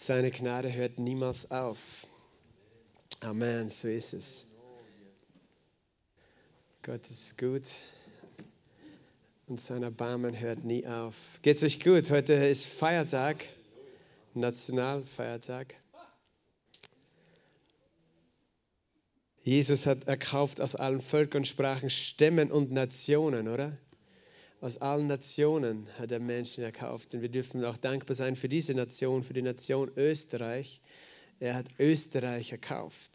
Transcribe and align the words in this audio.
Seine 0.00 0.30
Gnade 0.30 0.72
hört 0.72 1.00
niemals 1.00 1.50
auf. 1.50 2.06
Amen, 3.20 3.68
so 3.68 3.88
ist 3.88 4.12
es. 4.12 4.46
Gott 6.84 7.10
ist 7.10 7.36
gut 7.36 7.68
und 9.48 9.60
sein 9.60 9.82
Erbarmen 9.82 10.38
hört 10.38 10.62
nie 10.62 10.86
auf. 10.86 11.16
Geht's 11.42 11.64
euch 11.64 11.80
gut? 11.80 12.10
Heute 12.10 12.34
ist 12.34 12.64
Feiertag, 12.64 13.44
Nationalfeiertag. 14.34 15.74
Jesus 19.42 19.84
hat 19.84 20.06
erkauft 20.06 20.60
aus 20.60 20.76
allen 20.76 21.00
Völkern, 21.00 21.44
Sprachen, 21.44 21.90
Stämmen 21.90 22.52
und 22.52 22.70
Nationen, 22.70 23.48
oder? 23.48 23.76
Aus 24.60 24.78
allen 24.78 25.06
Nationen 25.06 25.86
hat 25.98 26.10
er 26.10 26.18
Menschen 26.18 26.64
erkauft. 26.64 27.14
Und 27.14 27.22
wir 27.22 27.28
dürfen 27.28 27.64
auch 27.64 27.76
dankbar 27.76 28.16
sein 28.16 28.34
für 28.34 28.48
diese 28.48 28.74
Nation, 28.74 29.22
für 29.22 29.34
die 29.34 29.42
Nation 29.42 29.90
Österreich. 29.96 30.80
Er 31.38 31.54
hat 31.54 31.66
Österreich 31.78 32.50
erkauft 32.50 33.10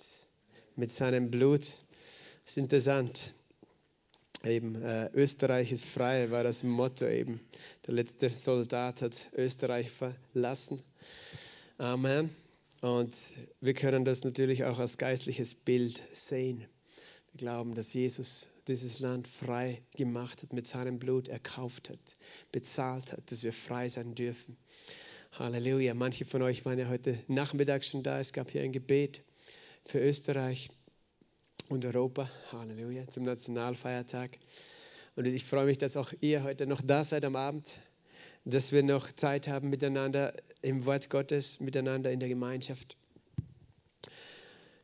mit 0.78 0.90
seinem 0.90 1.30
Blut. 1.30 1.62
Das 1.62 2.52
ist 2.52 2.58
interessant. 2.58 3.34
Eben, 4.46 4.76
äh, 4.82 5.10
Österreich 5.14 5.72
ist 5.72 5.86
frei, 5.86 6.32
war 6.32 6.44
das 6.44 6.64
Motto 6.64 7.08
eben. 7.08 7.42
Der 7.88 7.94
letzte 7.94 8.30
Soldat 8.30 9.02
hat 9.02 9.16
Österreich 9.36 9.90
verlassen. 9.92 10.82
Amen. 11.78 12.34
Und 12.80 13.18
wir 13.62 13.74
können 13.74 14.06
das 14.06 14.24
natürlich 14.24 14.64
auch 14.66 14.80
als 14.80 14.98
geistliches 14.98 15.56
Bild 15.56 16.02
sehen. 16.14 16.66
Wir 17.32 17.38
glauben, 17.38 17.76
dass 17.76 17.94
Jesus 17.94 18.48
dieses 18.68 19.00
Land 19.00 19.28
frei 19.28 19.82
gemacht 19.96 20.42
hat, 20.42 20.54
mit 20.54 20.68
seinem 20.68 21.00
Blut 21.00 21.28
erkauft 21.28 21.90
hat, 21.90 22.18
bezahlt 22.52 23.12
hat, 23.12 23.32
dass 23.32 23.44
wir 23.44 23.54
frei 23.54 23.90
sein 23.90 24.16
dürfen. 24.16 24.58
Halleluja. 25.34 25.94
Manche 25.94 26.26
von 26.26 26.42
euch 26.42 26.64
waren 26.66 26.80
ja 26.80 26.88
heute 26.88 27.18
Nachmittag 27.28 27.84
schon 27.84 28.04
da. 28.04 28.20
Es 28.20 28.34
gab 28.34 28.52
hier 28.52 28.62
ein 28.62 28.72
Gebet 28.72 29.24
für 29.86 30.00
Österreich 30.00 30.70
und 31.70 31.86
Europa. 31.86 32.30
Halleluja. 32.52 33.08
Zum 33.08 33.24
Nationalfeiertag. 33.24 34.38
Und 35.16 35.26
ich 35.26 35.44
freue 35.44 35.66
mich, 35.66 35.78
dass 35.78 35.98
auch 35.98 36.14
ihr 36.22 36.44
heute 36.44 36.68
noch 36.68 36.82
da 36.82 37.04
seid 37.04 37.26
am 37.26 37.36
Abend, 37.36 37.78
dass 38.46 38.72
wir 38.72 38.84
noch 38.84 39.12
Zeit 39.12 39.48
haben 39.48 39.70
miteinander 39.70 40.34
im 40.62 40.86
Wort 40.86 41.10
Gottes, 41.10 41.60
miteinander 41.60 42.12
in 42.12 42.20
der 42.20 42.30
Gemeinschaft 42.30 42.98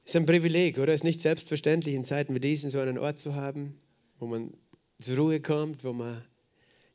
ist 0.09 0.15
ein 0.15 0.25
Privileg, 0.25 0.79
oder? 0.79 0.91
Es 0.91 1.01
ist 1.01 1.05
nicht 1.05 1.19
selbstverständlich, 1.19 1.93
in 1.93 2.03
Zeiten 2.03 2.33
wie 2.33 2.39
diesen 2.39 2.71
so 2.71 2.79
einen 2.79 2.97
Ort 2.97 3.19
zu 3.19 3.35
haben, 3.35 3.79
wo 4.17 4.25
man 4.25 4.53
zur 4.99 5.17
Ruhe 5.17 5.39
kommt, 5.39 5.83
wo 5.83 5.93
man 5.93 6.23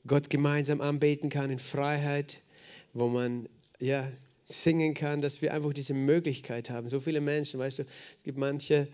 Gott 0.04 0.30
gemeinsam 0.30 0.80
anbeten 0.80 1.30
kann 1.30 1.50
in 1.50 1.60
Freiheit, 1.60 2.40
wo 2.92 3.06
man 3.06 3.48
ja, 3.78 4.10
singen 4.44 4.94
kann, 4.94 5.22
dass 5.22 5.42
wir 5.42 5.54
einfach 5.54 5.72
diese 5.72 5.94
Möglichkeit 5.94 6.70
haben. 6.70 6.88
So 6.88 6.98
viele 6.98 7.20
Menschen, 7.20 7.60
weißt 7.60 7.78
du, 7.78 7.82
es 7.84 8.24
gibt 8.24 8.36
manche, 8.36 8.88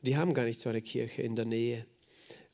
die 0.00 0.16
haben 0.16 0.32
gar 0.32 0.46
nicht 0.46 0.60
so 0.60 0.70
eine 0.70 0.80
Kirche 0.80 1.20
in 1.20 1.36
der 1.36 1.44
Nähe. 1.44 1.84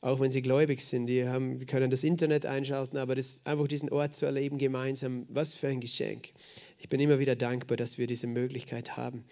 Auch 0.01 0.19
wenn 0.19 0.31
sie 0.31 0.41
gläubig 0.41 0.83
sind, 0.83 1.07
die, 1.07 1.25
haben, 1.25 1.59
die 1.59 1.65
können 1.65 1.89
das 1.89 2.03
Internet 2.03 2.45
einschalten, 2.45 2.97
aber 2.97 3.15
das, 3.15 3.39
einfach 3.45 3.69
diesen 3.69 3.89
Ort 3.89 4.13
zu 4.15 4.25
erleben 4.25 4.57
gemeinsam, 4.57 5.25
was 5.29 5.55
für 5.55 5.69
ein 5.69 5.79
Geschenk. 5.79 6.33
Ich 6.77 6.89
bin 6.89 6.99
immer 6.99 7.19
wieder 7.19 7.37
dankbar, 7.37 7.77
dass 7.77 7.97
wir 7.97 8.05
diese 8.05 8.27
Möglichkeit 8.27 8.97
haben. 8.97 9.23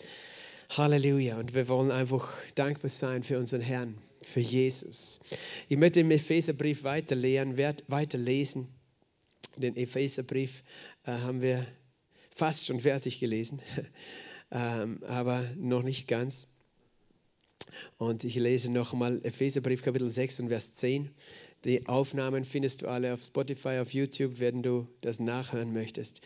Halleluja. 0.78 1.38
Und 1.38 1.54
wir 1.54 1.68
wollen 1.68 1.92
einfach 1.92 2.34
dankbar 2.56 2.90
sein 2.90 3.24
für 3.24 3.38
unseren 3.38 3.62
Herrn, 3.62 3.98
für 4.22 4.40
Jesus. 4.40 5.20
Ich 5.70 5.78
möchte 5.78 6.00
im 6.00 6.10
Epheserbrief 6.10 6.84
weiterlehren, 6.84 7.58
weiterlesen. 7.88 8.68
Den 9.58 9.76
Epheserbrief 9.78 10.64
äh, 11.06 11.12
haben 11.12 11.44
wir 11.44 11.66
fast 12.32 12.66
schon 12.66 12.80
fertig 12.80 13.20
gelesen, 13.20 13.62
ähm, 14.52 15.04
aber 15.04 15.46
noch 15.58 15.84
nicht 15.84 16.08
ganz. 16.08 16.48
Und 17.98 18.24
ich 18.24 18.36
lese 18.36 18.72
nochmal 18.72 19.22
Epheserbrief 19.24 19.84
Kapitel 19.84 20.10
6 20.10 20.40
und 20.42 20.50
Vers 20.50 20.74
10. 20.76 21.10
Die 21.66 21.88
Aufnahmen 21.88 22.44
findest 22.44 22.82
du 22.82 22.88
alle 22.88 23.14
auf 23.14 23.24
Spotify, 23.24 23.80
auf 23.80 23.94
YouTube, 23.94 24.40
wenn 24.40 24.64
du 24.64 24.88
das 25.02 25.20
nachhören 25.20 25.72
möchtest. 25.72 26.22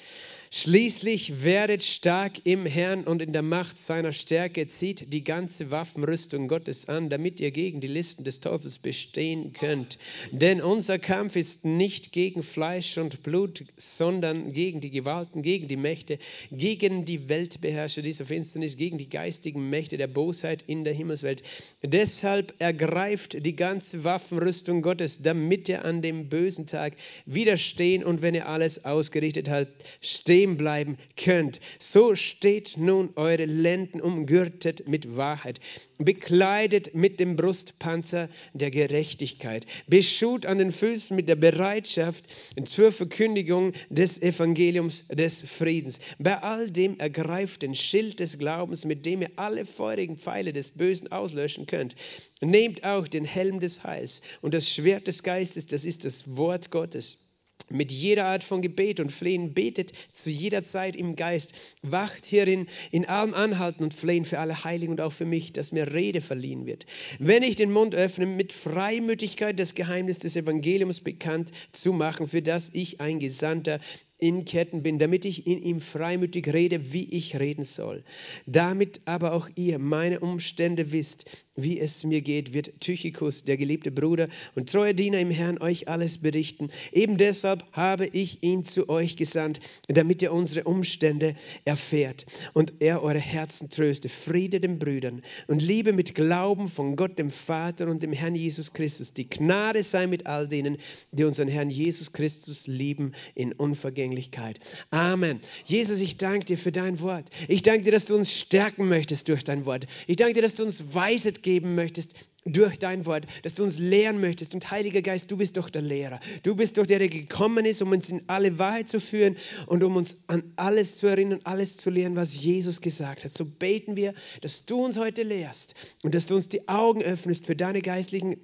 Schließlich 0.49 1.43
werdet 1.43 1.83
stark 1.83 2.45
im 2.45 2.65
Herrn 2.65 3.03
und 3.03 3.21
in 3.21 3.33
der 3.33 3.41
Macht 3.41 3.77
seiner 3.77 4.13
Stärke, 4.13 4.65
zieht 4.65 5.11
die 5.11 5.23
ganze 5.23 5.71
Waffenrüstung 5.71 6.47
Gottes 6.47 6.87
an, 6.87 7.09
damit 7.09 7.41
ihr 7.41 7.51
gegen 7.51 7.81
die 7.81 7.87
Listen 7.87 8.23
des 8.23 8.39
Teufels 8.39 8.77
bestehen 8.77 9.51
könnt. 9.51 9.97
Denn 10.31 10.61
unser 10.61 10.99
Kampf 10.99 11.35
ist 11.35 11.65
nicht 11.65 12.13
gegen 12.13 12.43
Fleisch 12.43 12.97
und 12.97 13.23
Blut, 13.23 13.65
sondern 13.75 14.53
gegen 14.53 14.79
die 14.79 14.89
Gewalten, 14.89 15.41
gegen 15.41 15.67
die 15.67 15.75
Mächte, 15.75 16.17
gegen 16.49 17.03
die 17.03 17.27
Weltbeherrscher 17.27 18.01
dieser 18.01 18.25
Finsternis, 18.25 18.77
gegen 18.77 18.97
die 18.97 19.09
geistigen 19.09 19.69
Mächte 19.69 19.97
der 19.97 20.07
Bosheit 20.07 20.63
in 20.65 20.85
der 20.85 20.93
Himmelswelt. 20.93 21.43
Deshalb 21.83 22.53
ergreift 22.59 23.45
die 23.45 23.55
ganze 23.57 24.05
Waffenrüstung 24.05 24.81
Gottes, 24.81 25.21
damit 25.21 25.67
ihr 25.67 25.83
an 25.83 26.01
dem 26.01 26.29
bösen 26.29 26.67
Tag 26.67 26.93
widerstehen 27.25 28.05
und 28.05 28.21
wenn 28.21 28.33
ihr 28.33 28.47
alles 28.47 28.85
ausgerichtet 28.85 29.49
habt, 29.49 29.73
steht 29.99 30.36
stehen 30.37 30.55
bleiben 30.55 30.99
könnt. 31.15 31.59
So 31.79 32.13
steht 32.13 32.77
nun 32.77 33.09
eure 33.15 33.45
Lenden 33.45 33.99
umgürtet 33.99 34.87
mit 34.87 35.17
Wahrheit, 35.17 35.59
bekleidet 35.97 36.93
mit 36.93 37.19
dem 37.19 37.35
Brustpanzer 37.35 38.29
der 38.53 38.69
Gerechtigkeit, 38.69 39.65
beschut 39.87 40.45
an 40.45 40.59
den 40.59 40.71
Füßen 40.71 41.15
mit 41.15 41.27
der 41.27 41.37
Bereitschaft 41.37 42.25
zur 42.65 42.91
Verkündigung 42.91 43.71
des 43.89 44.21
Evangeliums 44.21 45.07
des 45.07 45.41
Friedens. 45.41 46.01
Bei 46.19 46.37
all 46.37 46.69
dem 46.69 46.99
ergreift 46.99 47.63
den 47.63 47.73
Schild 47.73 48.19
des 48.19 48.37
Glaubens, 48.37 48.85
mit 48.85 49.07
dem 49.07 49.23
ihr 49.23 49.31
alle 49.37 49.65
feurigen 49.65 50.17
Pfeile 50.17 50.53
des 50.53 50.69
Bösen 50.69 51.11
auslöschen 51.11 51.65
könnt. 51.65 51.95
Nehmt 52.41 52.83
auch 52.83 53.07
den 53.07 53.25
Helm 53.25 53.59
des 53.59 53.83
Heils 53.83 54.21
und 54.41 54.53
das 54.53 54.69
Schwert 54.69 55.07
des 55.07 55.23
Geistes, 55.23 55.65
das 55.65 55.83
ist 55.83 56.05
das 56.05 56.37
Wort 56.37 56.69
Gottes 56.69 57.26
mit 57.69 57.91
jeder 57.91 58.25
Art 58.25 58.43
von 58.43 58.61
Gebet 58.61 58.99
und 58.99 59.11
Flehen 59.11 59.53
betet 59.53 59.91
zu 60.13 60.29
jeder 60.29 60.63
Zeit 60.63 60.95
im 60.95 61.15
Geist. 61.15 61.53
Wacht 61.81 62.25
hierin 62.25 62.67
in 62.91 63.05
allem 63.05 63.33
Anhalten 63.33 63.83
und 63.83 63.93
Flehen 63.93 64.25
für 64.25 64.39
alle 64.39 64.63
Heiligen 64.63 64.91
und 64.91 65.01
auch 65.01 65.13
für 65.13 65.25
mich, 65.25 65.53
dass 65.53 65.71
mir 65.71 65.93
Rede 65.93 66.21
verliehen 66.21 66.65
wird. 66.65 66.85
Wenn 67.19 67.43
ich 67.43 67.55
den 67.55 67.71
Mund 67.71 67.95
öffne, 67.95 68.25
mit 68.25 68.53
Freimütigkeit 68.53 69.59
das 69.59 69.75
Geheimnis 69.75 70.19
des 70.19 70.35
Evangeliums 70.35 71.01
bekannt 71.01 71.51
zu 71.71 71.93
machen, 71.93 72.27
für 72.27 72.41
das 72.41 72.71
ich 72.73 73.01
ein 73.01 73.19
Gesandter 73.19 73.79
in 74.19 74.45
Ketten 74.45 74.81
bin, 74.81 74.97
damit 74.97 75.25
ich 75.25 75.45
in 75.45 75.61
ihm 75.61 75.79
freimütig 75.79 76.51
rede, 76.51 76.91
wie 76.91 77.03
ich 77.03 77.39
reden 77.39 77.63
soll. 77.63 78.03
Damit 78.47 79.01
aber 79.05 79.33
auch 79.33 79.47
ihr 79.55 79.77
meine 79.77 80.19
Umstände 80.21 80.91
wisst, 80.91 81.25
wie 81.55 81.79
es 81.79 82.03
mir 82.03 82.21
geht, 82.21 82.53
wird 82.53 82.81
Tychikus, 82.81 83.43
der 83.43 83.57
geliebte 83.57 83.91
Bruder 83.91 84.27
und 84.55 84.69
treue 84.69 84.95
Diener 84.95 85.19
im 85.19 85.31
Herrn, 85.31 85.59
euch 85.59 85.87
alles 85.87 86.19
berichten. 86.19 86.69
Eben 86.91 87.17
deshalb 87.17 87.63
habe 87.71 88.07
ich 88.07 88.43
ihn 88.43 88.63
zu 88.63 88.89
euch 88.89 89.17
gesandt, 89.17 89.59
damit 89.87 90.21
ihr 90.21 90.33
unsere 90.33 90.63
Umstände 90.63 91.35
erfährt 91.65 92.25
und 92.53 92.73
er 92.79 93.03
eure 93.03 93.19
Herzen 93.19 93.69
tröste. 93.69 94.09
Friede 94.09 94.59
den 94.59 94.79
Brüdern 94.79 95.23
und 95.47 95.61
Liebe 95.61 95.93
mit 95.93 96.15
Glauben 96.15 96.69
von 96.69 96.95
Gott, 96.95 97.19
dem 97.19 97.29
Vater 97.29 97.87
und 97.87 98.03
dem 98.03 98.13
Herrn 98.13 98.35
Jesus 98.35 98.73
Christus. 98.73 99.13
Die 99.13 99.29
Gnade 99.29 99.83
sei 99.83 100.07
mit 100.07 100.25
all 100.25 100.47
denen, 100.47 100.77
die 101.11 101.23
unseren 101.23 101.47
Herrn 101.47 101.69
Jesus 101.69 102.13
Christus 102.13 102.67
lieben 102.67 103.13
in 103.35 103.53
Unvergänglichkeit. 103.53 104.06
Vergänglichkeit. 104.07 104.59
Amen. 104.91 105.39
Jesus, 105.65 105.99
ich 105.99 106.17
danke 106.17 106.45
dir 106.45 106.57
für 106.57 106.71
dein 106.71 106.99
Wort. 107.01 107.29
Ich 107.47 107.61
danke 107.61 107.83
dir, 107.83 107.91
dass 107.91 108.05
du 108.05 108.15
uns 108.15 108.31
stärken 108.31 108.87
möchtest 108.87 109.27
durch 109.27 109.43
dein 109.43 109.65
Wort. 109.65 109.87
Ich 110.07 110.15
danke 110.15 110.33
dir, 110.33 110.41
dass 110.41 110.55
du 110.55 110.63
uns 110.63 110.93
Weisheit 110.93 111.43
geben 111.43 111.75
möchtest 111.75 112.15
durch 112.45 112.79
dein 112.79 113.05
Wort, 113.05 113.25
dass 113.43 113.55
du 113.55 113.63
uns 113.63 113.77
lehren 113.77 114.21
möchtest. 114.21 114.53
Und 114.53 114.71
Heiliger 114.71 115.01
Geist, 115.01 115.29
du 115.29 115.37
bist 115.37 115.57
doch 115.57 115.69
der 115.69 115.81
Lehrer. 115.81 116.21
Du 116.43 116.55
bist 116.55 116.77
doch 116.77 116.85
der, 116.85 116.99
der 116.99 117.09
gekommen 117.09 117.65
ist, 117.65 117.81
um 117.81 117.91
uns 117.91 118.09
in 118.09 118.21
alle 118.27 118.57
Wahrheit 118.57 118.87
zu 118.87 119.01
führen 119.01 119.35
und 119.65 119.83
um 119.83 119.97
uns 119.97 120.23
an 120.27 120.43
alles 120.55 120.97
zu 120.97 121.07
erinnern, 121.07 121.41
alles 121.43 121.75
zu 121.75 121.89
lehren, 121.89 122.15
was 122.15 122.41
Jesus 122.41 122.79
gesagt 122.79 123.25
hat. 123.25 123.31
So 123.31 123.43
beten 123.43 123.97
wir, 123.97 124.13
dass 124.41 124.65
du 124.65 124.85
uns 124.85 124.97
heute 124.97 125.23
lehrst 125.23 125.75
und 126.03 126.15
dass 126.15 126.25
du 126.25 126.35
uns 126.35 126.47
die 126.47 126.69
Augen 126.69 127.01
öffnest 127.01 127.45
für 127.45 127.55
deine 127.55 127.81
geistlichen 127.81 128.37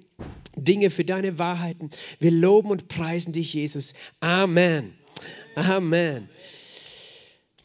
Dinge, 0.56 0.90
für 0.90 1.04
deine 1.04 1.38
Wahrheiten. 1.38 1.88
Wir 2.20 2.30
loben 2.30 2.70
und 2.70 2.88
preisen 2.88 3.32
dich, 3.32 3.54
Jesus. 3.54 3.94
Amen. 4.20 4.92
Amen. 5.56 6.28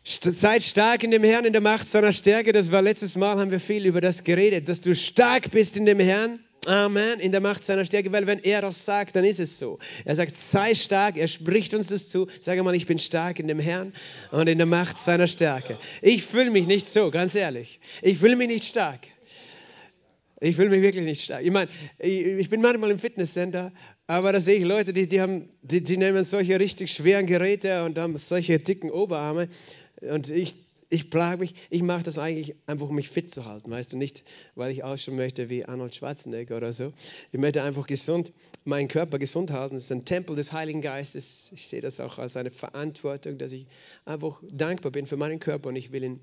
Seid 0.04 0.64
stark 0.64 1.04
in 1.04 1.12
dem 1.12 1.24
Herrn, 1.24 1.46
in 1.46 1.54
der 1.54 1.62
Macht 1.62 1.88
seiner 1.88 2.14
Stärke. 2.14 2.52
Das 2.52 2.72
war 2.72 2.82
letztes 2.82 3.16
Mal, 3.16 3.38
haben 3.38 3.52
wir 3.52 3.60
viel 3.60 3.86
über 3.86 4.02
das 4.02 4.24
geredet, 4.24 4.68
dass 4.68 4.82
du 4.82 4.96
stark 4.96 5.52
bist 5.52 5.78
in 5.78 5.86
dem 5.86 6.00
Herrn. 6.00 6.40
Amen, 6.66 7.20
in 7.20 7.32
der 7.32 7.42
Macht 7.42 7.64
seiner 7.64 7.86
Stärke, 7.86 8.12
weil 8.12 8.28
wenn 8.28 8.40
er 8.40 8.62
das 8.62 8.84
sagt, 8.84 9.16
dann 9.16 9.24
ist 9.24 9.40
es 9.40 9.58
so. 9.58 9.80
Er 10.04 10.16
sagt, 10.16 10.36
sei 10.36 10.76
stark, 10.76 11.16
er 11.16 11.28
spricht 11.28 11.74
uns 11.74 11.88
das 11.88 12.10
zu. 12.10 12.28
Sage 12.42 12.64
mal, 12.64 12.76
ich 12.76 12.86
bin 12.86 13.00
stark 13.00 13.40
in 13.40 13.48
dem 13.48 13.60
Herrn 13.60 13.94
und 14.32 14.48
in 14.50 14.58
der 14.58 14.68
Macht 14.68 15.00
seiner 15.00 15.28
Stärke. 15.28 15.78
Ich 16.02 16.24
fühle 16.24 16.52
mich 16.52 16.68
nicht 16.68 16.88
so, 16.88 17.12
ganz 17.12 17.34
ehrlich. 17.36 17.80
Ich 18.02 18.18
fühle 18.18 18.36
mich 18.36 18.50
nicht 18.50 18.66
stark. 18.66 19.00
Ich 20.42 20.56
fühle 20.56 20.70
mich 20.70 20.82
wirklich 20.82 21.06
nicht 21.06 21.24
stark. 21.24 21.44
Ich 21.44 21.52
meine, 21.52 21.70
ich 21.98 22.50
bin 22.50 22.62
manchmal 22.62 22.92
im 22.92 23.00
Fitnesscenter 23.00 23.72
aber 24.10 24.34
da 24.34 24.40
sehe 24.40 24.56
ich 24.56 24.64
Leute, 24.64 24.92
die, 24.92 25.08
die, 25.08 25.22
haben, 25.22 25.50
die, 25.62 25.84
die 25.84 25.96
nehmen 25.96 26.24
solche 26.24 26.60
richtig 26.60 26.92
schweren 26.92 27.28
Geräte 27.28 27.84
und 27.84 27.96
haben 28.00 28.18
solche 28.18 28.58
dicken 28.58 28.90
Oberarme. 28.90 29.50
Und 30.02 30.32
ich, 30.32 30.56
ich 30.90 31.12
plage 31.12 31.42
mich, 31.42 31.54
ich 31.70 31.84
mache 31.84 32.02
das 32.02 32.18
eigentlich 32.18 32.56
einfach, 32.66 32.90
um 32.90 32.96
mich 32.96 33.08
fit 33.08 33.30
zu 33.30 33.46
halten, 33.46 33.70
weißt 33.70 33.94
du, 33.94 33.98
nicht, 33.98 34.24
weil 34.56 34.72
ich 34.72 34.84
ausschauen 34.84 35.16
möchte 35.16 35.52
wie 35.52 35.64
Arnold 35.64 35.94
Schwarzenegger 35.94 36.58
oder 36.58 36.74
so. 36.74 36.92
Ich 37.32 37.40
möchte 37.40 37.62
einfach 37.62 37.86
gesund, 37.86 38.32
meinen 38.66 38.88
Körper 38.88 39.20
gesund 39.20 39.52
halten. 39.52 39.76
Das 39.76 39.84
ist 39.84 39.92
ein 39.92 40.06
Tempel 40.06 40.36
des 40.36 40.54
Heiligen 40.54 40.82
Geistes. 40.82 41.52
Ich 41.54 41.68
sehe 41.68 41.82
das 41.82 42.00
auch 42.00 42.18
als 42.18 42.36
eine 42.36 42.50
Verantwortung, 42.50 43.38
dass 43.38 43.52
ich 43.52 43.68
einfach 44.06 44.42
dankbar 44.50 44.92
bin 44.92 45.06
für 45.06 45.18
meinen 45.18 45.40
Körper 45.40 45.70
und 45.70 45.76
ich 45.76 45.92
will 45.92 46.04
ihn 46.04 46.20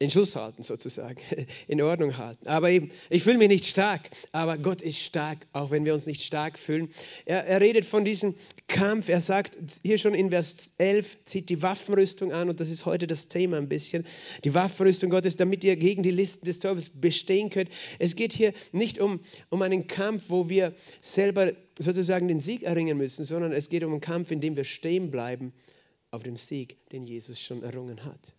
in 0.00 0.10
Schuss 0.10 0.34
halten, 0.34 0.62
sozusagen, 0.62 1.20
in 1.68 1.80
Ordnung 1.80 2.18
halten. 2.18 2.48
Aber 2.48 2.68
eben, 2.68 2.90
ich 3.10 3.22
fühle 3.22 3.38
mich 3.38 3.48
nicht 3.48 3.66
stark, 3.66 4.00
aber 4.32 4.58
Gott 4.58 4.82
ist 4.82 4.98
stark, 4.98 5.46
auch 5.52 5.70
wenn 5.70 5.84
wir 5.84 5.94
uns 5.94 6.06
nicht 6.06 6.22
stark 6.22 6.58
fühlen. 6.58 6.88
Er, 7.26 7.46
er 7.46 7.60
redet 7.60 7.84
von 7.84 8.04
diesem 8.04 8.34
Kampf. 8.66 9.08
Er 9.08 9.20
sagt 9.20 9.56
hier 9.82 9.98
schon 9.98 10.14
in 10.14 10.30
Vers 10.30 10.72
11, 10.78 11.24
zieht 11.24 11.48
die 11.48 11.62
Waffenrüstung 11.62 12.32
an 12.32 12.48
und 12.48 12.58
das 12.58 12.70
ist 12.70 12.86
heute 12.86 13.06
das 13.06 13.28
Thema 13.28 13.56
ein 13.56 13.68
bisschen. 13.68 14.04
Die 14.42 14.52
Waffenrüstung 14.52 15.10
Gottes, 15.10 15.36
damit 15.36 15.62
ihr 15.62 15.76
gegen 15.76 16.02
die 16.02 16.10
Listen 16.10 16.44
des 16.44 16.58
Teufels 16.58 16.90
bestehen 16.90 17.50
könnt. 17.50 17.70
Es 18.00 18.16
geht 18.16 18.32
hier 18.32 18.52
nicht 18.72 18.98
um, 18.98 19.20
um 19.50 19.62
einen 19.62 19.86
Kampf, 19.86 20.24
wo 20.28 20.48
wir 20.48 20.74
selber 21.00 21.52
sozusagen 21.78 22.26
den 22.26 22.40
Sieg 22.40 22.64
erringen 22.64 22.98
müssen, 22.98 23.24
sondern 23.24 23.52
es 23.52 23.68
geht 23.68 23.84
um 23.84 23.92
einen 23.92 24.00
Kampf, 24.00 24.32
in 24.32 24.40
dem 24.40 24.56
wir 24.56 24.64
stehen 24.64 25.12
bleiben 25.12 25.52
auf 26.10 26.24
dem 26.24 26.36
Sieg, 26.36 26.76
den 26.90 27.04
Jesus 27.04 27.40
schon 27.40 27.62
errungen 27.62 28.04
hat. 28.04 28.34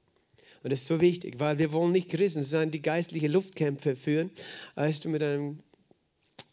Und 0.66 0.72
das 0.72 0.82
ist 0.82 0.88
so 0.88 1.00
wichtig, 1.00 1.36
weil 1.38 1.60
wir 1.60 1.72
wollen 1.74 1.92
nicht 1.92 2.10
Christen 2.10 2.42
sein, 2.42 2.72
die 2.72 2.82
geistliche 2.82 3.28
Luftkämpfe 3.28 3.96
führen, 3.96 4.32
als 4.74 5.00
du 5.00 5.10
mit 5.10 5.22
einem 5.22 5.60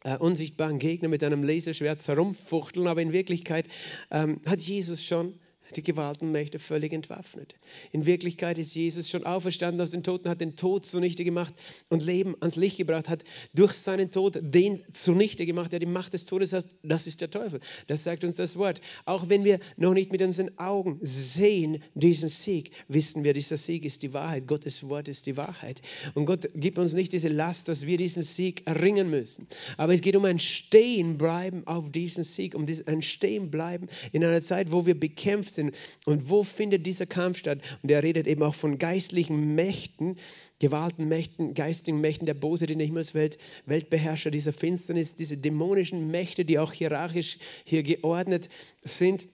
äh, 0.05 0.19
unsichtbaren 0.19 0.79
Gegner 0.79 1.09
mit 1.09 1.25
einem 1.25 1.43
Laserschwert 1.43 2.07
herumfuchteln, 2.07 2.89
aber 2.89 3.01
in 3.01 3.15
Wirklichkeit 3.15 3.69
ähm, 4.11 4.43
hat 4.45 4.61
Jesus 4.61 5.03
schon 5.03 5.33
die 5.77 5.83
Gewaltenmächte 5.83 6.59
völlig 6.59 6.93
entwaffnet. 6.93 7.55
In 7.93 8.07
Wirklichkeit 8.07 8.59
ist 8.59 8.75
Jesus 8.75 9.11
schon 9.11 9.25
auferstanden 9.25 9.81
aus 9.81 9.91
den 9.91 10.03
Toten, 10.03 10.29
hat 10.29 10.41
den 10.41 10.57
Tod 10.57 10.87
zunichte 10.87 11.25
gemacht 11.25 11.55
und 11.89 12.03
Leben 12.03 12.35
ans 12.41 12.57
Licht 12.57 12.77
gebracht, 12.77 13.09
hat 13.09 13.25
durch 13.55 13.73
seinen 13.73 14.11
Tod 14.11 14.39
den 14.41 14.83
zunichte 14.93 15.47
gemacht, 15.47 15.73
der 15.73 15.79
die 15.79 15.87
Macht 15.87 16.13
des 16.13 16.27
Todes 16.27 16.53
hat. 16.53 16.67
Das 16.83 17.07
ist 17.07 17.21
der 17.21 17.31
Teufel. 17.31 17.61
Das 17.87 18.05
sagt 18.05 18.25
uns 18.25 18.37
das 18.37 18.57
Wort. 18.57 18.81
Auch 19.05 19.29
wenn 19.29 19.45
wir 19.45 19.61
noch 19.77 19.95
nicht 19.95 20.13
mit 20.13 20.23
unseren 20.23 20.59
Augen 20.59 20.99
sehen 21.03 21.83
diesen 21.95 22.29
Sieg, 22.29 22.73
wissen 22.89 23.25
wir, 23.25 23.33
dieser 23.33 23.57
Sieg 23.57 23.85
ist 23.85 24.03
die 24.03 24.13
Wahrheit. 24.13 24.47
Gottes 24.47 24.89
Wort 24.89 25.09
ist 25.09 25.27
die 25.27 25.37
Wahrheit. 25.37 25.83
Und 26.15 26.27
Gott 26.27 26.49
gibt 26.55 26.79
uns 26.79 26.93
nicht 26.93 27.13
diese 27.13 27.29
Last, 27.29 27.69
dass 27.69 27.87
wir 27.87 27.97
diesen 27.97 28.23
Sieg 28.23 28.67
erringen 28.67 29.11
müssen. 29.11 29.47
Aber 29.77 29.95
es 29.95 30.01
geht 30.01 30.17
um 30.17 30.25
ein 30.25 30.39
Stehenbleiben 30.39 31.67
auf 31.67 31.91
diesen 31.91 32.25
Sieg, 32.25 32.55
um 32.55 32.67
ein 32.87 33.03
Stehenbleiben 33.03 33.89
in 34.13 34.25
einer 34.25 34.41
Zeit, 34.41 34.73
wo 34.73 34.87
wir 34.87 34.99
bekämpft 34.99 35.53
sind 35.53 35.62
sind. 35.71 35.77
Und 36.05 36.29
wo 36.29 36.43
findet 36.43 36.87
dieser 36.87 37.07
Kampf 37.07 37.39
statt? 37.39 37.59
Und 37.83 37.91
er 37.91 38.03
redet 38.03 38.27
eben 38.27 38.43
auch 38.43 38.55
von 38.55 38.79
geistlichen 38.79 39.55
Mächten, 39.55 40.17
Gewalten, 40.59 41.09
Mächten, 41.09 41.55
geistigen 41.55 42.01
Mächten 42.01 42.27
der 42.27 42.35
Bose, 42.35 42.67
die 42.67 42.75
in 42.75 42.79
der 42.79 42.87
Himmelswelt, 42.87 43.39
Weltbeherrscher 43.67 44.31
dieser 44.31 44.53
Finsternis, 44.53 45.15
diese 45.15 45.37
dämonischen 45.37 46.11
Mächte, 46.11 46.45
die 46.45 46.59
auch 46.59 46.73
hierarchisch 46.73 47.39
hier 47.65 47.83
geordnet 47.83 48.49
sind. 48.85 49.27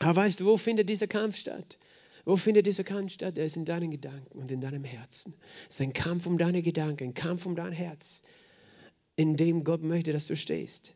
Aber 0.00 0.16
weißt 0.16 0.40
du, 0.40 0.44
wo 0.46 0.56
findet 0.56 0.88
dieser 0.88 1.06
Kampf 1.06 1.36
statt? 1.36 1.78
Wo 2.24 2.36
findet 2.36 2.66
dieser 2.66 2.84
Kampf 2.84 3.12
statt? 3.12 3.38
Er 3.38 3.46
ist 3.46 3.56
in 3.56 3.64
deinen 3.64 3.90
Gedanken 3.90 4.38
und 4.38 4.50
in 4.50 4.60
deinem 4.60 4.84
Herzen. 4.84 5.34
Es 5.68 5.76
ist 5.76 5.80
ein 5.80 5.92
Kampf 5.92 6.26
um 6.26 6.36
deine 6.38 6.62
Gedanken, 6.62 7.04
ein 7.04 7.14
Kampf 7.14 7.46
um 7.46 7.56
dein 7.56 7.72
Herz, 7.72 8.22
in 9.16 9.36
dem 9.36 9.64
Gott 9.64 9.82
möchte, 9.82 10.12
dass 10.12 10.26
du 10.26 10.36
stehst. 10.36 10.92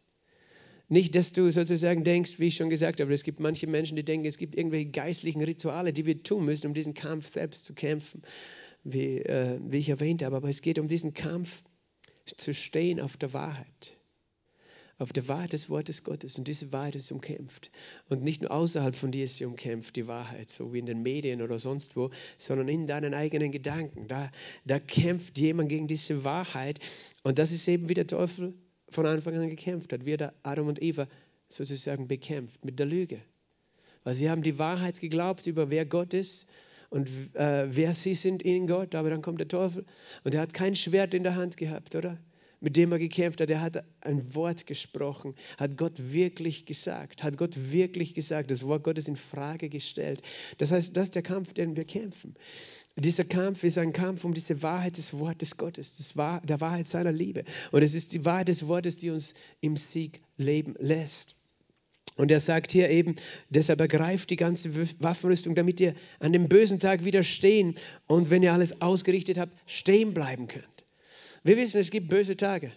Nicht, 0.93 1.15
dass 1.15 1.33
du 1.33 1.51
sozusagen 1.51 2.05
denkst, 2.05 2.39
wie 2.39 2.49
ich 2.49 2.57
schon 2.57 2.69
gesagt 2.69 3.01
habe, 3.01 3.15
es 3.15 3.25
gibt 3.25 3.41
manche 3.41 3.67
Menschen, 3.67 3.97
die 3.97 4.05
denken, 4.05 4.27
es 4.27 4.37
gibt 4.37 4.55
irgendwelche 4.55 4.91
geistlichen 4.91 5.41
Rituale, 5.41 5.95
die 5.95 6.05
wir 6.05 6.23
tun 6.23 6.45
müssen, 6.45 6.67
um 6.67 6.75
diesen 6.75 6.93
Kampf 6.93 7.29
selbst 7.29 7.65
zu 7.65 7.73
kämpfen, 7.73 8.21
wie, 8.85 9.21
äh, 9.21 9.59
wie 9.63 9.79
ich 9.79 9.89
erwähnt 9.89 10.23
habe. 10.23 10.37
Aber 10.37 10.51
es 10.51 10.61
geht 10.61 10.79
um 10.79 10.89
diesen 10.89 11.15
Kampf 11.15 11.63
zu 12.27 12.53
stehen 12.53 13.01
auf 13.01 13.17
der 13.17 13.33
Wahrheit. 13.33 13.97
Auf 14.99 15.15
der 15.15 15.29
Wahrheit 15.29 15.55
des 15.55 15.71
Wortes 15.71 16.05
Gottes. 16.05 16.37
Und 16.37 16.47
diese 16.47 16.73
Wahrheit 16.73 16.95
ist 16.95 17.11
umkämpft. 17.11 17.71
Und 18.11 18.23
nicht 18.23 18.43
nur 18.43 18.51
außerhalb 18.51 18.95
von 18.95 19.13
dir 19.13 19.25
ist 19.25 19.37
sie 19.37 19.47
umkämpft, 19.47 19.97
die 19.97 20.07
Wahrheit, 20.09 20.51
so 20.51 20.75
wie 20.75 20.79
in 20.79 20.85
den 20.85 21.01
Medien 21.01 21.41
oder 21.41 21.59
sonst 21.59 21.97
wo, 21.97 22.11
sondern 22.37 22.69
in 22.69 22.87
deinen 22.87 23.15
eigenen 23.15 23.51
Gedanken. 23.51 24.09
Da, 24.09 24.31
da 24.67 24.79
kämpft 24.79 25.39
jemand 25.39 25.71
gegen 25.71 25.87
diese 25.87 26.23
Wahrheit. 26.23 26.81
Und 27.23 27.39
das 27.39 27.51
ist 27.51 27.67
eben 27.67 27.89
wie 27.89 27.95
der 27.95 28.07
Teufel 28.07 28.53
von 28.93 29.07
Anfang 29.07 29.37
an 29.37 29.49
gekämpft 29.49 29.93
hat, 29.93 30.05
wie 30.07 30.15
er 30.15 30.33
Adam 30.43 30.69
und 30.69 30.83
Eva 30.83 31.09
sozusagen 31.49 32.09
bekämpft 32.09 32.65
mit 32.65 32.79
der 32.79 32.87
Lüge. 32.87 33.21
Weil 34.05 34.15
sie 34.15 34.31
haben 34.31 34.43
die 34.43 34.59
Wahrheit 34.59 35.01
geglaubt 35.01 35.47
über 35.47 35.71
wer 35.71 35.85
Gott 35.85 36.15
ist 36.15 36.47
und 36.91 37.09
äh, 37.35 37.67
wer 37.75 37.95
sie 37.95 38.15
sind 38.15 38.43
in 38.43 38.67
Gott, 38.67 38.95
aber 38.95 39.11
dann 39.11 39.23
kommt 39.23 39.41
der 39.41 39.49
Teufel 39.49 39.85
und 40.25 40.35
er 40.35 40.41
hat 40.41 40.55
kein 40.55 40.75
Schwert 40.75 41.15
in 41.15 41.23
der 41.23 41.37
Hand 41.37 41.57
gehabt, 41.57 41.95
oder? 41.95 42.19
Mit 42.63 42.77
dem 42.77 42.93
er 42.93 43.01
gekämpft 43.01 43.41
hat. 43.41 43.51
Er 43.51 43.61
hat 43.61 43.85
ein 44.03 44.37
Wort 44.37 44.69
gesprochen, 44.69 45.35
hat 45.59 45.77
Gott 45.77 45.95
wirklich 46.13 46.65
gesagt, 46.65 47.25
hat 47.25 47.37
Gott 47.37 47.73
wirklich 47.73 48.15
gesagt, 48.15 48.53
das 48.53 48.63
Wort 48.63 48.85
Gottes 48.85 49.09
in 49.09 49.17
Frage 49.17 49.69
gestellt. 49.69 50.23
Das 50.59 50.71
heißt, 50.71 50.97
das 50.97 51.09
ist 51.09 51.17
der 51.17 51.23
Kampf, 51.23 51.55
den 51.55 51.77
wir 51.77 51.85
kämpfen. 51.85 52.37
Dieser 52.95 53.25
Kampf 53.25 53.65
ist 53.65 53.79
ein 53.79 53.93
Kampf 53.93 54.25
um 54.25 54.33
diese 54.33 54.63
Wahrheit 54.63 54.97
des 54.97 55.13
Wortes 55.13 55.57
Gottes, 55.57 55.97
das 55.97 56.17
Wahr, 56.17 56.41
der 56.43 56.61
Wahrheit 56.61 56.87
seiner 56.87 57.11
Liebe. 57.11 57.43
Und 57.73 57.83
es 57.83 57.95
ist 57.95 58.13
die 58.13 58.25
Wahrheit 58.25 58.47
des 58.47 58.69
Wortes, 58.69 58.97
die 58.97 59.11
uns 59.11 59.35
im 59.61 59.77
Sieg 59.77 60.23
leben 60.37 60.77
lässt. 60.79 61.35
Und 62.17 62.31
er 62.31 62.41
sagt 62.41 62.71
hier 62.71 62.91
eben, 62.91 63.17
deshalb 63.51 63.81
ergreift 63.81 64.31
die 64.31 64.37
ganze 64.37 64.73
Waffenrüstung, 65.01 65.57
damit 65.57 65.81
ihr 65.81 65.95
an 66.21 66.33
dem 66.33 66.49
bösen 66.49 66.79
Tag 66.79 67.05
widerstehen 67.05 67.75
und 68.07 68.31
wenn 68.31 68.45
ihr 68.45 68.53
alles 68.53 68.83
ausgerichtet 68.83 69.39
habt, 69.39 69.53
stehen 69.67 70.15
bleiben 70.15 70.47
könnt. 70.47 70.82
Wir 71.45 71.57
wissen, 71.57 71.81
es 71.81 71.91
gibt 71.91 72.09
böse 72.09 72.37
Tage. 72.37 72.71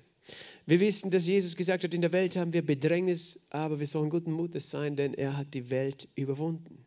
Wir 0.66 0.80
wissen, 0.80 1.12
dass 1.12 1.28
Jesus 1.28 1.56
gesagt 1.56 1.84
hat, 1.84 1.94
in 1.94 2.02
der 2.02 2.12
Welt 2.12 2.36
haben 2.36 2.52
wir 2.52 2.66
Bedrängnis, 2.66 3.40
aber 3.52 3.80
wir 3.80 3.86
sollen 3.86 4.10
guten 4.10 4.32
Mutes 4.32 4.72
sein, 4.72 4.96
denn 4.96 5.14
er 5.14 5.38
hat 5.38 5.54
die 5.54 5.70
Welt 5.70 6.08
überwunden. 6.16 6.84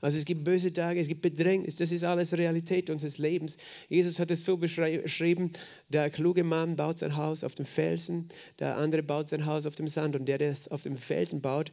Also 0.00 0.18
es 0.18 0.24
gibt 0.24 0.42
böse 0.42 0.72
Tage, 0.72 0.98
es 0.98 1.06
gibt 1.06 1.22
Bedrängnis, 1.22 1.76
das 1.76 1.92
ist 1.92 2.02
alles 2.02 2.36
Realität 2.36 2.90
unseres 2.90 3.18
Lebens. 3.18 3.58
Jesus 3.88 4.18
hat 4.18 4.32
es 4.32 4.44
so 4.44 4.56
beschrieben, 4.56 5.52
der 5.88 6.10
kluge 6.10 6.42
Mann 6.42 6.74
baut 6.74 6.98
sein 6.98 7.16
Haus 7.16 7.44
auf 7.44 7.54
dem 7.54 7.64
Felsen, 7.64 8.28
der 8.58 8.76
andere 8.76 9.04
baut 9.04 9.28
sein 9.28 9.46
Haus 9.46 9.66
auf 9.66 9.76
dem 9.76 9.86
Sand 9.86 10.16
und 10.16 10.26
der, 10.26 10.38
der 10.38 10.50
es 10.50 10.66
auf 10.66 10.82
dem 10.82 10.96
Felsen 10.96 11.40
baut, 11.40 11.70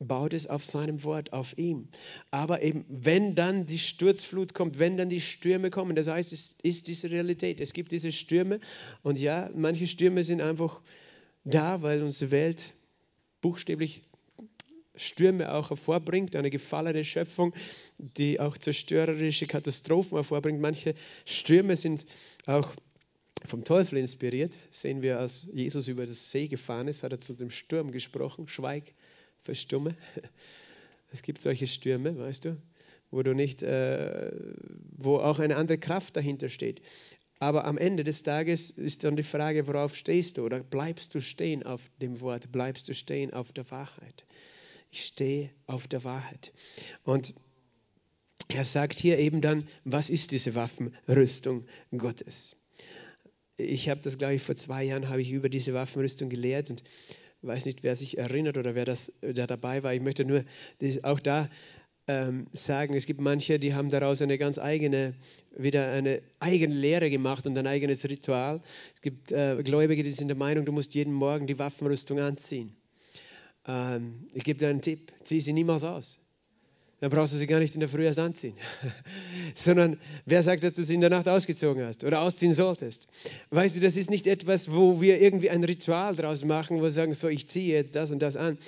baut 0.00 0.32
es 0.32 0.46
auf 0.48 0.64
seinem 0.64 1.04
Wort, 1.04 1.32
auf 1.32 1.56
ihm. 1.58 1.88
Aber 2.30 2.62
eben, 2.62 2.84
wenn 2.88 3.34
dann 3.34 3.66
die 3.66 3.78
Sturzflut 3.78 4.54
kommt, 4.54 4.78
wenn 4.78 4.96
dann 4.96 5.10
die 5.10 5.20
Stürme 5.20 5.70
kommen, 5.70 5.94
das 5.94 6.08
heißt, 6.08 6.32
es 6.32 6.56
ist 6.62 6.88
diese 6.88 7.10
Realität. 7.10 7.60
Es 7.60 7.72
gibt 7.72 7.92
diese 7.92 8.10
Stürme 8.10 8.60
und 9.02 9.18
ja, 9.18 9.50
manche 9.54 9.86
Stürme 9.86 10.24
sind 10.24 10.40
einfach 10.40 10.80
da, 11.44 11.82
weil 11.82 12.02
unsere 12.02 12.30
Welt 12.30 12.72
buchstäblich 13.42 14.02
Stürme 14.96 15.52
auch 15.54 15.70
hervorbringt, 15.70 16.34
eine 16.34 16.50
gefallene 16.50 17.04
Schöpfung, 17.04 17.54
die 17.98 18.40
auch 18.40 18.58
zerstörerische 18.58 19.46
Katastrophen 19.46 20.16
hervorbringt. 20.16 20.60
Manche 20.60 20.94
Stürme 21.24 21.76
sind 21.76 22.06
auch 22.46 22.74
vom 23.46 23.64
Teufel 23.64 23.98
inspiriert. 23.98 24.56
Sehen 24.70 25.02
wir, 25.02 25.18
als 25.18 25.48
Jesus 25.54 25.88
über 25.88 26.04
das 26.06 26.30
See 26.30 26.48
gefahren 26.48 26.88
ist, 26.88 27.02
hat 27.02 27.12
er 27.12 27.20
zu 27.20 27.34
dem 27.34 27.50
Sturm 27.50 27.92
gesprochen, 27.92 28.48
schweig, 28.48 28.92
verstumme. 29.42 29.94
Es 31.12 31.22
gibt 31.22 31.40
solche 31.40 31.66
Stürme, 31.66 32.16
weißt 32.16 32.44
du, 32.44 32.56
wo 33.10 33.24
du 33.24 33.34
nicht, 33.34 33.64
äh, 33.64 34.30
wo 34.96 35.16
auch 35.16 35.40
eine 35.40 35.56
andere 35.56 35.76
Kraft 35.76 36.14
dahinter 36.14 36.48
steht. 36.48 36.82
Aber 37.40 37.64
am 37.64 37.78
Ende 37.78 38.04
des 38.04 38.22
Tages 38.22 38.70
ist 38.70 39.02
dann 39.02 39.16
die 39.16 39.22
Frage, 39.22 39.66
worauf 39.66 39.96
stehst 39.96 40.36
du? 40.36 40.44
Oder 40.44 40.60
bleibst 40.60 41.14
du 41.14 41.20
stehen 41.20 41.62
auf 41.62 41.90
dem 42.00 42.20
Wort? 42.20 42.52
Bleibst 42.52 42.86
du 42.88 42.94
stehen 42.94 43.32
auf 43.32 43.52
der 43.52 43.68
Wahrheit? 43.70 44.24
Ich 44.90 45.06
stehe 45.06 45.50
auf 45.66 45.88
der 45.88 46.04
Wahrheit. 46.04 46.52
Und 47.02 47.32
er 48.48 48.64
sagt 48.64 48.98
hier 48.98 49.18
eben 49.18 49.40
dann, 49.40 49.66
was 49.84 50.10
ist 50.10 50.32
diese 50.32 50.54
Waffenrüstung 50.54 51.66
Gottes? 51.96 52.56
Ich 53.56 53.88
habe 53.88 54.00
das, 54.02 54.18
glaube 54.18 54.34
ich, 54.34 54.42
vor 54.42 54.56
zwei 54.56 54.84
Jahren 54.84 55.08
habe 55.08 55.22
ich 55.22 55.30
über 55.30 55.48
diese 55.48 55.72
Waffenrüstung 55.72 56.28
gelehrt 56.28 56.70
und 56.70 56.82
weiß 57.42 57.64
nicht, 57.66 57.82
wer 57.82 57.96
sich 57.96 58.18
erinnert 58.18 58.58
oder 58.58 58.74
wer 58.74 58.84
das 58.84 59.12
da 59.20 59.46
dabei 59.46 59.82
war. 59.82 59.94
Ich 59.94 60.02
möchte 60.02 60.24
nur 60.24 60.44
auch 61.02 61.20
da 61.20 61.48
ähm, 62.06 62.46
sagen, 62.52 62.94
es 62.94 63.06
gibt 63.06 63.20
manche, 63.20 63.58
die 63.58 63.74
haben 63.74 63.90
daraus 63.90 64.20
eine 64.20 64.36
ganz 64.38 64.58
eigene, 64.58 65.14
wieder 65.56 65.90
eine 65.92 66.22
eigene 66.40 66.74
Lehre 66.74 67.10
gemacht 67.10 67.46
und 67.46 67.56
ein 67.56 67.66
eigenes 67.66 68.08
Ritual. 68.08 68.60
Es 68.94 69.00
gibt 69.00 69.32
äh, 69.32 69.62
Gläubige, 69.62 70.02
die 70.02 70.12
sind 70.12 70.28
der 70.28 70.36
Meinung, 70.36 70.64
du 70.64 70.72
musst 70.72 70.94
jeden 70.94 71.12
Morgen 71.12 71.46
die 71.46 71.58
Waffenrüstung 71.58 72.18
anziehen. 72.18 72.74
Ähm, 73.66 74.28
ich 74.34 74.44
gebe 74.44 74.58
dir 74.58 74.68
einen 74.68 74.82
Tipp, 74.82 75.12
zieh 75.22 75.40
sie 75.40 75.52
niemals 75.52 75.84
aus. 75.84 76.19
Dann 77.00 77.10
brauchst 77.10 77.32
du 77.32 77.38
sie 77.38 77.46
gar 77.46 77.60
nicht 77.60 77.74
in 77.74 77.80
der 77.80 77.88
Früh 77.88 78.04
erst 78.04 78.18
anziehen. 78.18 78.54
Sondern 79.54 79.98
wer 80.26 80.42
sagt, 80.42 80.64
dass 80.64 80.74
du 80.74 80.84
sie 80.84 80.94
in 80.94 81.00
der 81.00 81.10
Nacht 81.10 81.28
ausgezogen 81.28 81.82
hast 81.84 82.04
oder 82.04 82.20
ausziehen 82.20 82.52
solltest? 82.52 83.08
Weißt 83.50 83.74
du, 83.74 83.80
das 83.80 83.96
ist 83.96 84.10
nicht 84.10 84.26
etwas, 84.26 84.70
wo 84.70 85.00
wir 85.00 85.20
irgendwie 85.20 85.48
ein 85.48 85.64
Ritual 85.64 86.14
draus 86.14 86.44
machen, 86.44 86.78
wo 86.78 86.82
wir 86.82 86.90
sagen, 86.90 87.14
so, 87.14 87.28
ich 87.28 87.48
ziehe 87.48 87.74
jetzt 87.74 87.96
das 87.96 88.10
und 88.10 88.20
das 88.20 88.36
an. 88.36 88.58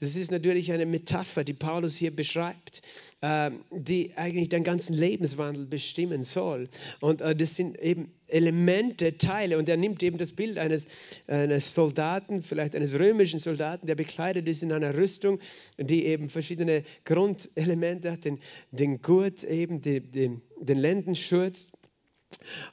Das 0.00 0.16
ist 0.16 0.30
natürlich 0.30 0.72
eine 0.72 0.86
Metapher, 0.86 1.44
die 1.44 1.52
Paulus 1.52 1.94
hier 1.94 2.16
beschreibt, 2.16 2.80
äh, 3.20 3.50
die 3.70 4.12
eigentlich 4.16 4.48
deinen 4.48 4.64
ganzen 4.64 4.94
Lebenswandel 4.94 5.66
bestimmen 5.66 6.22
soll. 6.22 6.68
Und 7.00 7.20
äh, 7.20 7.36
das 7.36 7.56
sind 7.56 7.78
eben 7.78 8.10
Elemente, 8.32 9.18
Teile. 9.18 9.58
Und 9.58 9.68
er 9.68 9.76
nimmt 9.76 10.02
eben 10.02 10.18
das 10.18 10.32
Bild 10.32 10.58
eines, 10.58 10.86
eines 11.26 11.74
Soldaten, 11.74 12.42
vielleicht 12.42 12.74
eines 12.74 12.94
römischen 12.94 13.38
Soldaten, 13.38 13.86
der 13.86 13.94
bekleidet 13.94 14.48
ist 14.48 14.62
in 14.62 14.72
einer 14.72 14.96
Rüstung, 14.96 15.38
die 15.78 16.06
eben 16.06 16.30
verschiedene 16.30 16.84
Grundelemente 17.04 18.10
hat, 18.12 18.24
den, 18.24 18.38
den 18.70 19.02
Gurt 19.02 19.44
eben, 19.44 19.80
die, 19.80 20.00
den, 20.00 20.42
den 20.60 20.78
Lendenschurz 20.78 21.70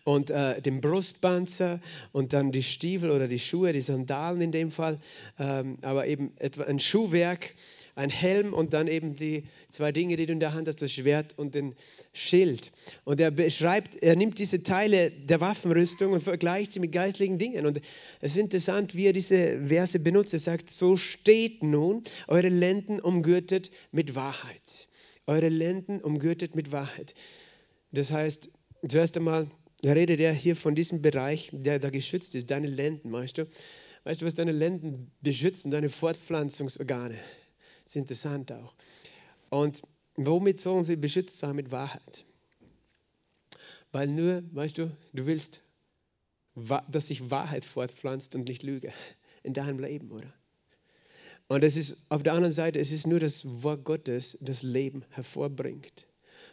und 0.03 0.29
äh, 0.29 0.61
den 0.61 0.81
Brustpanzer 0.81 1.79
und 2.11 2.33
dann 2.33 2.51
die 2.51 2.63
Stiefel 2.63 3.11
oder 3.11 3.27
die 3.27 3.39
Schuhe, 3.39 3.73
die 3.73 3.81
Sandalen 3.81 4.41
in 4.41 4.51
dem 4.51 4.71
Fall, 4.71 4.99
ähm, 5.37 5.77
aber 5.81 6.07
eben 6.07 6.33
etwa 6.37 6.63
ein 6.63 6.79
Schuhwerk 6.79 7.53
ein 7.99 8.09
Helm 8.09 8.53
und 8.53 8.73
dann 8.73 8.87
eben 8.87 9.17
die 9.17 9.43
zwei 9.69 9.91
Dinge, 9.91 10.15
die 10.15 10.25
du 10.25 10.31
in 10.31 10.39
der 10.39 10.53
Hand 10.53 10.69
hast, 10.69 10.81
das 10.81 10.91
Schwert 10.91 11.37
und 11.37 11.53
den 11.53 11.75
Schild. 12.13 12.71
Und 13.03 13.19
er 13.19 13.29
beschreibt, 13.29 14.01
er 14.01 14.15
nimmt 14.15 14.39
diese 14.39 14.63
Teile 14.63 15.11
der 15.11 15.41
Waffenrüstung 15.41 16.13
und 16.13 16.23
vergleicht 16.23 16.71
sie 16.71 16.79
mit 16.79 16.93
geistlichen 16.93 17.37
Dingen. 17.37 17.65
Und 17.65 17.81
es 18.21 18.31
ist 18.31 18.37
interessant, 18.37 18.95
wie 18.95 19.07
er 19.07 19.13
diese 19.13 19.67
Verse 19.67 19.99
benutzt. 19.99 20.31
Er 20.31 20.39
sagt, 20.39 20.69
so 20.69 20.95
steht 20.95 21.61
nun 21.61 22.03
eure 22.29 22.47
Lenden 22.47 23.01
umgürtet 23.01 23.69
mit 23.91 24.15
Wahrheit. 24.15 24.87
Eure 25.27 25.49
Lenden 25.49 25.99
umgürtet 25.99 26.55
mit 26.55 26.71
Wahrheit. 26.71 27.13
Das 27.91 28.11
heißt, 28.11 28.49
zuerst 28.87 29.17
einmal 29.17 29.51
redet 29.85 30.21
er 30.21 30.31
hier 30.31 30.55
von 30.55 30.73
diesem 30.73 31.01
Bereich, 31.01 31.49
der 31.51 31.79
da 31.79 31.89
geschützt 31.89 32.33
ist, 32.33 32.49
deine 32.49 32.67
Lenden, 32.67 33.11
weißt 33.11 33.39
du? 33.39 33.47
Weißt 34.05 34.21
du, 34.21 34.25
was 34.25 34.35
deine 34.35 34.53
Lenden 34.53 35.11
beschützen? 35.21 35.69
Deine 35.69 35.89
Fortpflanzungsorgane. 35.89 37.19
Ist 37.89 37.95
interessant 37.95 38.51
auch. 38.51 38.75
Und 39.49 39.81
womit 40.15 40.59
sollen 40.59 40.83
sie 40.83 40.95
beschützt 40.95 41.39
sein? 41.39 41.55
Mit 41.55 41.71
Wahrheit. 41.71 42.23
Weil 43.91 44.05
nur, 44.05 44.43
weißt 44.51 44.77
du, 44.77 44.95
du 45.11 45.25
willst, 45.25 45.61
dass 46.87 47.07
sich 47.07 47.31
Wahrheit 47.31 47.65
fortpflanzt 47.65 48.35
und 48.35 48.47
nicht 48.47 48.61
Lüge 48.61 48.93
in 49.41 49.55
deinem 49.55 49.79
Leben, 49.79 50.11
oder? 50.11 50.31
Und 51.47 51.63
es 51.63 51.77
ist 51.77 52.05
auf 52.09 52.21
der 52.21 52.33
anderen 52.33 52.53
Seite, 52.53 52.79
es 52.79 52.91
ist 52.91 53.07
nur 53.07 53.19
das 53.19 53.63
Wort 53.63 53.85
Gottes, 53.85 54.37
das 54.39 54.61
Leben 54.61 55.03
hervorbringt. 55.09 56.05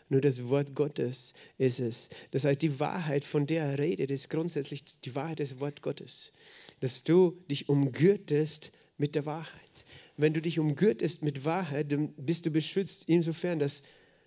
Nur 0.09 0.23
das 0.23 0.49
Wort 0.49 0.75
Gottes 0.75 1.35
ist 1.59 1.81
es. 1.81 2.09
Das 2.31 2.47
heißt, 2.47 2.63
die 2.63 2.81
Wahrheit, 2.81 3.27
von 3.27 3.47
der 3.47 3.67
er 3.67 3.79
redet, 3.79 4.11
ist 4.11 4.31
grundsätzlich 4.31 4.87
die 5.03 5.15
Wahrheit 5.15 5.41
des 5.41 5.61
Wort 5.61 5.83
Gottes. 5.83 6.33
Dass 6.81 7.05
du 7.05 7.37
dich 7.51 7.69
umgürtest 7.69 8.73
mit 8.97 9.15
der 9.15 9.27
Wahrheit 9.27 9.85
wenn 10.17 10.33
du 10.33 10.41
dich 10.41 10.59
umgürtest 10.59 11.23
mit 11.23 11.45
Wahrheit, 11.45 11.93
dann 11.93 12.13
bist 12.17 12.47
du 12.47 12.51
beschützt 12.51 13.05
insofern, 13.07 13.59
dass 13.59 13.83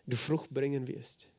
du 0.07 0.17
Frucht 0.17 0.49
bringen 0.51 0.87
wirst. 0.87 1.29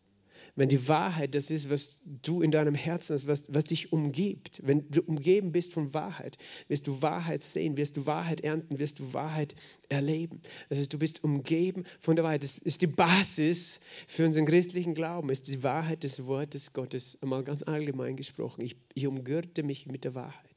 Wenn 0.57 0.69
die 0.69 0.89
Wahrheit 0.89 1.35
das 1.35 1.51
ist, 1.51 1.71
was 1.71 2.01
du 2.05 2.43
in 2.43 2.51
deinem 2.51 2.75
Herzen 2.75 3.15
hast, 3.15 3.27
was, 3.27 3.55
was 3.55 3.65
dich 3.65 3.93
umgibt, 3.93 4.61
wenn 4.65 4.91
du 4.91 5.01
umgeben 5.03 5.53
bist 5.53 5.73
von 5.73 5.95
Wahrheit, 5.95 6.39
wirst 6.69 6.87
du 6.87 7.03
Wahrheit 7.03 7.43
sehen, 7.43 7.77
wirst 7.77 7.97
du 7.97 8.07
Wahrheit 8.07 8.41
ernten, 8.41 8.79
wirst 8.79 8.99
du 8.99 9.15
Wahrheit 9.15 9.55
erleben. 9.89 10.41
Das 10.69 10.79
heißt, 10.79 10.93
du 10.93 10.99
bist 10.99 11.23
umgeben 11.25 11.85
von 12.01 12.17
der 12.17 12.25
Wahrheit. 12.25 12.43
Das 12.43 12.59
ist 12.59 12.81
die 12.81 12.89
Basis 12.89 13.79
für 14.07 14.25
unseren 14.25 14.47
christlichen 14.47 14.95
Glauben, 14.95 15.31
ist 15.31 15.49
die 15.49 15.63
Wahrheit 15.63 16.03
des 16.03 16.27
Wortes 16.27 16.73
Gottes, 16.73 17.19
einmal 17.23 17.45
ganz 17.45 17.63
allgemein 17.63 18.17
gesprochen. 18.17 18.63
Ich, 18.63 18.77
ich 18.95 19.07
umgürte 19.07 19.63
mich 19.63 19.87
mit 19.87 20.05
der 20.05 20.15
Wahrheit. 20.15 20.50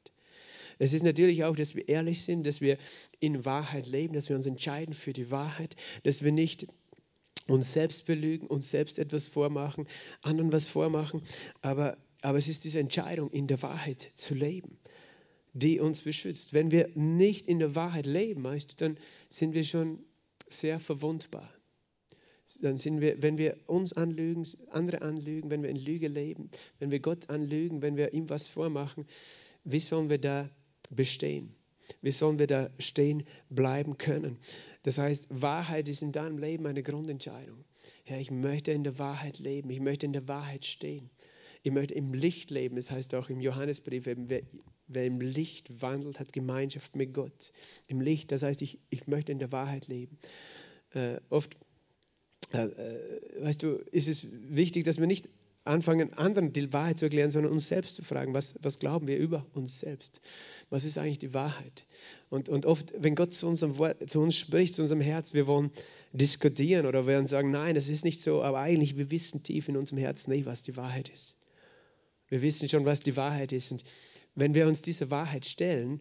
Es 0.78 0.92
ist 0.92 1.02
natürlich 1.02 1.44
auch, 1.44 1.56
dass 1.56 1.74
wir 1.74 1.88
ehrlich 1.88 2.22
sind, 2.22 2.46
dass 2.46 2.60
wir 2.60 2.78
in 3.20 3.44
Wahrheit 3.44 3.86
leben, 3.86 4.14
dass 4.14 4.28
wir 4.28 4.36
uns 4.36 4.46
entscheiden 4.46 4.94
für 4.94 5.12
die 5.12 5.30
Wahrheit, 5.30 5.76
dass 6.02 6.22
wir 6.22 6.32
nicht 6.32 6.66
uns 7.46 7.72
selbst 7.72 8.06
belügen, 8.06 8.46
uns 8.46 8.70
selbst 8.70 8.98
etwas 8.98 9.26
vormachen, 9.26 9.86
anderen 10.22 10.52
was 10.52 10.66
vormachen, 10.66 11.22
aber, 11.60 11.96
aber 12.22 12.38
es 12.38 12.48
ist 12.48 12.64
diese 12.64 12.80
Entscheidung, 12.80 13.30
in 13.30 13.46
der 13.46 13.60
Wahrheit 13.62 14.08
zu 14.14 14.34
leben, 14.34 14.78
die 15.52 15.78
uns 15.80 16.02
beschützt. 16.02 16.54
Wenn 16.54 16.70
wir 16.70 16.90
nicht 16.94 17.46
in 17.46 17.58
der 17.58 17.74
Wahrheit 17.74 18.06
leben, 18.06 18.42
weißt 18.44 18.80
dann 18.80 18.96
sind 19.28 19.54
wir 19.54 19.64
schon 19.64 20.02
sehr 20.48 20.80
verwundbar. 20.80 21.52
Dann 22.60 22.76
sind 22.76 23.00
wir, 23.00 23.22
wenn 23.22 23.38
wir 23.38 23.56
uns 23.66 23.94
anlügen, 23.94 24.46
andere 24.70 25.02
anlügen, 25.02 25.50
wenn 25.50 25.62
wir 25.62 25.70
in 25.70 25.76
Lüge 25.76 26.08
leben, 26.08 26.50
wenn 26.78 26.90
wir 26.90 27.00
Gott 27.00 27.30
anlügen, 27.30 27.80
wenn 27.80 27.96
wir 27.96 28.12
ihm 28.12 28.28
was 28.28 28.48
vormachen, 28.48 29.06
wie 29.64 29.80
sollen 29.80 30.10
wir 30.10 30.18
da 30.18 30.50
bestehen? 30.90 31.54
Wie 32.00 32.12
sollen 32.12 32.38
wir 32.38 32.46
da 32.46 32.70
stehen 32.78 33.24
bleiben 33.50 33.98
können? 33.98 34.38
Das 34.82 34.98
heißt, 34.98 35.26
Wahrheit 35.30 35.88
ist 35.88 36.02
in 36.02 36.12
deinem 36.12 36.38
Leben 36.38 36.66
eine 36.66 36.82
Grundentscheidung. 36.82 37.64
Herr, 38.04 38.20
ich 38.20 38.30
möchte 38.30 38.72
in 38.72 38.84
der 38.84 38.98
Wahrheit 38.98 39.38
leben. 39.38 39.70
Ich 39.70 39.80
möchte 39.80 40.06
in 40.06 40.12
der 40.12 40.28
Wahrheit 40.28 40.64
stehen. 40.64 41.10
Ich 41.62 41.72
möchte 41.72 41.94
im 41.94 42.12
Licht 42.12 42.50
leben. 42.50 42.76
Das 42.76 42.90
heißt 42.90 43.14
auch 43.14 43.30
im 43.30 43.40
Johannesbrief, 43.40 44.06
eben, 44.06 44.28
wer, 44.28 44.42
wer 44.86 45.06
im 45.06 45.20
Licht 45.20 45.80
wandelt, 45.82 46.20
hat 46.20 46.32
Gemeinschaft 46.32 46.96
mit 46.96 47.14
Gott. 47.14 47.52
Im 47.86 48.00
Licht, 48.00 48.32
das 48.32 48.42
heißt, 48.42 48.60
ich, 48.62 48.78
ich 48.90 49.06
möchte 49.06 49.32
in 49.32 49.38
der 49.38 49.52
Wahrheit 49.52 49.88
leben. 49.88 50.18
Äh, 50.92 51.20
oft, 51.30 51.56
äh, 52.52 52.66
äh 52.66 53.42
weißt 53.42 53.62
du, 53.62 53.76
ist 53.90 54.08
es 54.08 54.26
wichtig, 54.54 54.84
dass 54.84 54.98
wir 54.98 55.06
nicht 55.06 55.28
anfangen, 55.64 56.12
anderen 56.14 56.52
die 56.52 56.72
Wahrheit 56.72 56.98
zu 56.98 57.06
erklären, 57.06 57.30
sondern 57.30 57.52
uns 57.52 57.68
selbst 57.68 57.96
zu 57.96 58.04
fragen, 58.04 58.34
was, 58.34 58.62
was 58.62 58.78
glauben 58.78 59.06
wir 59.06 59.16
über 59.16 59.46
uns 59.54 59.80
selbst? 59.80 60.20
Was 60.70 60.84
ist 60.84 60.98
eigentlich 60.98 61.18
die 61.18 61.32
Wahrheit? 61.32 61.84
Und, 62.28 62.48
und 62.48 62.66
oft, 62.66 62.92
wenn 62.98 63.14
Gott 63.14 63.32
zu, 63.32 63.46
unserem 63.46 63.78
Wort, 63.78 64.08
zu 64.08 64.20
uns 64.20 64.36
spricht, 64.36 64.74
zu 64.74 64.82
unserem 64.82 65.00
Herz, 65.00 65.32
wir 65.32 65.46
wollen 65.46 65.70
diskutieren 66.12 66.86
oder 66.86 67.06
wir 67.06 67.14
wollen 67.14 67.26
sagen, 67.26 67.50
nein, 67.50 67.76
es 67.76 67.88
ist 67.88 68.04
nicht 68.04 68.20
so, 68.20 68.42
aber 68.42 68.58
eigentlich, 68.58 68.96
wir 68.96 69.10
wissen 69.10 69.42
tief 69.42 69.68
in 69.68 69.76
unserem 69.76 69.98
Herzen 69.98 70.30
nicht, 70.30 70.44
was 70.44 70.62
die 70.62 70.76
Wahrheit 70.76 71.08
ist. 71.08 71.38
Wir 72.28 72.42
wissen 72.42 72.68
schon, 72.68 72.84
was 72.84 73.00
die 73.00 73.16
Wahrheit 73.16 73.52
ist. 73.52 73.72
Und 73.72 73.84
wenn 74.34 74.54
wir 74.54 74.66
uns 74.66 74.82
dieser 74.82 75.10
Wahrheit 75.10 75.46
stellen, 75.46 76.00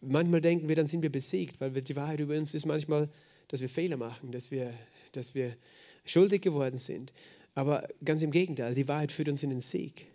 manchmal 0.00 0.40
denken 0.40 0.68
wir, 0.68 0.76
dann 0.76 0.86
sind 0.86 1.02
wir 1.02 1.12
besiegt, 1.12 1.60
weil 1.60 1.72
die 1.72 1.96
Wahrheit 1.96 2.20
über 2.20 2.36
uns 2.36 2.54
ist 2.54 2.64
manchmal, 2.64 3.10
dass 3.48 3.60
wir 3.60 3.68
Fehler 3.68 3.96
machen, 3.96 4.32
dass 4.32 4.50
wir, 4.50 4.72
dass 5.12 5.34
wir 5.34 5.56
schuldig 6.04 6.42
geworden 6.42 6.78
sind. 6.78 7.12
Aber 7.56 7.88
ganz 8.04 8.20
im 8.20 8.32
Gegenteil, 8.32 8.74
die 8.74 8.86
Wahrheit 8.86 9.10
führt 9.10 9.30
uns 9.30 9.42
in 9.42 9.48
den 9.48 9.60
Sieg. 9.60 10.06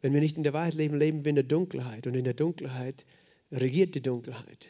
Wenn 0.00 0.14
wir 0.14 0.20
nicht 0.20 0.36
in 0.36 0.44
der 0.44 0.52
Wahrheit 0.52 0.74
leben, 0.74 0.96
leben 0.96 1.24
wir 1.24 1.30
in 1.30 1.34
der 1.34 1.44
Dunkelheit. 1.44 2.06
Und 2.06 2.14
in 2.14 2.22
der 2.22 2.34
Dunkelheit 2.34 3.04
regiert 3.50 3.96
die 3.96 4.00
Dunkelheit. 4.00 4.68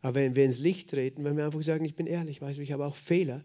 Aber 0.00 0.14
wenn 0.14 0.34
wir 0.34 0.46
ins 0.46 0.58
Licht 0.58 0.90
treten, 0.90 1.24
wenn 1.24 1.36
wir 1.36 1.44
einfach 1.44 1.60
sagen, 1.60 1.84
ich 1.84 1.94
bin 1.94 2.06
ehrlich, 2.06 2.40
weißt 2.40 2.58
du, 2.58 2.62
ich 2.62 2.72
habe 2.72 2.86
auch 2.86 2.96
Fehler, 2.96 3.44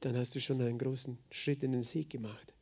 dann 0.00 0.16
hast 0.16 0.34
du 0.34 0.40
schon 0.40 0.62
einen 0.62 0.78
großen 0.78 1.18
Schritt 1.30 1.62
in 1.62 1.72
den 1.72 1.82
Sieg 1.82 2.08
gemacht. 2.08 2.54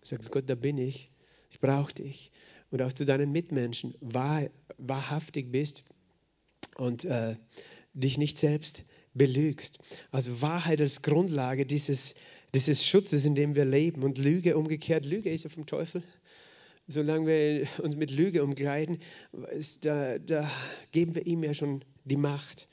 Du 0.00 0.06
sagst, 0.06 0.30
Gott, 0.30 0.44
da 0.46 0.54
bin 0.54 0.78
ich, 0.78 1.10
ich 1.50 1.58
brauche 1.58 1.92
dich. 1.92 2.30
Und 2.70 2.82
auch 2.82 2.92
zu 2.92 3.04
deinen 3.04 3.32
Mitmenschen 3.32 3.96
wahr, 4.00 4.48
wahrhaftig 4.78 5.50
bist 5.50 5.82
und 6.76 7.04
äh, 7.04 7.34
dich 7.92 8.18
nicht 8.18 8.38
selbst 8.38 8.84
belügst. 9.14 9.80
Also 10.12 10.42
Wahrheit 10.42 10.80
als 10.80 11.02
Grundlage 11.02 11.66
dieses 11.66 12.14
dieses 12.56 12.86
Schutzes, 12.86 13.24
in 13.24 13.34
dem 13.34 13.54
wir 13.54 13.64
leben. 13.64 14.02
Und 14.02 14.18
Lüge 14.18 14.56
umgekehrt, 14.56 15.04
Lüge 15.04 15.30
ist 15.30 15.44
ja 15.44 15.50
vom 15.50 15.66
Teufel. 15.66 16.02
Solange 16.88 17.26
wir 17.26 17.68
uns 17.82 17.96
mit 17.96 18.10
Lüge 18.10 18.42
umkleiden, 18.42 19.00
da, 19.82 20.18
da 20.18 20.50
geben 20.92 21.14
wir 21.14 21.26
ihm 21.26 21.42
ja 21.42 21.52
schon 21.52 21.84
die 22.04 22.16
Macht, 22.16 22.68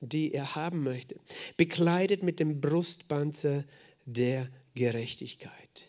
die 0.00 0.32
er 0.32 0.54
haben 0.54 0.82
möchte. 0.82 1.16
Bekleidet 1.56 2.22
mit 2.22 2.40
dem 2.40 2.60
Brustpanzer 2.60 3.64
der 4.06 4.48
Gerechtigkeit. 4.74 5.88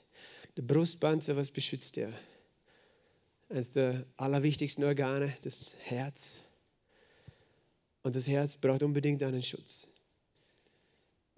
Der 0.57 0.63
Brustpanzer, 0.63 1.37
was 1.37 1.49
beschützt 1.49 1.97
er? 1.97 2.11
Eines 3.49 3.71
der 3.71 4.05
allerwichtigsten 4.17 4.83
Organe, 4.83 5.33
das 5.43 5.75
Herz. 5.79 6.39
Und 8.03 8.15
das 8.15 8.27
Herz 8.27 8.57
braucht 8.57 8.83
unbedingt 8.83 9.23
einen 9.23 9.41
Schutz. 9.41 9.87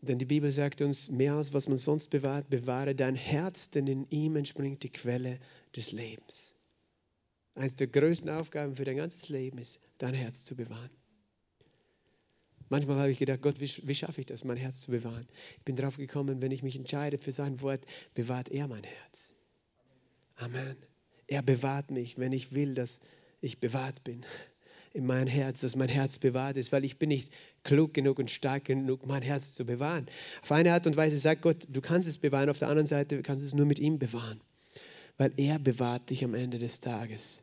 Denn 0.07 0.19
die 0.19 0.25
Bibel 0.25 0.51
sagt 0.51 0.81
uns, 0.81 1.09
mehr 1.09 1.35
als 1.35 1.53
was 1.53 1.69
man 1.69 1.77
sonst 1.77 2.09
bewahrt, 2.09 2.49
bewahre 2.49 2.93
dein 2.93 3.15
Herz, 3.15 3.69
denn 3.69 3.87
in 3.87 4.05
ihm 4.09 4.35
entspringt 4.35 4.83
die 4.83 4.91
Quelle 4.91 5.39
des 5.77 5.93
Lebens. 5.93 6.55
Eines 7.55 7.77
der 7.77 7.87
größten 7.87 8.29
Aufgaben 8.29 8.75
für 8.75 8.83
dein 8.83 8.97
ganzes 8.97 9.29
Leben 9.29 9.59
ist, 9.59 9.79
dein 9.99 10.13
Herz 10.13 10.43
zu 10.43 10.55
bewahren. 10.55 10.89
Manchmal 12.67 12.97
habe 12.97 13.11
ich 13.11 13.19
gedacht, 13.19 13.41
Gott, 13.41 13.61
wie, 13.61 13.71
wie 13.87 13.95
schaffe 13.95 14.19
ich 14.19 14.25
das, 14.25 14.43
mein 14.43 14.57
Herz 14.57 14.81
zu 14.81 14.91
bewahren? 14.91 15.27
Ich 15.59 15.63
bin 15.63 15.77
darauf 15.77 15.95
gekommen, 15.95 16.41
wenn 16.41 16.51
ich 16.51 16.63
mich 16.63 16.75
entscheide 16.75 17.17
für 17.17 17.31
sein 17.31 17.61
Wort, 17.61 17.85
bewahrt 18.13 18.49
er 18.49 18.67
mein 18.67 18.83
Herz. 18.83 19.33
Amen. 20.35 20.75
Er 21.27 21.43
bewahrt 21.43 21.91
mich, 21.91 22.17
wenn 22.17 22.33
ich 22.33 22.51
will, 22.51 22.75
dass 22.75 22.99
ich 23.39 23.59
bewahrt 23.59 24.03
bin 24.03 24.25
in 24.91 25.05
mein 25.05 25.27
Herz, 25.27 25.61
dass 25.61 25.75
mein 25.75 25.89
Herz 25.89 26.19
bewahrt 26.19 26.57
ist, 26.57 26.71
weil 26.71 26.83
ich 26.83 26.97
bin 26.97 27.09
nicht 27.09 27.31
klug 27.63 27.93
genug 27.93 28.19
und 28.19 28.29
stark 28.29 28.65
genug, 28.65 29.05
mein 29.05 29.21
Herz 29.21 29.53
zu 29.53 29.65
bewahren. 29.65 30.07
Auf 30.41 30.51
eine 30.51 30.73
Art 30.73 30.87
und 30.87 30.97
Weise 30.97 31.17
sagt 31.17 31.41
Gott, 31.41 31.67
du 31.69 31.81
kannst 31.81 32.07
es 32.07 32.17
bewahren, 32.17 32.49
auf 32.49 32.59
der 32.59 32.69
anderen 32.69 32.85
Seite 32.85 33.21
kannst 33.21 33.41
du 33.41 33.47
es 33.47 33.53
nur 33.53 33.65
mit 33.65 33.79
ihm 33.79 33.99
bewahren, 33.99 34.41
weil 35.17 35.31
er 35.37 35.59
bewahrt 35.59 36.09
dich 36.09 36.23
am 36.23 36.33
Ende 36.33 36.59
des 36.59 36.79
Tages. 36.79 37.41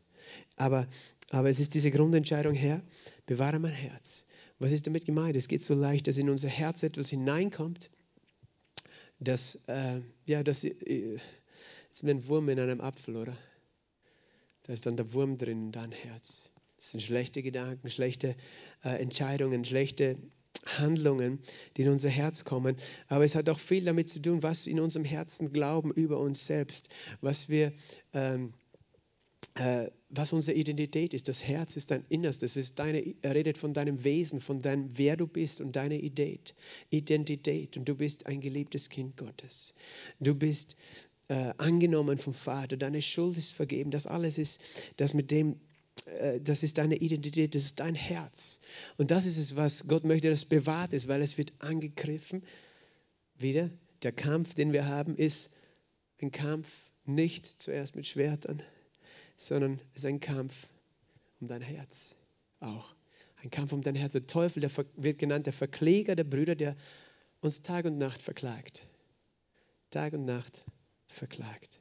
Aber, 0.56 0.86
aber 1.30 1.48
es 1.48 1.58
ist 1.58 1.74
diese 1.74 1.90
Grundentscheidung, 1.90 2.54
Herr, 2.54 2.82
bewahre 3.26 3.58
mein 3.58 3.72
Herz. 3.72 4.26
Was 4.58 4.72
ist 4.72 4.86
damit 4.86 5.06
gemeint? 5.06 5.36
Es 5.36 5.48
geht 5.48 5.62
so 5.62 5.74
leicht, 5.74 6.06
dass 6.06 6.18
in 6.18 6.28
unser 6.28 6.48
Herz 6.48 6.82
etwas 6.82 7.08
hineinkommt, 7.08 7.90
das, 9.18 9.58
äh, 9.66 10.00
ja, 10.26 10.42
das 10.42 10.64
äh, 10.64 11.18
ist 11.90 12.04
wie 12.04 12.10
ein 12.10 12.26
Wurm 12.28 12.48
in 12.48 12.60
einem 12.60 12.80
Apfel, 12.80 13.16
oder? 13.16 13.36
Da 14.62 14.72
ist 14.72 14.86
dann 14.86 14.96
der 14.96 15.12
Wurm 15.12 15.38
drin 15.38 15.66
in 15.66 15.72
dein 15.72 15.92
Herz. 15.92 16.49
Das 16.80 16.90
sind 16.90 17.02
schlechte 17.02 17.42
Gedanken, 17.42 17.90
schlechte 17.90 18.34
äh, 18.82 19.00
Entscheidungen, 19.00 19.64
schlechte 19.64 20.16
Handlungen, 20.66 21.38
die 21.76 21.82
in 21.82 21.90
unser 21.90 22.08
Herz 22.08 22.44
kommen. 22.44 22.76
Aber 23.08 23.24
es 23.24 23.34
hat 23.34 23.48
auch 23.48 23.60
viel 23.60 23.84
damit 23.84 24.08
zu 24.08 24.20
tun, 24.20 24.42
was 24.42 24.66
wir 24.66 24.72
in 24.72 24.80
unserem 24.80 25.04
Herzen 25.04 25.52
glauben 25.52 25.92
über 25.92 26.18
uns 26.18 26.46
selbst, 26.46 26.88
was 27.20 27.48
wir 27.48 27.72
ähm, 28.14 28.54
äh, 29.56 29.90
was 30.10 30.32
unsere 30.32 30.56
Identität 30.56 31.14
ist. 31.14 31.28
Das 31.28 31.42
Herz 31.42 31.76
ist 31.76 31.90
dein 31.90 32.04
Innerstes. 32.08 32.56
ist 32.56 32.78
deine, 32.78 33.14
er 33.22 33.34
redet 33.34 33.58
von 33.58 33.72
deinem 33.72 34.02
Wesen, 34.02 34.40
von 34.40 34.60
deinem, 34.60 34.88
wer 34.96 35.16
du 35.16 35.26
bist 35.26 35.60
und 35.60 35.76
deine 35.76 35.98
Identität. 35.98 36.54
Identität. 36.90 37.76
Und 37.76 37.88
du 37.88 37.94
bist 37.94 38.26
ein 38.26 38.40
geliebtes 38.40 38.88
Kind 38.88 39.16
Gottes. 39.16 39.74
Du 40.18 40.34
bist 40.34 40.76
äh, 41.28 41.52
angenommen 41.58 42.18
vom 42.18 42.34
Vater. 42.34 42.76
Deine 42.76 43.02
Schuld 43.02 43.38
ist 43.38 43.52
vergeben. 43.52 43.90
Das 43.90 44.06
alles 44.06 44.38
ist, 44.38 44.60
das 44.96 45.14
mit 45.14 45.30
dem, 45.30 45.60
das 46.42 46.62
ist 46.62 46.78
deine 46.78 46.96
Identität, 46.96 47.54
das 47.54 47.64
ist 47.64 47.80
dein 47.80 47.94
Herz. 47.94 48.58
Und 48.96 49.10
das 49.10 49.26
ist 49.26 49.38
es, 49.38 49.56
was 49.56 49.86
Gott 49.86 50.04
möchte, 50.04 50.30
dass 50.30 50.44
bewahrt 50.44 50.92
ist, 50.92 51.08
weil 51.08 51.22
es 51.22 51.38
wird 51.38 51.52
angegriffen. 51.58 52.42
Wieder, 53.38 53.70
der 54.02 54.12
Kampf, 54.12 54.54
den 54.54 54.72
wir 54.72 54.86
haben, 54.86 55.16
ist 55.16 55.50
ein 56.20 56.32
Kampf 56.32 56.68
nicht 57.04 57.60
zuerst 57.60 57.96
mit 57.96 58.06
Schwertern, 58.06 58.62
sondern 59.36 59.80
es 59.94 60.02
ist 60.02 60.06
ein 60.06 60.20
Kampf 60.20 60.68
um 61.40 61.48
dein 61.48 61.62
Herz 61.62 62.16
auch. 62.60 62.94
Ein 63.42 63.50
Kampf 63.50 63.72
um 63.72 63.82
dein 63.82 63.94
Herz. 63.94 64.12
Der 64.12 64.26
Teufel 64.26 64.60
der 64.60 64.70
wird 64.96 65.18
genannt 65.18 65.46
der 65.46 65.52
Verkläger 65.52 66.14
der 66.14 66.24
Brüder, 66.24 66.54
der 66.54 66.76
uns 67.40 67.62
Tag 67.62 67.86
und 67.86 67.96
Nacht 67.96 68.20
verklagt. 68.20 68.86
Tag 69.90 70.12
und 70.12 70.26
Nacht 70.26 70.62
verklagt 71.08 71.79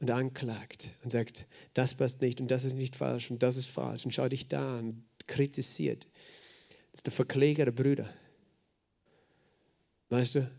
und 0.00 0.10
anklagt 0.10 0.90
und 1.02 1.10
sagt, 1.10 1.46
das 1.72 1.94
passt 1.94 2.20
nicht 2.20 2.40
und 2.40 2.50
das 2.50 2.64
ist 2.64 2.74
nicht 2.74 2.96
falsch 2.96 3.30
und 3.30 3.42
das 3.42 3.56
ist 3.56 3.68
falsch 3.68 4.04
und 4.04 4.12
schau 4.12 4.28
dich 4.28 4.48
da 4.48 4.78
an, 4.78 5.04
kritisiert. 5.26 6.08
Das 6.92 7.00
ist 7.00 7.06
der 7.06 7.12
Verkläger 7.12 7.64
der 7.64 7.72
Brüder. 7.72 8.08
Weißt 10.10 10.36
du, 10.36 10.50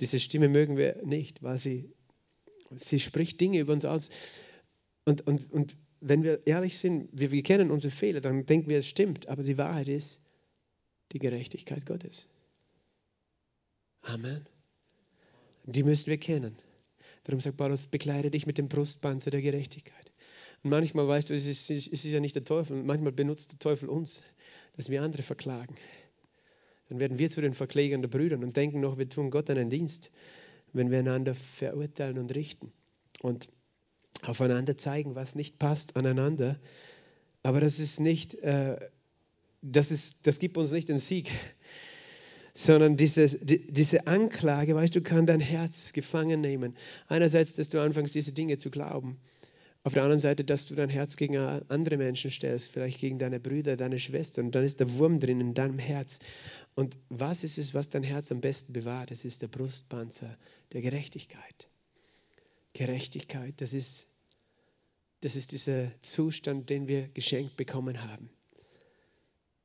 diese 0.00 0.18
Stimme 0.18 0.48
mögen 0.48 0.76
wir 0.76 1.04
nicht, 1.04 1.42
weil 1.42 1.58
sie, 1.58 1.92
sie 2.74 2.98
spricht 2.98 3.40
Dinge 3.40 3.60
über 3.60 3.72
uns 3.72 3.84
aus. 3.84 4.10
Und, 5.04 5.26
und, 5.26 5.52
und 5.52 5.76
wenn 6.00 6.22
wir 6.22 6.46
ehrlich 6.46 6.78
sind, 6.78 7.08
wir, 7.12 7.30
wir 7.30 7.42
kennen 7.42 7.70
unsere 7.70 7.92
Fehler, 7.92 8.20
dann 8.20 8.44
denken 8.46 8.68
wir, 8.68 8.78
es 8.78 8.88
stimmt. 8.88 9.28
Aber 9.28 9.42
die 9.42 9.58
Wahrheit 9.58 9.88
ist 9.88 10.20
die 11.12 11.18
Gerechtigkeit 11.18 11.86
Gottes. 11.86 12.28
Amen. 14.02 14.46
Die 15.64 15.82
müssen 15.82 16.10
wir 16.10 16.18
kennen. 16.18 16.58
Darum 17.24 17.40
sagt 17.40 17.56
Paulus, 17.56 17.86
bekleide 17.86 18.30
dich 18.30 18.46
mit 18.46 18.58
dem 18.58 18.68
Brustpanzer 18.68 19.30
der 19.30 19.42
Gerechtigkeit. 19.42 20.12
Und 20.62 20.70
manchmal, 20.70 21.08
weißt 21.08 21.30
du, 21.30 21.34
es 21.34 21.46
ist, 21.46 21.70
es 21.70 21.86
ist 21.86 22.04
ja 22.04 22.20
nicht 22.20 22.34
der 22.34 22.44
Teufel, 22.44 22.82
manchmal 22.82 23.12
benutzt 23.12 23.52
der 23.52 23.58
Teufel 23.58 23.88
uns, 23.88 24.22
dass 24.76 24.90
wir 24.90 25.02
andere 25.02 25.22
verklagen. 25.22 25.76
Dann 26.88 27.00
werden 27.00 27.18
wir 27.18 27.30
zu 27.30 27.40
den 27.40 27.54
Verklägern 27.54 28.02
der 28.02 28.08
Brüder 28.08 28.38
und 28.38 28.56
denken 28.56 28.80
noch, 28.80 28.98
wir 28.98 29.08
tun 29.08 29.30
Gott 29.30 29.48
einen 29.50 29.70
Dienst, 29.70 30.10
wenn 30.72 30.90
wir 30.90 30.98
einander 30.98 31.34
verurteilen 31.34 32.18
und 32.18 32.34
richten 32.34 32.72
und 33.22 33.48
aufeinander 34.22 34.76
zeigen, 34.76 35.14
was 35.14 35.34
nicht 35.34 35.58
passt 35.58 35.96
aneinander. 35.96 36.58
Aber 37.42 37.60
das 37.60 37.78
ist 37.78 38.00
nicht, 38.00 38.34
äh, 38.34 38.76
das, 39.62 39.90
ist, 39.90 40.26
das 40.26 40.38
gibt 40.38 40.56
uns 40.56 40.72
nicht 40.72 40.88
den 40.88 40.98
Sieg 40.98 41.30
sondern 42.54 42.96
dieses, 42.96 43.40
die, 43.40 43.66
diese 43.72 44.06
Anklage, 44.06 44.74
weißt 44.76 44.94
du, 44.94 45.02
kann 45.02 45.26
dein 45.26 45.40
Herz 45.40 45.92
gefangen 45.92 46.40
nehmen. 46.40 46.76
Einerseits, 47.08 47.54
dass 47.54 47.68
du 47.68 47.80
anfängst, 47.80 48.14
diese 48.14 48.32
Dinge 48.32 48.58
zu 48.58 48.70
glauben. 48.70 49.18
Auf 49.82 49.92
der 49.92 50.02
anderen 50.02 50.20
Seite, 50.20 50.44
dass 50.44 50.64
du 50.64 50.74
dein 50.74 50.88
Herz 50.88 51.16
gegen 51.16 51.36
andere 51.36 51.98
Menschen 51.98 52.30
stellst, 52.30 52.72
vielleicht 52.72 53.00
gegen 53.00 53.18
deine 53.18 53.38
Brüder, 53.38 53.76
deine 53.76 53.98
Schwestern. 53.98 54.46
Und 54.46 54.54
dann 54.54 54.64
ist 54.64 54.80
der 54.80 54.94
Wurm 54.94 55.20
drin 55.20 55.40
in 55.40 55.52
deinem 55.52 55.78
Herz. 55.78 56.20
Und 56.74 56.96
was 57.10 57.44
ist 57.44 57.58
es, 57.58 57.74
was 57.74 57.90
dein 57.90 58.02
Herz 58.02 58.32
am 58.32 58.40
besten 58.40 58.72
bewahrt? 58.72 59.10
Es 59.10 59.26
ist 59.26 59.42
der 59.42 59.48
Brustpanzer 59.48 60.38
der 60.72 60.80
Gerechtigkeit. 60.80 61.68
Gerechtigkeit, 62.72 63.54
das 63.58 63.74
ist, 63.74 64.06
das 65.20 65.36
ist 65.36 65.52
dieser 65.52 65.90
Zustand, 66.00 66.70
den 66.70 66.88
wir 66.88 67.08
geschenkt 67.08 67.56
bekommen 67.56 68.02
haben. 68.10 68.30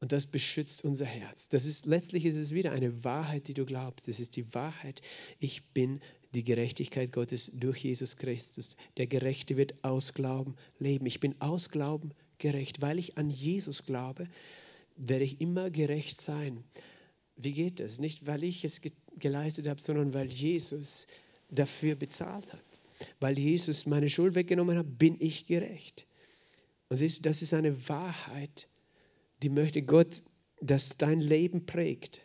Und 0.02 0.14
das 0.14 0.26
beschützt 0.26 0.86
unser 0.86 1.06
Herz. 1.06 1.50
Das 1.50 1.66
ist, 1.66 1.86
letztlich 1.86 2.26
ist 2.26 2.36
es 2.36 2.52
wieder 2.52 2.72
eine 2.72 3.04
Wahrheit, 3.04 3.48
die 3.48 3.54
du 3.54 3.66
glaubst. 3.66 4.08
Das 4.08 4.20
ist 4.20 4.36
die 4.38 4.54
Wahrheit. 4.54 5.02
Ich 5.40 5.74
bin 5.74 6.00
die 6.34 6.44
Gerechtigkeit 6.44 7.12
Gottes 7.12 7.52
durch 7.54 7.84
Jesus 7.84 8.16
Christus. 8.16 8.78
Der 8.98 9.08
Gerechte 9.08 9.58
wird 9.58 9.84
aus 9.84 10.14
Glauben 10.14 10.56
leben. 10.78 11.06
Ich 11.06 11.20
bin 11.20 11.36
aus 11.42 11.70
Glauben 11.70 12.12
gerecht. 12.38 12.82
Weil 12.82 12.98
ich 12.98 13.18
an 13.18 13.30
Jesus 13.30 13.86
glaube, 13.86 14.30
werde 14.96 15.26
ich 15.26 15.42
immer 15.42 15.70
gerecht 15.70 16.22
sein. 16.22 16.64
Wie 17.36 17.54
geht 17.54 17.80
das? 17.82 18.00
Nicht, 18.00 18.26
weil 18.26 18.44
ich 18.44 18.64
es 18.64 18.82
geleistet 19.18 19.68
habe, 19.68 19.82
sondern 19.82 20.14
weil 20.14 20.30
Jesus 20.30 21.08
dafür 21.50 21.96
bezahlt 21.96 22.52
hat. 22.54 22.82
Weil 23.20 23.38
Jesus 23.38 23.86
meine 23.86 24.10
Schuld 24.10 24.36
weggenommen 24.36 24.78
hat, 24.78 24.98
bin 24.98 25.18
ich 25.20 25.48
gerecht. 25.48 26.06
Und 26.90 26.98
siehst 26.98 27.20
du, 27.20 27.22
das 27.24 27.42
ist 27.42 27.54
eine 27.54 27.88
Wahrheit, 27.90 28.68
die 29.43 29.49
möchte 29.49 29.82
Gott, 29.82 30.21
dass 30.62 30.97
dein 30.97 31.21
Leben 31.21 31.65
prägt. 31.65 32.21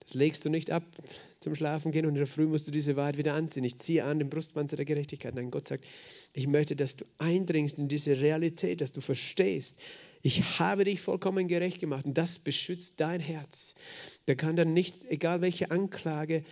Das 0.00 0.14
legst 0.14 0.44
du 0.44 0.50
nicht 0.50 0.70
ab 0.70 0.84
zum 1.40 1.54
Schlafen 1.54 1.92
gehen 1.92 2.06
und 2.06 2.12
in 2.12 2.18
der 2.18 2.26
Früh 2.26 2.46
musst 2.46 2.66
du 2.66 2.70
diese 2.70 2.96
Wahrheit 2.96 3.18
wieder 3.18 3.34
anziehen. 3.34 3.64
Ich 3.64 3.76
ziehe 3.76 4.04
an 4.04 4.18
den 4.18 4.30
Brustpanzer 4.30 4.76
der 4.76 4.84
Gerechtigkeit. 4.84 5.34
Nein, 5.34 5.50
Gott 5.50 5.66
sagt, 5.66 5.84
ich 6.32 6.46
möchte, 6.46 6.76
dass 6.76 6.96
du 6.96 7.04
eindringst 7.18 7.78
in 7.78 7.88
diese 7.88 8.20
Realität, 8.20 8.80
dass 8.80 8.92
du 8.92 9.00
verstehst, 9.00 9.76
ich 10.22 10.58
habe 10.58 10.84
dich 10.84 11.02
vollkommen 11.02 11.48
gerecht 11.48 11.80
gemacht 11.80 12.06
und 12.06 12.16
das 12.16 12.38
beschützt 12.38 12.98
dein 12.98 13.20
Herz. 13.20 13.74
Da 14.24 14.34
kann 14.34 14.56
dann 14.56 14.72
nicht, 14.72 15.04
egal 15.10 15.42
welche 15.42 15.70
Anklage 15.70 16.44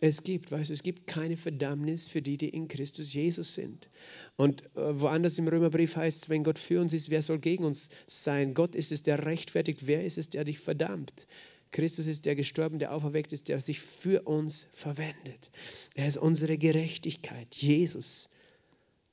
es 0.00 0.22
gibt, 0.22 0.50
weißt 0.50 0.70
es 0.70 0.82
gibt 0.82 1.06
keine 1.06 1.36
Verdammnis 1.36 2.06
für 2.06 2.22
die, 2.22 2.38
die 2.38 2.48
in 2.48 2.68
Christus 2.68 3.12
Jesus 3.12 3.54
sind. 3.54 3.88
Und 4.36 4.64
äh, 4.74 5.00
woanders 5.00 5.38
im 5.38 5.46
Römerbrief 5.46 5.96
heißt 5.96 6.22
es, 6.22 6.28
wenn 6.28 6.42
Gott 6.42 6.58
für 6.58 6.80
uns 6.80 6.92
ist, 6.92 7.10
wer 7.10 7.20
soll 7.22 7.38
gegen 7.38 7.64
uns 7.64 7.90
sein? 8.06 8.54
Gott 8.54 8.74
ist 8.74 8.92
es, 8.92 9.02
der 9.02 9.26
rechtfertigt. 9.26 9.86
Wer 9.86 10.04
ist 10.04 10.16
es, 10.16 10.30
der 10.30 10.44
dich 10.44 10.58
verdammt? 10.58 11.26
Christus 11.70 12.06
ist 12.06 12.26
der 12.26 12.34
gestorben, 12.34 12.78
der 12.78 12.92
auferweckt 12.92 13.32
ist, 13.32 13.48
der 13.48 13.60
sich 13.60 13.80
für 13.80 14.22
uns 14.22 14.66
verwendet. 14.72 15.50
Er 15.94 16.08
ist 16.08 16.16
unsere 16.16 16.58
Gerechtigkeit. 16.58 17.54
Jesus 17.54 18.30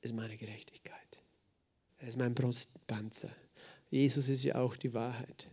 ist 0.00 0.14
meine 0.14 0.36
Gerechtigkeit. 0.36 0.98
Er 1.98 2.08
ist 2.08 2.16
mein 2.16 2.34
Brustpanzer. 2.34 3.30
Jesus 3.90 4.28
ist 4.28 4.42
ja 4.42 4.56
auch 4.56 4.76
die 4.76 4.94
Wahrheit. 4.94 5.48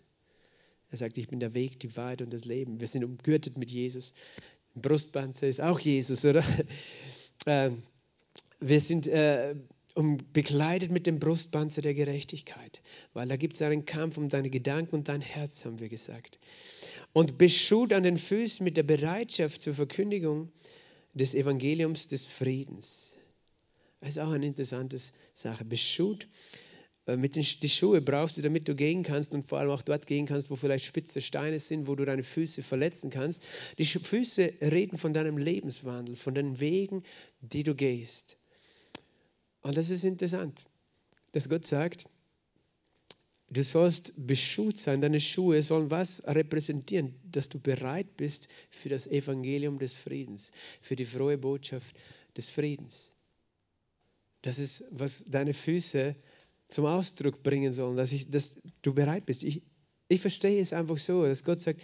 Er 0.92 0.98
sagt, 0.98 1.18
ich 1.18 1.28
bin 1.28 1.40
der 1.40 1.54
Weg, 1.54 1.80
die 1.80 1.96
Wahrheit 1.98 2.22
und 2.22 2.32
das 2.32 2.46
Leben. 2.46 2.80
Wir 2.80 2.88
sind 2.88 3.04
umgürtet 3.04 3.58
mit 3.58 3.72
Jesus. 3.72 4.14
Brustpanzer 4.76 5.48
ist 5.48 5.62
auch 5.62 5.80
Jesus, 5.80 6.26
oder? 6.26 6.44
Ähm, 7.48 7.84
wir 8.60 8.82
sind 8.82 9.06
äh, 9.06 9.54
um, 9.94 10.18
bekleidet 10.34 10.92
mit 10.92 11.06
dem 11.06 11.20
Brustpanzer 11.20 11.82
der 11.82 11.94
Gerechtigkeit, 11.94 12.82
weil 13.14 13.28
da 13.28 13.36
gibt 13.36 13.54
es 13.54 13.62
einen 13.62 13.86
Kampf 13.86 14.18
um 14.18 14.30
deine 14.30 14.50
Gedanken 14.50 14.96
und 14.96 15.10
dein 15.10 15.22
Herz, 15.22 15.64
haben 15.64 15.80
wir 15.80 15.90
gesagt. 15.90 16.40
Und 17.14 17.38
beschut 17.38 17.94
an 17.94 18.04
den 18.04 18.18
Füßen 18.18 18.64
mit 18.64 18.78
der 18.78 18.84
Bereitschaft 18.84 19.62
zur 19.62 19.76
Verkündigung 19.76 20.52
des 21.14 21.36
Evangeliums 21.36 22.08
des 22.08 22.26
Friedens. 22.26 23.18
Das 24.02 24.10
ist 24.10 24.20
auch 24.20 24.32
eine 24.32 24.46
interessante 24.46 24.98
Sache. 25.34 25.66
Beschut 25.66 26.28
mit 27.08 27.36
den 27.36 27.46
die 27.62 27.70
Schuhe 27.70 28.02
brauchst 28.02 28.38
du, 28.38 28.42
damit 28.42 28.68
du 28.68 28.76
gehen 28.76 29.04
kannst 29.04 29.34
und 29.34 29.48
vor 29.48 29.60
allem 29.60 29.70
auch 29.70 29.84
dort 29.84 30.08
gehen 30.08 30.26
kannst, 30.26 30.50
wo 30.50 30.56
vielleicht 30.56 30.86
spitze 30.86 31.22
Steine 31.22 31.60
sind, 31.60 31.88
wo 31.88 31.96
du 31.96 32.04
deine 32.04 32.24
Füße 32.24 32.64
verletzen 32.64 33.12
kannst. 33.12 33.44
Die 33.78 33.86
Füße 33.86 34.54
reden 34.62 34.98
von 34.98 35.14
deinem 35.14 35.38
Lebenswandel, 35.38 36.16
von 36.16 36.34
den 36.34 36.60
Wegen, 36.60 37.04
die 37.42 37.64
du 37.64 37.76
gehst. 37.76 38.38
Und 39.62 39.78
das 39.78 39.92
ist 39.92 40.04
interessant, 40.04 40.66
dass 41.32 41.48
Gott 41.48 41.66
sagt, 41.66 42.08
du 43.50 43.64
sollst 43.64 44.14
beschut 44.16 44.80
sein, 44.80 45.02
deine 45.02 45.20
Schuhe 45.20 45.62
sollen 45.62 45.92
was 45.92 46.26
repräsentieren, 46.26 47.14
dass 47.32 47.50
du 47.50 47.60
bereit 47.60 48.18
bist 48.18 48.48
für 48.72 48.90
das 48.90 49.06
Evangelium 49.06 49.78
des 49.78 49.94
Friedens, 49.94 50.52
für 50.82 50.96
die 50.96 51.06
frohe 51.06 51.38
Botschaft 51.38 51.96
des 52.36 52.48
Friedens. 52.48 53.12
Das 54.42 54.58
ist, 54.60 54.86
was 54.92 55.24
deine 55.28 55.54
Füße 55.54 56.16
zum 56.68 56.86
Ausdruck 56.86 57.44
bringen 57.44 57.72
sollen, 57.72 57.98
dass, 57.98 58.12
ich, 58.12 58.32
dass 58.32 58.62
du 58.82 58.94
bereit 58.94 59.26
bist. 59.26 59.44
Ich, 59.44 59.62
Ich 60.08 60.22
verstehe 60.22 60.62
es 60.62 60.74
einfach 60.74 60.98
so, 60.98 61.26
dass 61.26 61.44
Gott 61.44 61.60
sagt, 61.60 61.82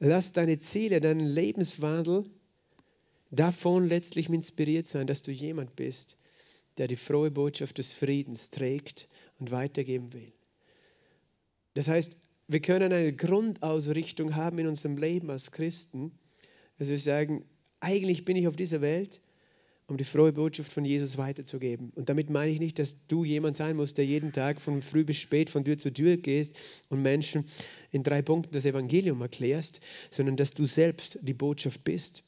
lass 0.00 0.32
deine 0.32 0.58
Ziele, 0.58 1.00
deinen 1.00 1.26
Lebenswandel 1.26 2.24
davon 3.30 3.88
letztlich 3.88 4.28
inspiriert 4.28 4.86
sein, 4.86 5.06
dass 5.06 5.22
du 5.22 5.32
jemand 5.32 5.76
bist, 5.76 6.16
der 6.76 6.88
die 6.88 6.96
frohe 6.96 7.30
Botschaft 7.30 7.78
des 7.78 7.92
Friedens 7.92 8.50
trägt 8.50 9.08
und 9.38 9.50
weitergeben 9.50 10.12
will. 10.12 10.32
Das 11.74 11.88
heißt, 11.88 12.16
wir 12.48 12.60
können 12.60 12.92
eine 12.92 13.12
Grundausrichtung 13.14 14.34
haben 14.34 14.58
in 14.58 14.66
unserem 14.66 14.96
Leben 14.96 15.30
als 15.30 15.50
Christen, 15.52 16.12
dass 16.78 16.88
wir 16.88 16.98
sagen, 16.98 17.44
eigentlich 17.80 18.24
bin 18.24 18.36
ich 18.36 18.46
auf 18.46 18.56
dieser 18.56 18.80
Welt, 18.80 19.20
um 19.88 19.96
die 19.96 20.04
frohe 20.04 20.32
Botschaft 20.32 20.72
von 20.72 20.84
Jesus 20.84 21.18
weiterzugeben. 21.18 21.92
Und 21.94 22.08
damit 22.08 22.30
meine 22.30 22.50
ich 22.50 22.60
nicht, 22.60 22.78
dass 22.78 23.06
du 23.06 23.24
jemand 23.24 23.56
sein 23.56 23.76
musst, 23.76 23.98
der 23.98 24.06
jeden 24.06 24.32
Tag 24.32 24.60
von 24.60 24.82
früh 24.82 25.04
bis 25.04 25.18
spät 25.18 25.50
von 25.50 25.64
Tür 25.64 25.78
zu 25.78 25.92
Tür 25.92 26.16
gehst 26.16 26.54
und 26.88 27.02
Menschen 27.02 27.44
in 27.90 28.02
drei 28.02 28.22
Punkten 28.22 28.52
das 28.52 28.64
Evangelium 28.64 29.20
erklärst, 29.20 29.80
sondern 30.10 30.36
dass 30.36 30.52
du 30.52 30.66
selbst 30.66 31.18
die 31.22 31.34
Botschaft 31.34 31.84
bist. 31.84 32.22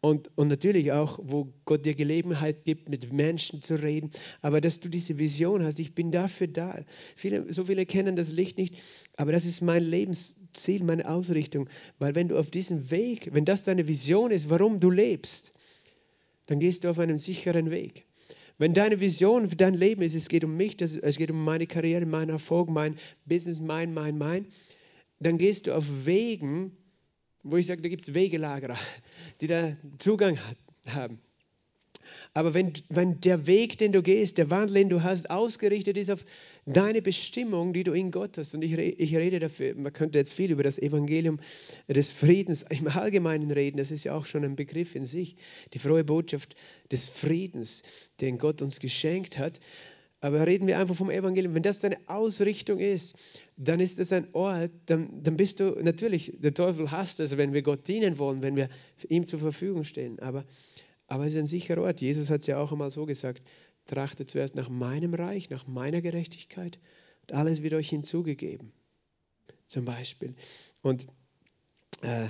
Und, 0.00 0.30
und 0.36 0.46
natürlich 0.46 0.92
auch, 0.92 1.18
wo 1.20 1.52
Gott 1.64 1.84
dir 1.84 1.94
Gelegenheit 1.94 2.64
gibt, 2.64 2.88
mit 2.88 3.12
Menschen 3.12 3.60
zu 3.60 3.74
reden, 3.74 4.10
aber 4.42 4.60
dass 4.60 4.78
du 4.78 4.88
diese 4.88 5.18
Vision 5.18 5.64
hast, 5.64 5.80
ich 5.80 5.96
bin 5.96 6.12
dafür 6.12 6.46
da. 6.46 6.84
Viele, 7.16 7.52
so 7.52 7.64
viele 7.64 7.84
kennen 7.84 8.14
das 8.14 8.30
Licht 8.30 8.58
nicht, 8.58 8.76
aber 9.16 9.32
das 9.32 9.44
ist 9.44 9.60
mein 9.60 9.82
Lebensziel, 9.82 10.84
meine 10.84 11.08
Ausrichtung. 11.08 11.68
Weil 11.98 12.14
wenn 12.14 12.28
du 12.28 12.38
auf 12.38 12.50
diesem 12.50 12.92
Weg, 12.92 13.30
wenn 13.32 13.44
das 13.44 13.64
deine 13.64 13.88
Vision 13.88 14.30
ist, 14.30 14.50
warum 14.50 14.78
du 14.78 14.88
lebst, 14.88 15.52
dann 16.48 16.58
gehst 16.58 16.82
du 16.82 16.90
auf 16.90 16.98
einem 16.98 17.18
sicheren 17.18 17.70
Weg. 17.70 18.06
Wenn 18.56 18.74
deine 18.74 19.00
Vision 19.00 19.48
für 19.48 19.54
dein 19.54 19.74
Leben 19.74 20.02
ist, 20.02 20.14
es 20.14 20.28
geht 20.28 20.42
um 20.42 20.56
mich, 20.56 20.80
es 20.80 21.16
geht 21.16 21.30
um 21.30 21.44
meine 21.44 21.66
Karriere, 21.68 22.06
meinen 22.06 22.30
Erfolg, 22.30 22.70
mein 22.70 22.96
Business, 23.24 23.60
mein, 23.60 23.94
mein, 23.94 24.18
mein, 24.18 24.46
dann 25.20 25.38
gehst 25.38 25.66
du 25.66 25.76
auf 25.76 25.84
Wegen, 26.06 26.76
wo 27.44 27.56
ich 27.56 27.66
sage, 27.66 27.82
da 27.82 27.88
gibt 27.88 28.02
es 28.02 28.14
Wegelagerer, 28.14 28.78
die 29.40 29.46
da 29.46 29.76
Zugang 29.98 30.38
haben. 30.88 31.20
Aber 32.34 32.54
wenn, 32.54 32.72
wenn 32.88 33.20
der 33.20 33.46
Weg, 33.46 33.78
den 33.78 33.92
du 33.92 34.02
gehst, 34.02 34.38
der 34.38 34.50
Wandel, 34.50 34.74
den 34.74 34.88
du 34.88 35.02
hast, 35.02 35.30
ausgerichtet 35.30 35.96
ist 35.96 36.10
auf 36.10 36.24
deine 36.66 37.02
Bestimmung, 37.02 37.72
die 37.72 37.84
du 37.84 37.92
in 37.92 38.10
Gott 38.10 38.38
hast, 38.38 38.54
und 38.54 38.62
ich, 38.62 38.76
ich 38.76 39.16
rede 39.16 39.38
dafür, 39.38 39.74
man 39.74 39.92
könnte 39.92 40.18
jetzt 40.18 40.32
viel 40.32 40.50
über 40.50 40.62
das 40.62 40.78
Evangelium 40.78 41.40
des 41.88 42.10
Friedens 42.10 42.62
im 42.62 42.88
Allgemeinen 42.88 43.50
reden, 43.50 43.78
das 43.78 43.90
ist 43.90 44.04
ja 44.04 44.14
auch 44.14 44.26
schon 44.26 44.44
ein 44.44 44.56
Begriff 44.56 44.94
in 44.94 45.04
sich, 45.04 45.36
die 45.74 45.78
frohe 45.78 46.04
Botschaft 46.04 46.54
des 46.92 47.06
Friedens, 47.06 47.82
den 48.20 48.38
Gott 48.38 48.62
uns 48.62 48.80
geschenkt 48.80 49.38
hat. 49.38 49.60
Aber 50.20 50.44
reden 50.46 50.66
wir 50.66 50.78
einfach 50.78 50.96
vom 50.96 51.10
Evangelium. 51.10 51.54
Wenn 51.54 51.62
das 51.62 51.78
deine 51.78 51.96
Ausrichtung 52.08 52.80
ist, 52.80 53.16
dann 53.56 53.78
ist 53.78 54.00
es 54.00 54.12
ein 54.12 54.26
Ort, 54.32 54.72
dann, 54.86 55.22
dann 55.22 55.36
bist 55.36 55.60
du 55.60 55.76
natürlich, 55.80 56.32
der 56.38 56.54
Teufel 56.54 56.90
hasst 56.90 57.20
es, 57.20 57.36
wenn 57.36 57.52
wir 57.52 57.62
Gott 57.62 57.86
dienen 57.86 58.18
wollen, 58.18 58.42
wenn 58.42 58.56
wir 58.56 58.68
ihm 59.08 59.26
zur 59.26 59.38
Verfügung 59.38 59.84
stehen. 59.84 60.18
Aber, 60.18 60.44
aber 61.08 61.26
es 61.26 61.34
ist 61.34 61.38
ein 61.40 61.46
sicherer 61.46 61.82
Ort. 61.82 62.00
Jesus 62.00 62.30
hat 62.30 62.42
es 62.42 62.46
ja 62.46 62.58
auch 62.58 62.70
einmal 62.70 62.90
so 62.90 63.06
gesagt: 63.06 63.42
Trachte 63.86 64.26
zuerst 64.26 64.54
nach 64.54 64.68
meinem 64.68 65.14
Reich, 65.14 65.50
nach 65.50 65.66
meiner 65.66 66.00
Gerechtigkeit 66.00 66.78
und 67.22 67.34
alles 67.34 67.62
wird 67.62 67.74
euch 67.74 67.88
hinzugegeben. 67.88 68.72
Zum 69.66 69.84
Beispiel. 69.84 70.34
Und 70.82 71.06
äh, 72.02 72.26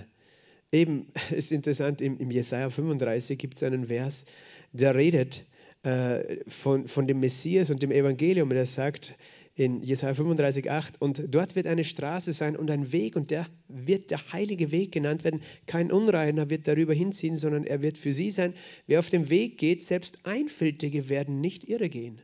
eben 0.73 1.13
ist 1.31 1.53
interessant, 1.53 2.01
im, 2.01 2.19
im 2.19 2.31
Jesaja 2.31 2.71
35 2.71 3.39
gibt 3.39 3.57
es 3.57 3.63
einen 3.63 3.87
Vers, 3.87 4.27
der 4.73 4.95
redet 4.95 5.43
äh, 5.83 6.39
von, 6.49 6.89
von 6.89 7.07
dem 7.07 7.21
Messias 7.21 7.71
und 7.71 7.83
dem 7.83 7.93
Evangelium. 7.93 8.51
Und 8.51 8.57
er 8.57 8.67
sagt 8.67 9.15
in 9.59 9.83
Jesaja 9.83 10.15
35, 10.15 10.71
8, 10.71 11.03
und 11.03 11.35
dort 11.35 11.57
wird 11.57 11.67
eine 11.67 11.83
Straße 11.83 12.33
sein 12.33 12.57
und 12.57 12.71
ein 12.71 12.93
Weg, 12.93 13.17
und 13.17 13.33
der 13.33 13.47
wird 13.67 14.13
der 14.13 14.33
heilige 14.33 14.71
Weg 14.71 14.93
genannt 14.93 15.25
werden. 15.25 15.43
Kein 15.67 15.91
Unreiner 15.91 16.49
wird 16.49 16.69
darüber 16.69 16.95
hinziehen, 16.95 17.37
sondern 17.37 17.65
er 17.65 17.83
wird 17.83 17.99
für 17.99 18.13
sie 18.13 18.31
sein. 18.31 18.55
Wer 18.87 19.01
auf 19.01 19.11
dem 19.11 19.31
Weg 19.31 19.59
geht, 19.59 19.83
selbst 19.83 20.21
Einfältige 20.25 21.09
werden 21.09 21.41
nicht 21.41 21.69
irre 21.69 21.89
gehen. 21.89 22.21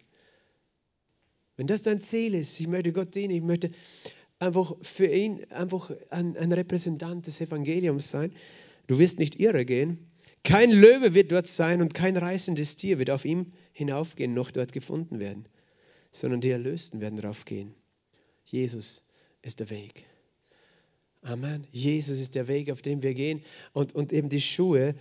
Wenn 1.56 1.66
das 1.66 1.82
dein 1.82 2.00
Ziel 2.00 2.34
ist, 2.34 2.58
ich 2.60 2.68
möchte 2.68 2.92
Gott 2.92 3.14
dienen, 3.14 3.34
ich 3.34 3.42
möchte 3.42 3.70
einfach 4.38 4.76
für 4.82 5.06
ihn 5.06 5.44
einfach 5.50 5.90
ein, 6.10 6.36
ein 6.36 6.52
Repräsentant 6.52 7.26
des 7.26 7.40
Evangeliums 7.40 8.10
sein, 8.10 8.32
du 8.86 8.98
wirst 8.98 9.18
nicht 9.18 9.40
irre 9.40 9.64
gehen, 9.64 10.10
kein 10.44 10.70
Löwe 10.70 11.14
wird 11.14 11.32
dort 11.32 11.46
sein 11.46 11.80
und 11.80 11.94
kein 11.94 12.16
reißendes 12.16 12.76
Tier 12.76 12.98
wird 12.98 13.10
auf 13.10 13.24
ihm 13.24 13.52
hinaufgehen, 13.72 14.34
noch 14.34 14.52
dort 14.52 14.72
gefunden 14.72 15.18
werden, 15.18 15.48
sondern 16.14 16.40
die 16.40 16.50
Erlösten 16.50 17.00
werden 17.00 17.20
darauf 17.20 17.44
gehen. 17.44 17.74
Jesus 18.46 19.02
ist 19.42 19.60
der 19.60 19.70
Weg. 19.70 20.04
Amen. 21.22 21.66
Jesus 21.72 22.20
ist 22.20 22.34
der 22.34 22.48
Weg, 22.48 22.70
auf 22.70 22.82
dem 22.82 23.02
wir 23.02 23.14
gehen. 23.14 23.42
Und, 23.72 23.94
und 23.94 24.12
eben 24.12 24.28
die 24.28 24.40
Schuhe 24.40 24.94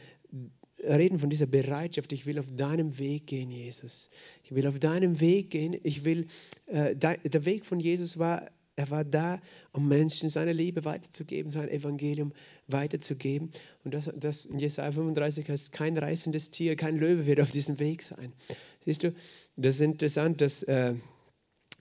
reden 0.80 1.20
von 1.20 1.30
dieser 1.30 1.46
Bereitschaft. 1.46 2.14
Ich 2.14 2.26
will 2.26 2.40
auf 2.40 2.48
deinem 2.56 2.98
Weg 2.98 3.28
gehen, 3.28 3.52
Jesus. 3.52 4.10
Ich 4.44 4.56
will 4.56 4.66
auf 4.66 4.80
deinem 4.80 5.20
Weg 5.20 5.52
gehen. 5.52 5.78
Ich 5.84 6.04
will, 6.04 6.26
äh, 6.68 6.96
der 6.96 7.46
Weg 7.46 7.66
von 7.66 7.80
Jesus 7.80 8.18
war 8.18 8.50
er 8.76 8.90
war 8.90 9.06
da, 9.06 9.40
um 9.72 9.88
Menschen 9.88 10.30
seine 10.30 10.52
Liebe 10.52 10.84
weiterzugeben, 10.84 11.52
sein 11.52 11.70
Evangelium 11.70 12.34
weiterzugeben. 12.68 13.52
Und 13.84 13.94
das, 13.94 14.12
das 14.16 14.46
in 14.46 14.58
Jesaja 14.58 14.92
35 14.92 15.48
heißt, 15.50 15.72
kein 15.72 15.98
reißendes 15.98 16.50
Tier, 16.50 16.76
kein 16.76 16.98
Löwe 16.98 17.26
wird 17.26 17.40
auf 17.40 17.52
diesem 17.52 17.80
Weg 17.80 18.02
sein. 18.02 18.34
Siehst 18.86 19.04
du, 19.04 19.14
das 19.56 19.76
ist 19.76 19.82
interessant, 19.82 20.42
dass 20.42 20.64
äh, 20.64 20.96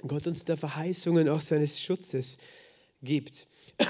Gott 0.07 0.27
uns 0.27 0.45
da 0.45 0.57
Verheißungen 0.57 1.29
auch 1.29 1.41
seines 1.41 1.81
Schutzes 1.81 2.39
gibt. 3.03 3.47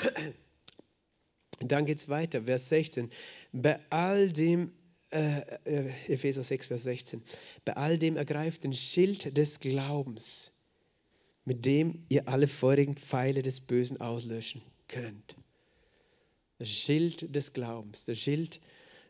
Dann 1.61 1.87
geht 1.87 1.99
es 1.99 2.09
weiter, 2.09 2.43
Vers 2.43 2.69
16. 2.69 3.11
Bei 3.53 3.79
all 3.91 4.33
dem, 4.33 4.73
äh, 5.11 5.41
äh, 5.65 5.93
Epheser 6.09 6.43
6, 6.43 6.69
Vers 6.69 6.83
16, 6.85 7.23
bei 7.65 7.77
all 7.77 7.99
dem 7.99 8.17
ergreift 8.17 8.65
den 8.65 8.73
Schild 8.73 9.37
des 9.37 9.61
Glaubens 9.61 10.53
mit 11.45 11.67
dem 11.67 12.05
ihr 12.09 12.29
alle 12.29 12.47
feurigen 12.47 12.97
Pfeile 12.97 13.43
des 13.43 13.61
Bösen 13.61 14.01
auslöschen 14.01 14.63
könnt. 14.89 15.37
Das 16.59 16.69
Schild 16.69 17.35
des 17.35 17.53
Glaubens, 17.53 18.05
das 18.05 18.19
Schild 18.19 18.61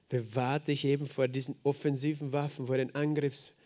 bewahrt 0.08 0.68
dich 0.68 0.84
eben 0.84 1.06
vor 1.06 1.28
diesen 1.28 1.56
offensiven 1.62 2.32
Waffen, 2.32 2.66
vor 2.66 2.76
den 2.76 2.94
Angriffswaffen. 2.94 3.61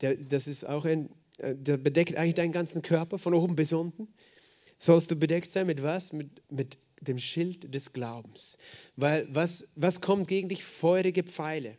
Der, 0.00 0.16
das 0.16 0.48
ist 0.48 0.64
auch 0.64 0.84
ein, 0.84 1.10
äh, 1.38 1.54
der 1.54 1.76
bedeckt 1.76 2.16
eigentlich 2.16 2.34
deinen 2.34 2.52
ganzen 2.52 2.82
Körper 2.82 3.18
von 3.18 3.34
oben 3.34 3.56
bis 3.56 3.72
unten. 3.72 4.08
Sollst 4.78 5.10
du 5.10 5.16
bedeckt 5.16 5.50
sein 5.50 5.66
mit 5.66 5.82
was? 5.82 6.12
Mit, 6.12 6.42
mit 6.50 6.78
dem 7.00 7.18
Schild 7.18 7.74
des 7.74 7.92
Glaubens. 7.92 8.58
Weil 8.96 9.26
was, 9.32 9.68
was 9.76 10.00
kommt 10.00 10.28
gegen 10.28 10.48
dich? 10.48 10.64
Feurige 10.64 11.22
Pfeile. 11.22 11.76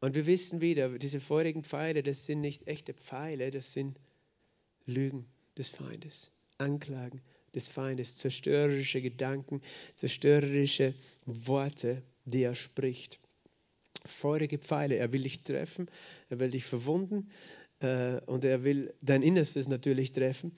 Und 0.00 0.14
wir 0.14 0.26
wissen 0.26 0.60
wieder, 0.60 0.98
diese 0.98 1.20
feurigen 1.20 1.64
Pfeile, 1.64 2.02
das 2.02 2.26
sind 2.26 2.40
nicht 2.40 2.68
echte 2.68 2.92
Pfeile, 2.92 3.50
das 3.50 3.72
sind 3.72 3.98
Lügen 4.84 5.26
des 5.56 5.70
Feindes, 5.70 6.30
Anklagen 6.58 7.22
des 7.54 7.68
Feindes, 7.68 8.18
zerstörerische 8.18 9.00
Gedanken, 9.00 9.62
zerstörerische 9.94 10.94
Worte, 11.24 12.02
die 12.26 12.42
er 12.42 12.54
spricht. 12.54 13.18
Feurige 14.08 14.58
Pfeile, 14.58 14.96
er 14.96 15.12
will 15.12 15.22
dich 15.22 15.42
treffen, 15.42 15.88
er 16.28 16.38
will 16.40 16.50
dich 16.50 16.64
verwunden 16.64 17.30
äh, 17.80 18.20
und 18.26 18.44
er 18.44 18.64
will 18.64 18.94
dein 19.02 19.22
Innerstes 19.22 19.68
natürlich 19.68 20.12
treffen. 20.12 20.52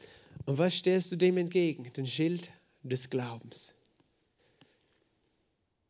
Und 0.47 0.59
was 0.59 0.75
stellst 0.75 1.13
du 1.13 1.17
dem 1.17 1.37
entgegen? 1.37 1.93
Den 1.93 2.07
Schild 2.07 2.51
des 2.83 3.11
Glaubens. 3.11 3.75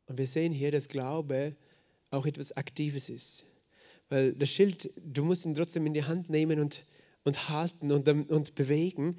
Und 0.07 0.19
wir 0.19 0.27
sehen 0.27 0.53
hier, 0.53 0.73
dass 0.73 0.89
Glaube 0.89 1.55
auch 2.11 2.25
etwas 2.25 2.57
Aktives 2.57 3.09
ist. 3.09 3.45
Weil 4.09 4.33
das 4.33 4.49
Schild, 4.49 4.91
du 4.97 5.23
musst 5.25 5.45
ihn 5.45 5.55
trotzdem 5.55 5.85
in 5.87 5.93
die 5.93 6.05
Hand 6.05 6.31
nehmen 6.31 6.61
und 6.61 6.85
und 7.29 7.49
halten 7.49 7.93
und, 7.93 8.09
und 8.09 8.55
bewegen. 8.55 9.19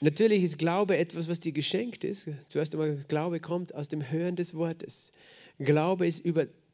Natürlich 0.00 0.42
ist 0.42 0.58
Glaube 0.58 0.96
etwas, 0.98 1.28
was 1.28 1.40
dir 1.40 1.52
geschenkt 1.52 2.04
ist. 2.04 2.28
Zuerst 2.48 2.74
einmal, 2.74 3.04
Glaube 3.08 3.40
kommt 3.40 3.74
aus 3.74 3.88
dem 3.88 4.08
Hören 4.08 4.36
des 4.36 4.54
Wortes. 4.54 5.12
Glaube 5.58 6.06
ist 6.06 6.24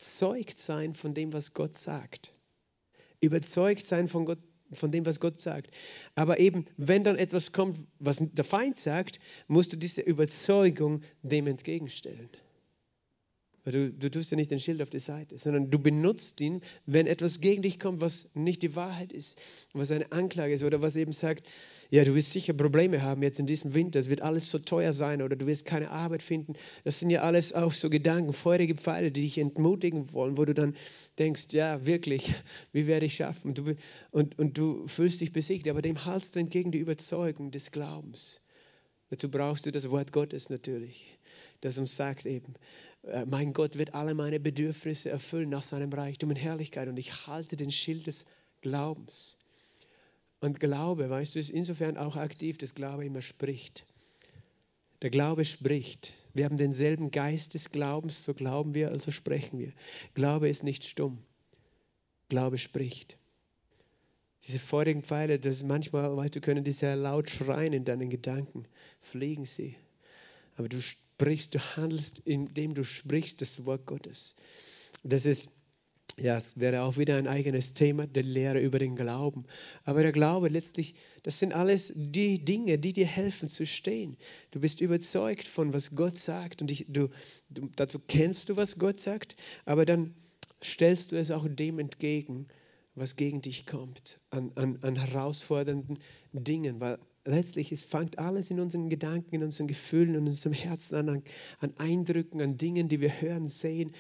überzeugt 0.03 0.59
sein 0.59 0.95
von 0.95 1.15
dem, 1.15 1.33
was 1.33 1.55
Gott 1.55 1.77
sagt. 1.77 2.33
Überzeugt 3.21 3.87
sein 3.87 4.09
von, 4.09 4.25
Gott, 4.25 4.41
von 4.73 4.91
dem, 4.91 5.07
was 5.07 5.21
Gott 5.21 5.41
sagt. 5.41 5.71
Aber 6.17 6.41
eben, 6.41 6.65
wenn 6.77 7.05
dann 7.05 7.17
etwas 7.17 7.53
kommt, 7.53 7.79
was 8.01 8.17
der 8.19 8.45
Feind 8.45 8.77
sagt, 8.77 9.21
musst 9.47 9.73
du 9.73 9.77
diese 9.77 10.01
Überzeugung 10.01 11.03
dem 11.23 11.47
entgegenstellen. 11.47 12.31
Du, 13.65 13.93
du 13.93 14.11
tust 14.11 14.33
ja 14.33 14.37
nicht 14.37 14.51
den 14.51 14.59
Schild 14.59 14.83
auf 14.83 14.91
die 14.91 14.99
Seite, 14.99 15.39
sondern 15.39 15.71
du 15.71 15.79
benutzt 15.79 16.41
ihn, 16.41 16.63
wenn 16.85 17.07
etwas 17.07 17.41
gegen 17.41 17.63
dich 17.63 17.79
kommt, 17.79 18.01
was 18.01 18.29
nicht 18.35 18.61
die 18.63 18.75
Wahrheit 18.75 19.13
ist, 19.13 19.39
was 19.73 19.93
eine 19.93 20.11
Anklage 20.11 20.53
ist 20.53 20.65
oder 20.65 20.83
was 20.83 20.97
eben 20.97 21.13
sagt, 21.13 21.49
ja, 21.89 22.05
du 22.05 22.17
wirst 22.17 22.33
sicher 22.33 22.55
Probleme 22.55 23.03
haben 23.03 23.23
jetzt 23.23 23.39
in 23.39 23.47
diesem 23.47 23.73
Winter, 23.73 24.01
es 24.01 24.09
wird 24.09 24.21
alles 24.21 24.51
so 24.51 24.59
teuer 24.59 24.93
sein 24.93 25.23
oder 25.23 25.37
du 25.37 25.47
wirst 25.47 25.65
keine 25.65 25.91
Arbeit 25.91 26.23
finden. 26.25 26.55
Das 26.83 26.99
sind 26.99 27.11
ja 27.11 27.23
alles 27.23 27.53
auch 27.53 27.71
so 27.71 27.89
Gedanken, 27.89 28.33
feurige 28.33 28.75
Pfeile, 28.75 29.13
die 29.13 29.23
dich 29.23 29.39
entmutigen 29.39 30.13
wollen, 30.13 30.37
wo 30.39 30.45
du 30.45 30.55
dann 30.55 30.75
denkst, 31.21 31.49
ja, 31.53 31.87
wirklich, 31.87 32.35
wie 32.73 32.89
werde 32.89 33.07
ich 33.07 33.15
schaffen? 33.15 33.51
Und 33.51 33.59
du, 33.59 33.77
und, 34.11 34.39
und 34.41 34.59
du 34.59 34.89
fühlst 34.89 35.21
dich 35.21 35.33
besiegt, 35.33 35.69
aber 35.69 35.83
dem 35.83 36.05
haltst 36.05 36.35
du 36.35 36.41
entgegen 36.41 36.73
die 36.73 36.79
Überzeugung 36.79 37.53
des 37.53 37.71
Glaubens. 37.71 38.41
Dazu 39.11 39.31
brauchst 39.31 39.67
du 39.67 39.71
das 39.71 39.89
Wort 39.91 40.11
Gottes 40.11 40.51
natürlich, 40.51 41.17
das 41.61 41.79
uns 41.79 41.95
sagt 41.95 42.27
eben, 42.27 42.55
mein 43.27 43.53
Gott 43.53 43.79
wird 43.79 43.95
alle 43.95 44.15
meine 44.15 44.39
Bedürfnisse 44.39 45.11
erfüllen 45.11 45.49
nach 45.49 45.63
seinem 45.63 45.93
Reichtum 45.93 46.31
und 46.31 46.37
Herrlichkeit 46.37 46.89
und 46.89 46.97
ich 46.97 47.27
halte 47.27 47.57
den 47.57 47.71
Schild 47.71 48.07
des 48.07 48.25
Glaubens. 48.61 49.39
Und 50.41 50.61
Glaube, 50.61 51.11
weißt 51.11 51.35
du, 51.35 51.39
ist 51.39 51.51
insofern 51.51 51.97
auch 51.97 52.17
aktiv, 52.17 52.59
dass 52.59 52.75
Glaube 52.75 53.05
immer 53.05 53.23
spricht. 53.23 53.87
Der 55.03 55.11
Glaube 55.11 55.45
spricht. 55.45 56.15
Wir 56.33 56.45
haben 56.45 56.57
denselben 56.57 57.11
Geist 57.11 57.55
des 57.55 57.71
Glaubens, 57.71 58.25
so 58.25 58.35
glauben 58.35 58.75
wir, 58.75 58.91
also 58.91 59.11
sprechen 59.11 59.59
wir. 59.59 59.73
Glaube 60.15 60.49
ist 60.49 60.63
nicht 60.63 60.85
stumm. 60.85 61.19
Glaube 62.29 62.57
spricht. 62.57 63.19
Diese 64.47 64.59
vorigen 64.59 65.03
Pfeile, 65.03 65.39
das 65.39 65.63
manchmal, 65.63 66.17
weißt 66.17 66.37
du, 66.37 66.41
können 66.41 66.65
die 66.65 66.73
sehr 66.73 66.97
laut 66.97 67.31
schreien 67.31 67.73
in 67.73 67.85
deinen 67.85 68.11
Gedanken, 68.11 68.65
fliegen 69.01 69.45
sie. 69.45 69.77
Aber 70.57 70.69
du 70.69 70.81
sprichst, 71.23 71.55
du 71.55 71.61
handelst, 71.77 72.19
indem 72.25 72.75
du 72.75 72.83
sprichst 72.83 73.41
das 73.43 73.65
Wort 73.65 73.87
Gottes. 73.87 74.35
Das 75.05 75.25
ist 75.25 75.53
ja, 76.19 76.37
es 76.37 76.59
wäre 76.61 76.83
auch 76.83 76.99
wieder 76.99 77.17
ein 77.17 77.27
eigenes 77.27 77.73
Thema, 77.73 78.07
der 78.07 78.25
Lehre 78.25 78.61
über 78.61 78.79
den 78.79 78.97
Glauben. 78.97 79.47
Aber 79.85 80.03
der 80.03 80.13
Glaube 80.13 80.49
letztlich, 80.49 80.95
das 81.23 81.39
sind 81.39 81.55
alles 81.55 81.93
die 81.95 82.45
Dinge, 82.45 82.79
die 82.79 82.93
dir 82.93 83.07
helfen 83.07 83.49
zu 83.49 83.65
stehen. 83.65 84.19
Du 84.51 84.61
bist 84.61 84.83
überzeugt 84.83 85.47
von, 85.47 85.73
was 85.73 85.95
Gott 85.95 86.19
sagt 86.19 86.61
und 86.61 86.71
ich, 86.71 86.87
du, 86.89 87.09
du, 87.49 87.71
dazu 87.77 87.99
kennst 87.99 88.51
du, 88.51 88.57
was 88.57 88.79
Gott 88.79 88.99
sagt, 88.99 89.37
aber 89.65 89.87
dann 89.87 90.15
stellst 90.63 91.13
du 91.13 91.17
es 91.17 91.31
auch 91.31 91.47
dem 91.49 91.79
entgegen, 91.79 92.49
was 92.95 93.17
gegen 93.17 93.41
dich 93.41 93.65
kommt, 93.67 94.21
an, 94.29 94.53
an, 94.57 94.81
an 94.83 94.97
herausfordernden 94.97 95.97
Dingen, 96.33 96.79
weil 96.81 96.99
letztlich 97.25 97.73
es 97.73 97.83
fängt 97.83 98.19
alles 98.19 98.51
in 98.51 98.61
unseren 98.61 98.89
Gedanken, 98.89 99.35
in 99.35 99.43
unseren 99.43 99.69
Gefühlen, 99.69 100.15
in 100.15 100.27
unserem 100.27 100.53
Herzen 100.53 100.97
an, 100.97 101.23
an, 101.61 101.73
Eindrücken, 101.79 102.41
an 102.41 102.57
Dingen, 102.57 102.89
die 102.89 103.01
wir 103.01 103.21
hören, 103.21 103.49
sehen 103.49 103.93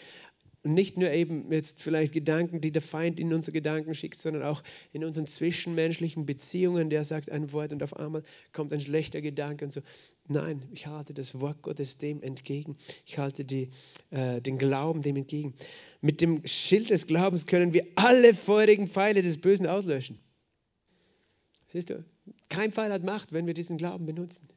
und 0.64 0.74
nicht 0.74 0.96
nur 0.96 1.10
eben 1.10 1.50
jetzt 1.50 1.82
vielleicht 1.82 2.12
Gedanken, 2.12 2.60
die 2.60 2.70
der 2.70 2.82
Feind 2.82 3.18
in 3.18 3.32
unsere 3.32 3.52
Gedanken 3.52 3.94
schickt, 3.94 4.18
sondern 4.18 4.44
auch 4.44 4.62
in 4.92 5.04
unseren 5.04 5.26
zwischenmenschlichen 5.26 6.24
Beziehungen, 6.24 6.88
der 6.88 7.04
sagt 7.04 7.30
ein 7.30 7.52
Wort 7.52 7.72
und 7.72 7.82
auf 7.82 7.96
einmal 7.96 8.22
kommt 8.52 8.72
ein 8.72 8.80
schlechter 8.80 9.20
Gedanke 9.20 9.64
und 9.64 9.72
so. 9.72 9.80
Nein, 10.28 10.62
ich 10.70 10.86
halte 10.86 11.14
das 11.14 11.40
Wort 11.40 11.62
Gottes 11.62 11.98
dem 11.98 12.22
entgegen. 12.22 12.76
Ich 13.06 13.18
halte 13.18 13.44
die, 13.44 13.70
äh, 14.10 14.40
den 14.40 14.56
Glauben 14.56 15.02
dem 15.02 15.16
entgegen. 15.16 15.54
Mit 16.00 16.20
dem 16.20 16.46
Schild 16.46 16.90
des 16.90 17.08
Glaubens 17.08 17.46
können 17.46 17.74
wir 17.74 17.84
alle 17.96 18.32
feurigen 18.32 18.86
Pfeile 18.86 19.22
des 19.22 19.40
Bösen 19.40 19.66
auslöschen. 19.66 20.20
Siehst 21.72 21.90
du, 21.90 22.04
kein 22.48 22.72
Pfeil 22.72 22.92
hat 22.92 23.04
Macht, 23.04 23.32
wenn 23.32 23.46
wir 23.46 23.54
diesen 23.54 23.78
Glauben 23.78 24.06
benutzen. 24.06 24.48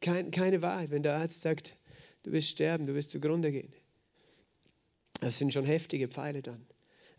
Kein, 0.00 0.30
keine 0.30 0.62
Wahrheit, 0.62 0.90
wenn 0.90 1.02
der 1.02 1.16
Arzt 1.16 1.40
sagt, 1.40 1.76
du 2.22 2.32
wirst 2.32 2.48
sterben, 2.48 2.86
du 2.86 2.94
wirst 2.94 3.10
zugrunde 3.10 3.52
gehen. 3.52 3.72
Das 5.20 5.38
sind 5.38 5.52
schon 5.52 5.66
heftige 5.66 6.08
Pfeile 6.08 6.42
dann. 6.42 6.66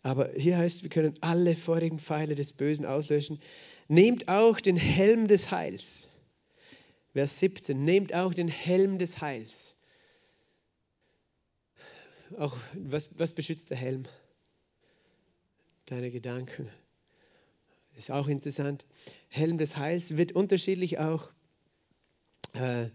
Aber 0.02 0.32
hier 0.36 0.58
heißt, 0.58 0.82
wir 0.82 0.90
können 0.90 1.16
alle 1.20 1.54
vorigen 1.54 1.98
Pfeile 1.98 2.34
des 2.34 2.52
Bösen 2.52 2.84
auslöschen. 2.84 3.40
Nehmt 3.86 4.28
auch 4.28 4.58
den 4.58 4.76
Helm 4.76 5.28
des 5.28 5.52
Heils. 5.52 6.08
Vers 7.12 7.38
17. 7.38 7.84
Nehmt 7.84 8.14
auch 8.14 8.34
den 8.34 8.48
Helm 8.48 8.98
des 8.98 9.20
Heils. 9.20 9.74
Auch 12.38 12.56
was, 12.74 13.10
was 13.18 13.34
beschützt 13.34 13.70
der 13.70 13.76
Helm? 13.76 14.06
Deine 15.86 16.10
Gedanken. 16.10 16.68
Ist 17.96 18.10
auch 18.10 18.28
interessant. 18.28 18.84
Helm 19.28 19.58
des 19.58 19.76
Heils 19.76 20.16
wird 20.16 20.32
unterschiedlich 20.32 20.98
auch 20.98 21.30
äh, 22.54 22.86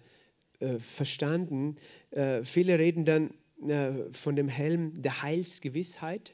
äh, 0.60 0.80
verstanden. 0.80 1.76
Äh, 2.12 2.44
viele 2.44 2.80
reden 2.80 3.06
dann 3.06 3.34
äh, 3.70 4.12
von 4.12 4.36
dem 4.36 4.48
Helm 4.48 5.02
der 5.02 5.22
Heilsgewissheit. 5.22 6.34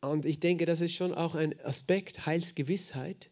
Und 0.00 0.26
ich 0.26 0.38
denke, 0.38 0.66
das 0.66 0.80
ist 0.80 0.94
schon 0.94 1.14
auch 1.14 1.34
ein 1.34 1.58
Aspekt, 1.64 2.26
Heilsgewissheit. 2.26 3.30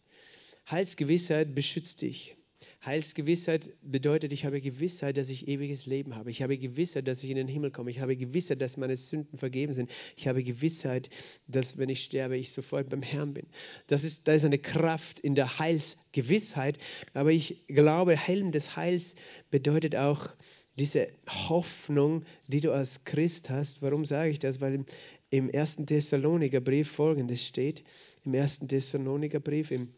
Heilsgewissheit 0.70 1.54
beschützt 1.54 2.00
dich. 2.02 2.36
Heilsgewissheit 2.84 3.70
bedeutet, 3.82 4.32
ich 4.32 4.44
habe 4.44 4.60
Gewissheit, 4.60 5.16
dass 5.16 5.28
ich 5.28 5.48
ewiges 5.48 5.86
Leben 5.86 6.16
habe. 6.16 6.30
Ich 6.30 6.42
habe 6.42 6.58
Gewissheit, 6.58 7.06
dass 7.08 7.22
ich 7.22 7.30
in 7.30 7.36
den 7.36 7.48
Himmel 7.48 7.70
komme. 7.70 7.90
Ich 7.90 8.00
habe 8.00 8.16
Gewissheit, 8.16 8.60
dass 8.60 8.76
meine 8.76 8.96
Sünden 8.96 9.38
vergeben 9.38 9.72
sind. 9.72 9.90
Ich 10.16 10.28
habe 10.28 10.42
Gewissheit, 10.42 11.10
dass 11.48 11.78
wenn 11.78 11.88
ich 11.88 12.02
sterbe, 12.04 12.36
ich 12.36 12.52
sofort 12.52 12.88
beim 12.88 13.02
Herrn 13.02 13.34
bin. 13.34 13.46
Das 13.86 14.04
ist, 14.04 14.28
da 14.28 14.32
ist 14.32 14.44
eine 14.44 14.58
Kraft 14.58 15.20
in 15.20 15.34
der 15.34 15.58
Heilsgewissheit. 15.58 16.78
Aber 17.14 17.30
ich 17.30 17.66
glaube, 17.68 18.16
Helm 18.16 18.52
des 18.52 18.76
Heils 18.76 19.14
bedeutet 19.50 19.96
auch 19.96 20.30
diese 20.78 21.08
Hoffnung, 21.28 22.24
die 22.46 22.60
du 22.60 22.72
als 22.72 23.04
Christ 23.04 23.50
hast. 23.50 23.82
Warum 23.82 24.04
sage 24.04 24.30
ich 24.30 24.38
das? 24.38 24.60
Weil 24.60 24.84
im, 25.30 25.50
ersten 25.50 25.86
Thessalonikerbrief 25.86 26.90
folgendes 26.90 27.46
steht. 27.46 27.82
Im 28.24 28.34
ersten 28.34 28.68
Thessalonikerbrief 28.68 29.70
im 29.70 29.88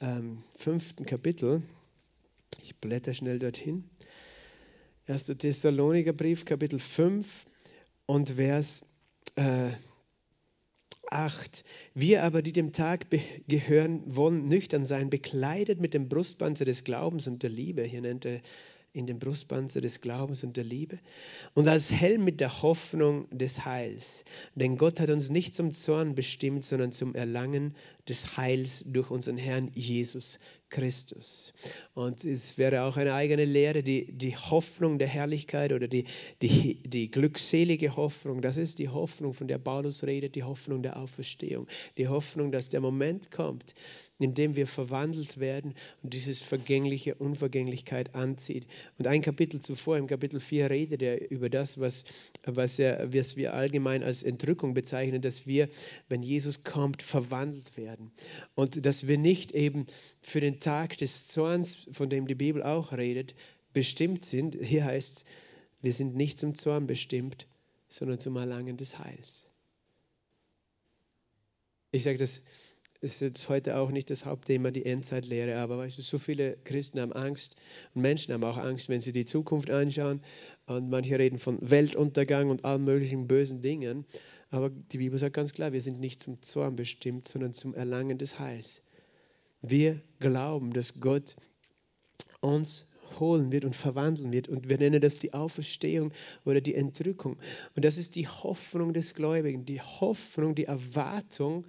ähm, 0.00 0.38
fünften 0.56 1.06
Kapitel. 1.06 1.62
Ich 2.72 2.80
blätter 2.80 3.12
schnell 3.12 3.38
dorthin. 3.38 3.84
1. 5.06 5.26
Thessalonikerbrief, 5.26 6.46
Kapitel 6.46 6.78
5 6.78 7.44
und 8.06 8.30
Vers 8.30 8.86
äh, 9.36 9.72
8. 11.10 11.64
Wir 11.92 12.24
aber, 12.24 12.40
die 12.40 12.52
dem 12.52 12.72
Tag 12.72 13.08
gehören, 13.46 14.02
wollen 14.06 14.48
nüchtern 14.48 14.86
sein, 14.86 15.10
bekleidet 15.10 15.82
mit 15.82 15.92
dem 15.92 16.08
Brustpanzer 16.08 16.64
des 16.64 16.82
Glaubens 16.82 17.28
und 17.28 17.42
der 17.42 17.50
Liebe. 17.50 17.82
Hier 17.82 18.00
nennt 18.00 18.24
er 18.24 18.40
in 18.92 19.06
dem 19.06 19.18
Brustpanzer 19.18 19.80
des 19.80 20.00
Glaubens 20.00 20.44
und 20.44 20.56
der 20.56 20.64
Liebe 20.64 20.98
und 21.54 21.66
als 21.66 21.90
Helm 21.90 22.24
mit 22.24 22.40
der 22.40 22.62
Hoffnung 22.62 23.26
des 23.30 23.64
Heils. 23.64 24.24
Denn 24.54 24.76
Gott 24.76 25.00
hat 25.00 25.10
uns 25.10 25.30
nicht 25.30 25.54
zum 25.54 25.72
Zorn 25.72 26.14
bestimmt, 26.14 26.64
sondern 26.64 26.92
zum 26.92 27.14
Erlangen 27.14 27.74
des 28.08 28.36
Heils 28.36 28.84
durch 28.86 29.10
unseren 29.10 29.38
Herrn 29.38 29.70
Jesus 29.74 30.38
Christus. 30.68 31.52
Und 31.94 32.24
es 32.24 32.58
wäre 32.58 32.82
auch 32.82 32.96
eine 32.96 33.14
eigene 33.14 33.44
Lehre, 33.44 33.82
die, 33.82 34.10
die 34.10 34.34
Hoffnung 34.36 34.98
der 34.98 35.06
Herrlichkeit 35.06 35.72
oder 35.72 35.86
die, 35.86 36.04
die, 36.40 36.82
die 36.82 37.10
glückselige 37.10 37.94
Hoffnung, 37.94 38.40
das 38.40 38.56
ist 38.56 38.78
die 38.78 38.88
Hoffnung, 38.88 39.34
von 39.34 39.48
der 39.48 39.58
Paulus 39.58 40.02
redet, 40.04 40.34
die 40.34 40.42
Hoffnung 40.42 40.82
der 40.82 40.96
Auferstehung, 40.96 41.68
die 41.98 42.08
Hoffnung, 42.08 42.50
dass 42.50 42.70
der 42.70 42.80
Moment 42.80 43.30
kommt, 43.30 43.74
in 44.22 44.34
dem 44.34 44.56
wir 44.56 44.66
verwandelt 44.66 45.40
werden 45.40 45.74
und 46.02 46.14
dieses 46.14 46.42
vergängliche 46.42 47.14
Unvergänglichkeit 47.14 48.14
anzieht. 48.14 48.66
Und 48.98 49.06
ein 49.06 49.22
Kapitel 49.22 49.60
zuvor, 49.60 49.98
im 49.98 50.06
Kapitel 50.06 50.40
4, 50.40 50.70
redet 50.70 51.02
er 51.02 51.30
über 51.30 51.50
das, 51.50 51.80
was, 51.80 52.04
was, 52.44 52.78
er, 52.78 53.12
was 53.12 53.36
wir 53.36 53.54
allgemein 53.54 54.02
als 54.02 54.22
Entrückung 54.22 54.74
bezeichnen, 54.74 55.22
dass 55.22 55.46
wir, 55.46 55.68
wenn 56.08 56.22
Jesus 56.22 56.64
kommt, 56.64 57.02
verwandelt 57.02 57.76
werden. 57.76 58.12
Und 58.54 58.86
dass 58.86 59.06
wir 59.06 59.18
nicht 59.18 59.52
eben 59.52 59.86
für 60.20 60.40
den 60.40 60.60
Tag 60.60 60.96
des 60.98 61.28
Zorns, 61.28 61.74
von 61.92 62.08
dem 62.08 62.26
die 62.26 62.34
Bibel 62.34 62.62
auch 62.62 62.92
redet, 62.92 63.34
bestimmt 63.72 64.24
sind. 64.24 64.56
Hier 64.60 64.84
heißt 64.84 65.18
es, 65.18 65.24
wir 65.82 65.92
sind 65.92 66.14
nicht 66.14 66.38
zum 66.38 66.54
Zorn 66.54 66.86
bestimmt, 66.86 67.46
sondern 67.88 68.20
zum 68.20 68.36
Erlangen 68.36 68.76
des 68.76 68.98
Heils. 68.98 69.46
Ich 71.90 72.04
sage 72.04 72.18
das 72.18 72.42
ist 73.02 73.20
jetzt 73.20 73.48
heute 73.48 73.76
auch 73.76 73.90
nicht 73.90 74.10
das 74.10 74.24
Hauptthema, 74.24 74.70
die 74.70 74.86
Endzeitlehre, 74.86 75.58
aber 75.58 75.76
weißt 75.78 75.98
du, 75.98 76.02
so 76.02 76.18
viele 76.18 76.56
Christen 76.64 77.00
haben 77.00 77.12
Angst 77.12 77.56
und 77.94 78.02
Menschen 78.02 78.32
haben 78.32 78.44
auch 78.44 78.56
Angst, 78.56 78.88
wenn 78.88 79.00
sie 79.00 79.12
die 79.12 79.24
Zukunft 79.24 79.70
anschauen 79.70 80.22
und 80.66 80.88
manche 80.88 81.18
reden 81.18 81.38
von 81.38 81.58
Weltuntergang 81.60 82.48
und 82.48 82.64
allen 82.64 82.84
möglichen 82.84 83.26
bösen 83.26 83.60
Dingen, 83.60 84.06
aber 84.50 84.70
die 84.70 84.98
Bibel 84.98 85.18
sagt 85.18 85.34
ganz 85.34 85.54
klar, 85.54 85.72
wir 85.72 85.80
sind 85.80 85.98
nicht 85.98 86.22
zum 86.22 86.42
Zorn 86.42 86.76
bestimmt, 86.76 87.26
sondern 87.26 87.54
zum 87.54 87.74
Erlangen 87.74 88.18
des 88.18 88.38
Heils. 88.38 88.82
Wir 89.62 90.00
glauben, 90.20 90.74
dass 90.74 91.00
Gott 91.00 91.36
uns 92.40 92.92
holen 93.18 93.50
wird 93.50 93.64
und 93.64 93.74
verwandeln 93.74 94.32
wird. 94.32 94.48
Und 94.48 94.68
wir 94.68 94.78
nennen 94.78 95.00
das 95.00 95.16
die 95.16 95.32
Auferstehung 95.32 96.12
oder 96.44 96.60
die 96.60 96.74
Entrückung. 96.74 97.38
Und 97.74 97.84
das 97.84 97.96
ist 97.96 98.14
die 98.14 98.28
Hoffnung 98.28 98.92
des 98.92 99.14
Gläubigen, 99.14 99.64
die 99.64 99.80
Hoffnung, 99.80 100.54
die 100.54 100.64
Erwartung, 100.64 101.64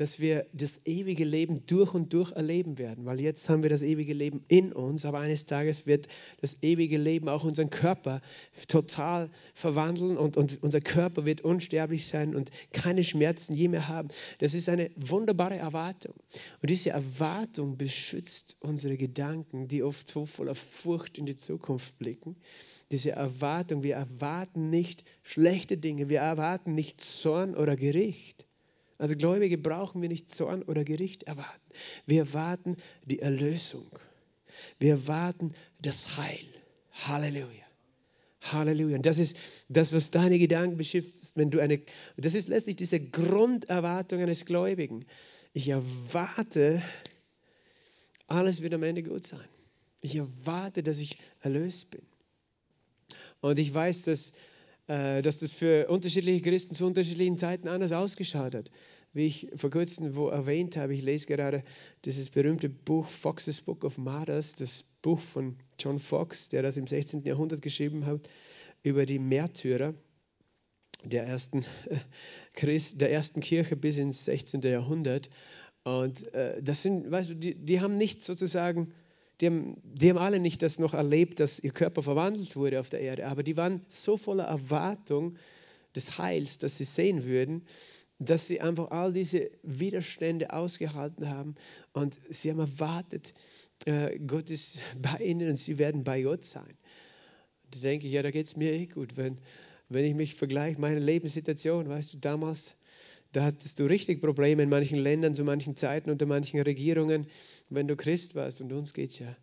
dass 0.00 0.18
wir 0.18 0.46
das 0.54 0.80
ewige 0.86 1.24
Leben 1.24 1.66
durch 1.66 1.92
und 1.92 2.14
durch 2.14 2.32
erleben 2.32 2.78
werden, 2.78 3.04
weil 3.04 3.20
jetzt 3.20 3.50
haben 3.50 3.62
wir 3.62 3.68
das 3.68 3.82
ewige 3.82 4.14
Leben 4.14 4.42
in 4.48 4.72
uns, 4.72 5.04
aber 5.04 5.18
eines 5.18 5.44
Tages 5.44 5.86
wird 5.86 6.08
das 6.40 6.62
ewige 6.62 6.96
Leben 6.96 7.28
auch 7.28 7.44
unseren 7.44 7.68
Körper 7.68 8.22
total 8.66 9.28
verwandeln 9.52 10.16
und, 10.16 10.38
und 10.38 10.62
unser 10.62 10.80
Körper 10.80 11.26
wird 11.26 11.42
unsterblich 11.42 12.06
sein 12.06 12.34
und 12.34 12.50
keine 12.72 13.04
Schmerzen 13.04 13.52
je 13.52 13.68
mehr 13.68 13.88
haben. 13.88 14.08
Das 14.38 14.54
ist 14.54 14.70
eine 14.70 14.90
wunderbare 14.96 15.58
Erwartung. 15.58 16.14
Und 16.62 16.70
diese 16.70 16.88
Erwartung 16.88 17.76
beschützt 17.76 18.56
unsere 18.60 18.96
Gedanken, 18.96 19.68
die 19.68 19.82
oft 19.82 20.10
so 20.10 20.24
voller 20.24 20.54
Furcht 20.54 21.18
in 21.18 21.26
die 21.26 21.36
Zukunft 21.36 21.98
blicken. 21.98 22.36
Diese 22.90 23.10
Erwartung, 23.10 23.82
wir 23.82 23.96
erwarten 23.96 24.70
nicht 24.70 25.04
schlechte 25.22 25.76
Dinge, 25.76 26.08
wir 26.08 26.20
erwarten 26.20 26.74
nicht 26.74 27.02
Zorn 27.02 27.54
oder 27.54 27.76
Gericht 27.76 28.46
also 29.00 29.16
Gläubige 29.16 29.56
brauchen 29.56 30.02
wir 30.02 30.10
nicht 30.10 30.28
Zorn 30.28 30.62
oder 30.62 30.84
Gericht 30.84 31.22
erwarten. 31.22 31.72
Wir 32.04 32.20
erwarten 32.20 32.76
die 33.06 33.20
Erlösung. 33.20 33.90
Wir 34.78 34.90
erwarten 34.90 35.54
das 35.80 36.18
Heil. 36.18 36.44
Halleluja. 36.92 37.64
Halleluja. 38.42 38.96
Und 38.96 39.06
das 39.06 39.18
ist 39.18 39.38
das, 39.70 39.94
was 39.94 40.10
deine 40.10 40.38
Gedanken 40.38 40.76
beschäftigt, 40.76 41.32
wenn 41.34 41.50
du 41.50 41.60
eine, 41.60 41.80
das 42.18 42.34
ist 42.34 42.48
letztlich 42.48 42.76
diese 42.76 43.00
Grunderwartung 43.00 44.20
eines 44.20 44.44
Gläubigen. 44.44 45.06
Ich 45.54 45.68
erwarte, 45.68 46.82
alles 48.26 48.60
wird 48.60 48.74
am 48.74 48.82
Ende 48.82 49.02
gut 49.02 49.26
sein. 49.26 49.48
Ich 50.02 50.16
erwarte, 50.16 50.82
dass 50.82 50.98
ich 50.98 51.16
erlöst 51.40 51.90
bin. 51.90 52.02
Und 53.40 53.58
ich 53.58 53.72
weiß, 53.72 54.02
dass, 54.04 54.32
dass 54.86 55.38
das 55.38 55.52
für 55.52 55.88
unterschiedliche 55.88 56.42
Christen 56.42 56.74
zu 56.74 56.86
unterschiedlichen 56.86 57.38
Zeiten 57.38 57.68
anders 57.68 57.92
ausgeschaut 57.92 58.54
hat. 58.54 58.70
Wie 59.12 59.26
ich 59.26 59.48
vor 59.56 59.70
kurzem 59.70 60.14
wo 60.14 60.28
erwähnt 60.28 60.76
habe, 60.76 60.94
ich 60.94 61.02
lese 61.02 61.26
gerade 61.26 61.64
dieses 62.04 62.30
berühmte 62.30 62.68
Buch 62.68 63.08
Fox's 63.08 63.60
Book 63.60 63.84
of 63.84 63.98
Martyrs, 63.98 64.54
das 64.54 64.84
Buch 65.02 65.18
von 65.18 65.56
John 65.80 65.98
Fox, 65.98 66.48
der 66.48 66.62
das 66.62 66.76
im 66.76 66.86
16. 66.86 67.24
Jahrhundert 67.24 67.60
geschrieben 67.60 68.06
hat, 68.06 68.28
über 68.82 69.06
die 69.06 69.18
Märtyrer 69.18 69.94
der 71.04 71.24
ersten, 71.24 71.64
Christ, 72.54 73.00
der 73.00 73.10
ersten 73.10 73.40
Kirche 73.40 73.74
bis 73.74 73.98
ins 73.98 74.24
16. 74.26 74.60
Jahrhundert. 74.62 75.28
Und 75.82 76.32
äh, 76.34 76.62
das 76.62 76.82
sind, 76.82 77.10
weißt 77.10 77.30
du, 77.30 77.34
die, 77.34 77.54
die 77.54 77.80
haben 77.80 77.96
nicht 77.96 78.22
sozusagen 78.22 78.92
die 79.40 79.46
haben, 79.46 79.76
die 79.82 80.10
haben 80.10 80.18
alle 80.18 80.40
nicht 80.40 80.62
das 80.62 80.78
noch 80.78 80.94
erlebt, 80.94 81.40
dass 81.40 81.58
ihr 81.60 81.72
Körper 81.72 82.02
verwandelt 82.02 82.56
wurde 82.56 82.80
auf 82.80 82.90
der 82.90 83.00
Erde, 83.00 83.26
aber 83.26 83.42
die 83.42 83.56
waren 83.56 83.84
so 83.88 84.16
voller 84.16 84.44
Erwartung 84.44 85.36
des 85.94 86.18
Heils, 86.18 86.58
dass 86.58 86.76
sie 86.76 86.84
sehen 86.84 87.24
würden, 87.24 87.62
dass 88.18 88.46
sie 88.46 88.60
einfach 88.60 88.90
all 88.90 89.12
diese 89.12 89.50
Widerstände 89.62 90.52
ausgehalten 90.52 91.28
haben 91.28 91.54
und 91.92 92.18
sie 92.28 92.50
haben 92.50 92.60
erwartet, 92.60 93.32
äh, 93.86 94.18
Gott 94.18 94.50
ist 94.50 94.78
bei 95.00 95.24
ihnen 95.24 95.48
und 95.48 95.56
sie 95.56 95.78
werden 95.78 96.04
bei 96.04 96.22
Gott 96.22 96.44
sein. 96.44 96.76
Da 97.70 97.80
denke 97.80 98.06
ich, 98.06 98.12
ja, 98.12 98.22
da 98.22 98.30
geht 98.30 98.46
es 98.46 98.56
mir 98.56 98.72
eh 98.72 98.86
gut, 98.86 99.16
wenn, 99.16 99.38
wenn 99.88 100.04
ich 100.04 100.14
mich 100.14 100.34
vergleiche, 100.34 100.80
meine 100.80 101.00
Lebenssituation, 101.00 101.88
weißt 101.88 102.14
du, 102.14 102.18
damals 102.18 102.74
da 103.32 103.44
hattest 103.44 103.78
du 103.78 103.84
richtig 103.84 104.20
Probleme 104.20 104.62
in 104.62 104.68
manchen 104.68 104.98
Ländern, 104.98 105.34
zu 105.34 105.44
manchen 105.44 105.76
Zeiten, 105.76 106.10
unter 106.10 106.26
manchen 106.26 106.60
Regierungen, 106.60 107.26
wenn 107.68 107.86
du 107.86 107.96
Christ 107.96 108.34
warst. 108.34 108.60
Und 108.60 108.72
uns 108.72 108.92
geht 108.92 109.10
es 109.10 109.18
ja 109.20 109.36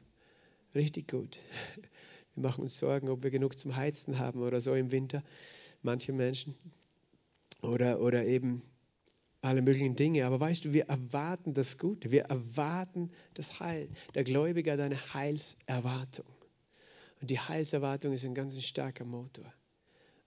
richtig 0.76 1.10
gut. 1.10 1.38
Wir 2.36 2.44
machen 2.44 2.62
uns 2.62 2.78
Sorgen, 2.78 3.10
ob 3.10 3.24
wir 3.24 3.32
genug 3.32 3.58
zum 3.58 3.76
Heizen 3.76 4.20
haben 4.20 4.44
oder 4.44 4.62
so 4.62 4.76
im 4.76 4.92
Winter. 4.92 5.24
Manche 5.82 6.14
Menschen. 6.14 6.56
Oder, 7.64 8.00
oder 8.00 8.26
eben 8.26 8.62
alle 9.42 9.64
möglichen 9.64 9.96
Dinge. 9.96 10.24
Aber 10.24 10.40
weißt 10.40 10.66
du, 10.66 10.72
wir 10.72 10.86
erwarten 10.86 11.56
das 11.56 11.80
Gute. 11.80 12.12
Wir 12.12 12.26
erwarten 12.26 13.10
das 13.34 13.60
Heil. 13.60 13.90
Der 14.14 14.24
Gläubige 14.24 14.72
hat 14.72 14.80
eine 14.80 15.14
Heilserwartung. 15.16 16.28
Und 17.22 17.32
die 17.32 17.40
Heilserwartung 17.40 18.14
ist 18.14 18.24
ein 18.24 18.36
ganz 18.36 18.62
starker 18.62 19.06
Motor. 19.06 19.52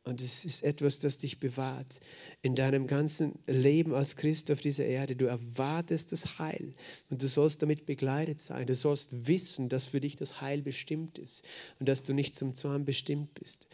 Und 0.04 0.22
es 0.22 0.46
ist 0.46 0.62
etwas, 0.62 0.98
das 0.98 1.18
dich 1.18 1.40
bewahrt 1.40 2.00
in 2.40 2.54
deinem 2.54 2.86
ganzen 2.86 3.38
Leben 3.46 3.94
als 3.94 4.16
Christ 4.16 4.50
auf 4.50 4.60
dieser 4.60 4.86
Erde. 4.86 5.14
Du 5.14 5.26
erwartest 5.26 6.12
das 6.12 6.38
Heil 6.38 6.72
und 7.10 7.22
du 7.22 7.28
sollst 7.28 7.62
damit 7.62 7.84
begleitet 7.84 8.40
sein. 8.40 8.66
Du 8.66 8.74
sollst 8.74 9.26
wissen, 9.26 9.68
dass 9.68 9.84
für 9.84 10.00
dich 10.00 10.16
das 10.16 10.40
Heil 10.40 10.62
bestimmt 10.62 11.18
ist 11.18 11.44
und 11.78 11.88
dass 11.88 12.02
du 12.02 12.14
nicht 12.14 12.34
zum 12.34 12.54
Zorn 12.54 12.86
bestimmt 12.86 13.34
bist. 13.34 13.68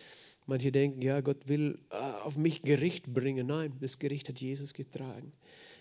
Manche 0.47 0.73
denken, 0.73 1.01
ja, 1.01 1.21
Gott 1.21 1.49
will 1.49 1.79
äh, 1.91 1.95
auf 1.97 2.37
mich 2.37 2.62
Gericht 2.62 3.12
bringen. 3.12 3.47
Nein, 3.47 3.73
das 3.81 3.99
Gericht 3.99 4.29
hat 4.29 4.41
Jesus 4.41 4.75
getragen. 4.75 5.33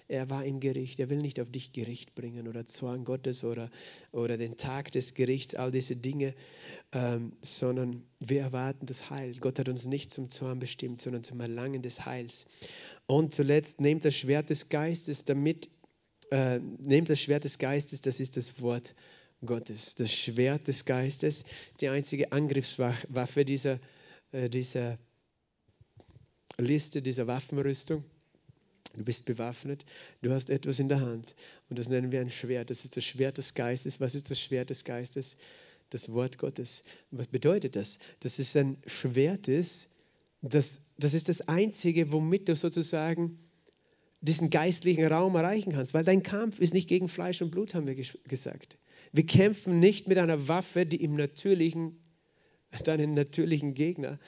Er 0.07 0.29
war 0.29 0.45
im 0.45 0.59
Gericht. 0.59 0.99
Er 0.99 1.09
will 1.09 1.17
nicht 1.17 1.39
auf 1.39 1.49
dich 1.49 1.71
Gericht 1.71 2.13
bringen 2.13 2.47
oder 2.47 2.67
Zorn 2.67 3.03
Gottes 3.05 3.43
oder, 3.43 3.71
oder 4.11 4.37
den 4.37 4.55
Tag 4.55 4.91
des 4.91 5.15
Gerichts, 5.15 5.55
all 5.55 5.71
diese 5.71 5.95
Dinge, 5.95 6.35
ähm, 6.91 7.33
sondern 7.41 8.03
wir 8.19 8.41
erwarten 8.41 8.85
das 8.85 9.09
Heil. 9.09 9.35
Gott 9.39 9.57
hat 9.57 9.67
uns 9.67 9.85
nicht 9.85 10.11
zum 10.11 10.29
Zorn 10.29 10.59
bestimmt, 10.59 11.01
sondern 11.01 11.23
zum 11.23 11.39
Erlangen 11.39 11.81
des 11.81 12.05
Heils. 12.05 12.45
Und 13.07 13.33
zuletzt 13.33 13.81
nehmt 13.81 14.05
das 14.05 14.15
Schwert 14.15 14.49
des 14.49 14.69
Geistes, 14.69 15.25
damit, 15.25 15.69
äh, 16.31 16.59
nehmt 16.59 17.09
das 17.09 17.19
Schwert 17.19 17.43
des 17.43 17.57
Geistes, 17.57 18.01
das 18.01 18.19
ist 18.19 18.37
das 18.37 18.61
Wort 18.61 18.93
Gottes. 19.43 19.95
Das 19.95 20.13
Schwert 20.13 20.67
des 20.67 20.85
Geistes, 20.85 21.45
die 21.81 21.89
einzige 21.89 22.31
Angriffswaffe 22.31 23.43
dieser, 23.43 23.79
äh, 24.31 24.49
dieser 24.49 24.99
Liste, 26.57 27.01
dieser 27.01 27.27
Waffenrüstung. 27.27 28.03
Du 28.95 29.03
bist 29.03 29.25
bewaffnet, 29.25 29.86
du 30.21 30.31
hast 30.31 30.49
etwas 30.49 30.79
in 30.79 30.89
der 30.89 31.01
Hand 31.01 31.36
und 31.69 31.77
das 31.77 31.89
nennen 31.89 32.12
wir 32.12 32.21
ein 32.21 32.29
Schwert. 32.29 32.69
Das 32.69 32.84
ist 32.84 32.95
das 32.95 33.03
Schwert 33.03 33.38
des 33.38 33.53
Geistes. 33.53 33.99
Was 33.99 34.15
ist 34.15 34.29
das 34.29 34.39
Schwert 34.39 34.69
des 34.69 34.86
Geistes? 34.86 35.38
Das 35.89 36.12
Wort 36.12 36.38
Gottes. 36.38 36.84
Was 37.12 37.27
bedeutet 37.27 37.75
das? 37.75 37.99
Das 38.21 38.39
ist 38.39 38.55
ein 38.55 38.77
Schwert, 38.88 39.47
ist, 39.47 39.89
das, 40.41 40.81
das 40.97 41.13
ist 41.13 41.29
das 41.29 41.47
Einzige, 41.47 42.12
womit 42.12 42.47
du 42.49 42.55
sozusagen 42.55 43.39
diesen 44.21 44.49
geistlichen 44.49 45.05
Raum 45.05 45.36
erreichen 45.36 45.73
kannst, 45.73 45.93
weil 45.93 46.03
dein 46.03 46.23
Kampf 46.23 46.60
ist 46.60 46.73
nicht 46.73 46.88
gegen 46.88 47.10
Fleisch 47.10 47.41
und 47.41 47.51
Blut, 47.51 47.75
haben 47.75 47.86
wir 47.86 47.95
gesagt. 47.95 48.77
Wir 49.12 49.25
kämpfen 49.25 49.79
nicht 49.79 50.08
mit 50.08 50.17
einer 50.17 50.47
Waffe, 50.47 50.86
die 50.86 51.03
im 51.03 51.15
natürlichen, 51.15 51.97
deinen 52.84 53.13
natürlichen 53.13 53.73
Gegner 53.75 54.19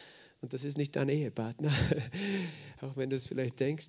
und 0.41 0.53
das 0.53 0.63
ist 0.63 0.77
nicht 0.77 0.95
dein 0.95 1.09
Ehepartner, 1.09 1.73
auch 2.81 2.97
wenn 2.97 3.09
du 3.09 3.15
es 3.15 3.27
vielleicht 3.27 3.59
denkst 3.59 3.87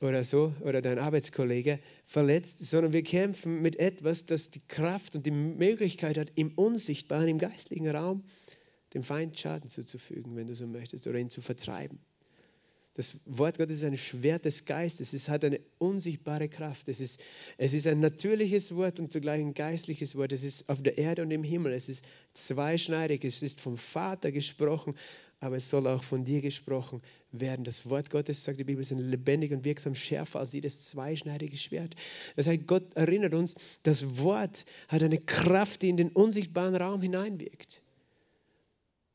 oder 0.00 0.24
so, 0.24 0.54
oder 0.62 0.82
dein 0.82 0.98
Arbeitskollege 0.98 1.78
verletzt, 2.04 2.64
sondern 2.64 2.92
wir 2.92 3.02
kämpfen 3.02 3.62
mit 3.62 3.76
etwas, 3.78 4.26
das 4.26 4.50
die 4.50 4.60
Kraft 4.68 5.14
und 5.14 5.26
die 5.26 5.30
Möglichkeit 5.30 6.18
hat, 6.18 6.32
im 6.34 6.52
unsichtbaren, 6.52 7.28
im 7.28 7.38
geistlichen 7.38 7.88
Raum 7.88 8.22
dem 8.94 9.02
Feind 9.02 9.38
Schaden 9.38 9.68
zuzufügen, 9.68 10.36
wenn 10.36 10.46
du 10.46 10.54
so 10.54 10.66
möchtest, 10.66 11.06
oder 11.06 11.18
ihn 11.18 11.30
zu 11.30 11.40
vertreiben. 11.40 11.98
Das 12.96 13.14
Wort 13.26 13.58
Gottes 13.58 13.76
ist 13.76 13.84
ein 13.84 13.98
Schwert 13.98 14.46
des 14.46 14.64
Geistes. 14.64 15.12
Es 15.12 15.28
hat 15.28 15.44
eine 15.44 15.60
unsichtbare 15.76 16.48
Kraft. 16.48 16.88
Es 16.88 16.98
ist, 16.98 17.20
es 17.58 17.74
ist 17.74 17.86
ein 17.86 18.00
natürliches 18.00 18.74
Wort 18.74 18.98
und 18.98 19.12
zugleich 19.12 19.42
ein 19.42 19.52
geistliches 19.52 20.16
Wort. 20.16 20.32
Es 20.32 20.42
ist 20.42 20.70
auf 20.70 20.82
der 20.82 20.96
Erde 20.96 21.20
und 21.20 21.30
im 21.30 21.44
Himmel. 21.44 21.74
Es 21.74 21.90
ist 21.90 22.02
zweischneidig. 22.32 23.22
Es 23.22 23.42
ist 23.42 23.60
vom 23.60 23.76
Vater 23.76 24.32
gesprochen 24.32 24.94
aber 25.40 25.56
es 25.56 25.68
soll 25.68 25.86
auch 25.86 26.02
von 26.02 26.24
dir 26.24 26.40
gesprochen 26.40 27.02
werden. 27.30 27.64
Das 27.64 27.88
Wort 27.88 28.10
Gottes, 28.10 28.44
sagt 28.44 28.58
die 28.58 28.64
Bibel, 28.64 28.80
ist 28.80 28.90
lebendig 28.90 29.52
und 29.52 29.64
wirksam 29.64 29.94
schärfer 29.94 30.40
als 30.40 30.52
jedes 30.52 30.86
zweischneidige 30.86 31.56
Schwert. 31.56 31.94
Das 32.36 32.46
heißt, 32.46 32.66
Gott 32.66 32.94
erinnert 32.94 33.34
uns, 33.34 33.54
das 33.82 34.18
Wort 34.18 34.64
hat 34.88 35.02
eine 35.02 35.18
Kraft, 35.18 35.82
die 35.82 35.90
in 35.90 35.96
den 35.96 36.10
unsichtbaren 36.10 36.74
Raum 36.74 37.02
hineinwirkt. 37.02 37.82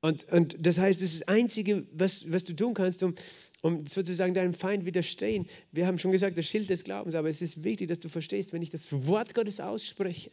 Und, 0.01 0.27
und 0.31 0.57
das 0.60 0.79
heißt, 0.79 1.01
das 1.01 1.13
ist 1.13 1.21
das 1.21 1.27
Einzige, 1.27 1.86
was, 1.93 2.31
was 2.31 2.43
du 2.43 2.53
tun 2.53 2.73
kannst, 2.73 3.03
um, 3.03 3.13
um 3.62 3.86
sozusagen 3.86 4.34
deinem 4.34 4.55
Feind 4.55 4.86
widerstehen. 4.86 5.47
Wir 5.71 5.86
haben 5.86 5.99
schon 5.99 6.12
gesagt, 6.12 6.38
das 6.38 6.47
Schild 6.47 6.69
des 6.69 6.84
Glaubens, 6.84 7.13
aber 7.13 7.29
es 7.29 7.41
ist 7.41 7.63
wichtig, 7.63 7.88
dass 7.88 7.99
du 7.99 8.10
verstehst, 8.10 8.51
wenn 8.51 8.63
ich 8.63 8.71
das 8.71 8.91
Wort 8.91 9.36
Gottes 9.36 9.60
ausspreche 9.60 10.31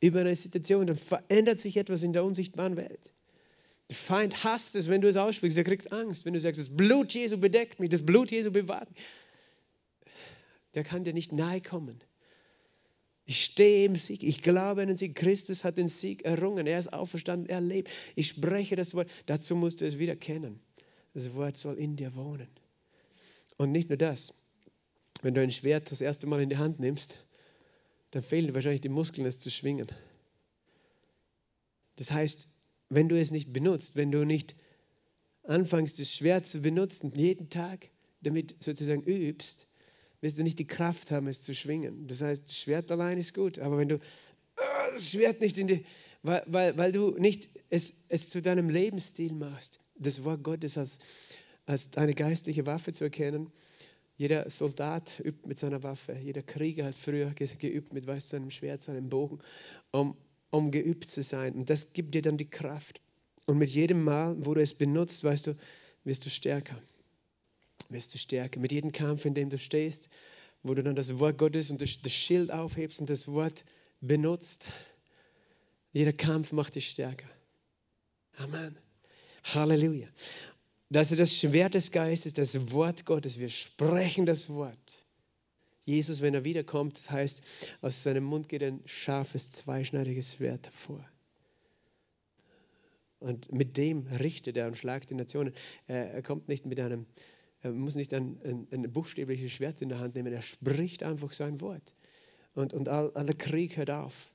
über 0.00 0.20
eine 0.20 0.36
Situation, 0.36 0.86
dann 0.86 0.96
verändert 0.96 1.58
sich 1.58 1.76
etwas 1.76 2.04
in 2.04 2.12
der 2.12 2.24
unsichtbaren 2.24 2.76
Welt. 2.76 3.13
Der 3.90 3.96
Feind 3.96 4.44
hasst 4.44 4.74
es, 4.74 4.88
wenn 4.88 5.00
du 5.00 5.08
es 5.08 5.16
aussprichst. 5.16 5.58
Er 5.58 5.64
kriegt 5.64 5.92
Angst, 5.92 6.24
wenn 6.24 6.32
du 6.32 6.40
sagst, 6.40 6.60
das 6.60 6.74
Blut 6.74 7.12
Jesu 7.12 7.36
bedeckt 7.38 7.80
mich, 7.80 7.90
das 7.90 8.04
Blut 8.04 8.30
Jesu 8.30 8.50
bewahrt 8.50 8.90
mich. 8.90 9.00
Der 10.74 10.84
kann 10.84 11.04
dir 11.04 11.12
nicht 11.12 11.32
nahe 11.32 11.60
kommen. 11.60 12.02
Ich 13.26 13.44
stehe 13.44 13.86
im 13.86 13.96
Sieg. 13.96 14.22
Ich 14.22 14.42
glaube 14.42 14.82
an 14.82 14.88
den 14.88 14.96
Sieg. 14.96 15.14
Christus 15.14 15.64
hat 15.64 15.78
den 15.78 15.88
Sieg 15.88 16.24
errungen. 16.24 16.66
Er 16.66 16.78
ist 16.78 16.92
auferstanden. 16.92 17.48
Er 17.48 17.60
lebt. 17.60 17.90
Ich 18.16 18.28
spreche 18.28 18.76
das 18.76 18.94
Wort. 18.94 19.08
Dazu 19.26 19.54
musst 19.54 19.80
du 19.80 19.86
es 19.86 19.98
wieder 19.98 20.16
kennen. 20.16 20.60
Das 21.14 21.32
Wort 21.34 21.56
soll 21.56 21.78
in 21.78 21.96
dir 21.96 22.14
wohnen. 22.16 22.48
Und 23.56 23.72
nicht 23.72 23.88
nur 23.88 23.96
das. 23.96 24.34
Wenn 25.22 25.32
du 25.32 25.40
ein 25.40 25.50
Schwert 25.50 25.90
das 25.90 26.00
erste 26.00 26.26
Mal 26.26 26.42
in 26.42 26.50
die 26.50 26.58
Hand 26.58 26.80
nimmst, 26.80 27.18
dann 28.10 28.22
fehlen 28.22 28.48
dir 28.48 28.54
wahrscheinlich 28.54 28.82
die 28.82 28.88
Muskeln, 28.88 29.26
es 29.26 29.40
zu 29.40 29.50
schwingen. 29.50 29.86
Das 31.96 32.10
heißt, 32.10 32.48
wenn 32.88 33.08
du 33.08 33.18
es 33.18 33.30
nicht 33.30 33.52
benutzt, 33.52 33.96
wenn 33.96 34.10
du 34.10 34.24
nicht 34.24 34.54
anfängst, 35.44 35.98
das 35.98 36.12
Schwert 36.12 36.46
zu 36.46 36.60
benutzen, 36.60 37.12
jeden 37.14 37.50
Tag 37.50 37.90
damit 38.22 38.62
sozusagen 38.62 39.02
übst, 39.02 39.66
wirst 40.20 40.38
du 40.38 40.42
nicht 40.42 40.58
die 40.58 40.66
Kraft 40.66 41.10
haben, 41.10 41.26
es 41.26 41.42
zu 41.42 41.54
schwingen. 41.54 42.06
Das 42.06 42.22
heißt, 42.22 42.48
das 42.48 42.58
Schwert 42.58 42.90
allein 42.90 43.18
ist 43.18 43.34
gut, 43.34 43.58
aber 43.58 43.76
wenn 43.78 43.88
du 43.88 43.98
ah, 44.56 44.90
das 44.92 45.10
Schwert 45.10 45.40
nicht 45.40 45.58
in 45.58 45.66
die, 45.66 45.84
weil, 46.22 46.42
weil, 46.46 46.76
weil 46.78 46.92
du 46.92 47.10
nicht 47.18 47.48
es, 47.68 48.06
es 48.08 48.30
zu 48.30 48.40
deinem 48.40 48.70
Lebensstil 48.70 49.34
machst, 49.34 49.80
das 49.96 50.24
Wort 50.24 50.42
Gottes 50.42 50.78
als, 50.78 50.98
als 51.66 51.96
eine 51.96 52.14
geistliche 52.14 52.66
Waffe 52.66 52.92
zu 52.92 53.04
erkennen. 53.04 53.52
Jeder 54.16 54.48
Soldat 54.48 55.20
übt 55.24 55.46
mit 55.46 55.58
seiner 55.58 55.82
Waffe, 55.82 56.16
jeder 56.22 56.42
Krieger 56.42 56.86
hat 56.86 56.94
früher 56.96 57.34
geübt 57.34 57.92
mit 57.92 58.06
weißt, 58.06 58.30
seinem 58.30 58.50
Schwert, 58.50 58.80
seinem 58.80 59.08
Bogen, 59.08 59.40
um, 59.90 60.16
um 60.54 60.70
geübt 60.70 61.08
zu 61.10 61.22
sein. 61.22 61.54
Und 61.54 61.70
das 61.70 61.92
gibt 61.92 62.14
dir 62.14 62.22
dann 62.22 62.38
die 62.38 62.48
Kraft. 62.48 63.00
Und 63.46 63.58
mit 63.58 63.70
jedem 63.70 64.02
Mal, 64.04 64.36
wo 64.38 64.54
du 64.54 64.62
es 64.62 64.74
benutzt, 64.74 65.24
weißt 65.24 65.48
du, 65.48 65.56
wirst 66.04 66.24
du 66.24 66.30
stärker. 66.30 66.80
Wirst 67.90 68.14
du 68.14 68.18
stärker. 68.18 68.60
Mit 68.60 68.72
jedem 68.72 68.92
Kampf, 68.92 69.24
in 69.24 69.34
dem 69.34 69.50
du 69.50 69.58
stehst, 69.58 70.08
wo 70.62 70.74
du 70.74 70.82
dann 70.82 70.96
das 70.96 71.18
Wort 71.18 71.38
Gottes 71.38 71.70
und 71.70 71.80
das 71.80 72.12
Schild 72.12 72.50
aufhebst 72.50 73.00
und 73.00 73.10
das 73.10 73.28
Wort 73.28 73.64
benutzt, 74.00 74.68
Jeder 75.94 76.12
Kampf 76.12 76.50
macht 76.50 76.74
dich 76.74 76.90
stärker. 76.90 77.28
Amen. 78.36 78.76
Halleluja. 79.44 80.08
Das 80.90 81.12
ist 81.12 81.20
das 81.20 81.32
Schwert 81.32 81.74
des 81.74 81.92
Geistes, 81.92 82.34
das 82.34 82.72
Wort 82.72 83.06
Gottes. 83.06 83.38
Wir 83.38 83.48
sprechen 83.48 84.26
das 84.26 84.50
Wort. 84.50 85.03
Jesus, 85.84 86.22
wenn 86.22 86.34
er 86.34 86.44
wiederkommt, 86.44 86.96
das 86.96 87.10
heißt, 87.10 87.42
aus 87.82 88.02
seinem 88.02 88.24
Mund 88.24 88.48
geht 88.48 88.62
ein 88.62 88.80
scharfes, 88.86 89.52
zweischneidiges 89.52 90.34
Schwert 90.34 90.66
hervor. 90.66 91.04
Und 93.18 93.52
mit 93.52 93.76
dem 93.76 94.06
richtet 94.06 94.56
er 94.56 94.66
und 94.66 94.76
schlagt 94.76 95.10
die 95.10 95.14
Nationen. 95.14 95.54
Er, 95.86 96.22
kommt 96.22 96.48
nicht 96.48 96.66
mit 96.66 96.80
einem, 96.80 97.06
er 97.62 97.72
muss 97.72 97.94
nicht 97.94 98.12
ein, 98.12 98.40
ein, 98.44 98.68
ein, 98.70 98.92
buchstäbliches 98.92 99.52
Schwert 99.52 99.80
in 99.82 99.88
der 99.88 99.98
Hand 99.98 100.14
nehmen, 100.14 100.32
er 100.32 100.42
spricht 100.42 101.02
einfach 101.02 101.32
sein 101.32 101.60
Wort. 101.60 101.94
Und, 102.54 102.72
und 102.72 102.88
all, 102.88 103.10
aller 103.14 103.32
Krieg 103.32 103.76
hört 103.76 103.90
auf 103.90 104.32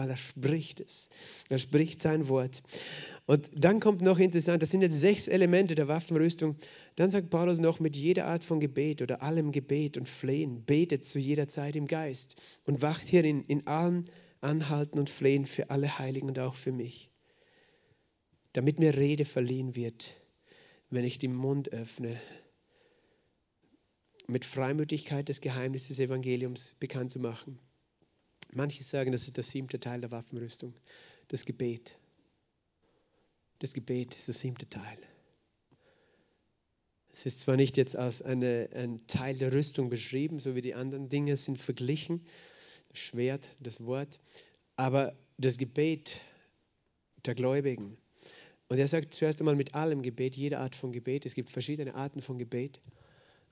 weil 0.00 0.08
er 0.08 0.16
spricht 0.16 0.80
es. 0.80 1.10
Er 1.48 1.58
spricht 1.58 2.00
sein 2.00 2.28
Wort. 2.28 2.62
Und 3.26 3.50
dann 3.54 3.80
kommt 3.80 4.00
noch 4.00 4.18
interessant, 4.18 4.62
das 4.62 4.70
sind 4.70 4.80
jetzt 4.80 4.98
sechs 4.98 5.28
Elemente 5.28 5.74
der 5.74 5.88
Waffenrüstung. 5.88 6.56
Dann 7.00 7.08
sagt 7.08 7.30
Paulus 7.30 7.60
noch, 7.60 7.80
mit 7.80 7.96
jeder 7.96 8.26
Art 8.26 8.44
von 8.44 8.60
Gebet 8.60 9.00
oder 9.00 9.22
allem 9.22 9.52
Gebet 9.52 9.96
und 9.96 10.06
Flehen, 10.06 10.66
betet 10.66 11.02
zu 11.02 11.18
jeder 11.18 11.48
Zeit 11.48 11.74
im 11.74 11.86
Geist 11.86 12.36
und 12.66 12.82
wacht 12.82 13.08
hierin 13.08 13.42
in 13.46 13.66
allem 13.66 14.04
Anhalten 14.42 14.98
und 14.98 15.08
Flehen 15.08 15.46
für 15.46 15.70
alle 15.70 15.98
Heiligen 15.98 16.28
und 16.28 16.38
auch 16.38 16.54
für 16.54 16.72
mich, 16.72 17.08
damit 18.52 18.78
mir 18.78 18.98
Rede 18.98 19.24
verliehen 19.24 19.74
wird, 19.76 20.14
wenn 20.90 21.06
ich 21.06 21.18
den 21.18 21.34
Mund 21.34 21.72
öffne, 21.72 22.20
mit 24.26 24.44
Freimütigkeit 24.44 25.26
das 25.26 25.40
Geheimnis 25.40 25.88
des 25.88 26.00
Evangeliums 26.00 26.76
bekannt 26.80 27.10
zu 27.12 27.18
machen 27.18 27.58
Manche 28.52 28.82
sagen, 28.82 29.10
das 29.12 29.26
ist 29.26 29.38
der 29.38 29.44
siebte 29.44 29.80
Teil 29.80 30.02
der 30.02 30.10
Waffenrüstung, 30.10 30.74
das 31.28 31.46
Gebet. 31.46 31.96
Das 33.60 33.72
Gebet 33.72 34.14
ist 34.14 34.26
der 34.26 34.34
siebte 34.34 34.68
Teil. 34.68 34.98
Es 37.12 37.26
ist 37.26 37.40
zwar 37.40 37.56
nicht 37.56 37.76
jetzt 37.76 37.96
als 37.96 38.22
eine, 38.22 38.68
ein 38.74 39.06
Teil 39.06 39.36
der 39.36 39.52
Rüstung 39.52 39.90
beschrieben, 39.90 40.40
so 40.40 40.54
wie 40.54 40.62
die 40.62 40.74
anderen 40.74 41.08
Dinge 41.08 41.36
sind 41.36 41.58
verglichen, 41.58 42.24
das 42.90 43.00
Schwert, 43.00 43.48
das 43.60 43.84
Wort, 43.84 44.20
aber 44.76 45.16
das 45.38 45.58
Gebet 45.58 46.16
der 47.26 47.34
Gläubigen. 47.34 47.96
Und 48.68 48.78
er 48.78 48.88
sagt 48.88 49.14
zuerst 49.14 49.40
einmal 49.40 49.56
mit 49.56 49.74
allem 49.74 50.02
Gebet, 50.02 50.36
jede 50.36 50.58
Art 50.58 50.76
von 50.76 50.92
Gebet. 50.92 51.26
Es 51.26 51.34
gibt 51.34 51.50
verschiedene 51.50 51.94
Arten 51.94 52.20
von 52.20 52.38
Gebet. 52.38 52.80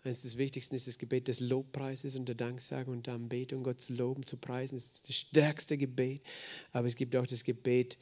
Eines 0.05 0.23
des 0.23 0.39
Wichtigsten 0.39 0.77
ist 0.77 0.87
das 0.87 0.99
Gebet 0.99 1.27
des 1.27 1.41
Lobpreises 1.41 2.15
und 2.15 2.27
der 2.29 2.37
Danksagung 2.37 2.95
und 2.95 3.07
der 3.09 3.15
Anbetung, 3.15 3.65
Gott 3.65 3.81
zu 3.81 3.95
loben, 3.95 4.23
zu 4.23 4.37
preisen. 4.37 4.77
Das 4.77 4.85
ist 4.85 5.09
das 5.09 5.17
stärkste 5.17 5.77
Gebet. 5.77 6.23
Aber 6.71 6.87
es 6.87 6.95
gibt 6.95 7.17
auch 7.17 7.27
das 7.27 7.43
Gebet 7.43 7.99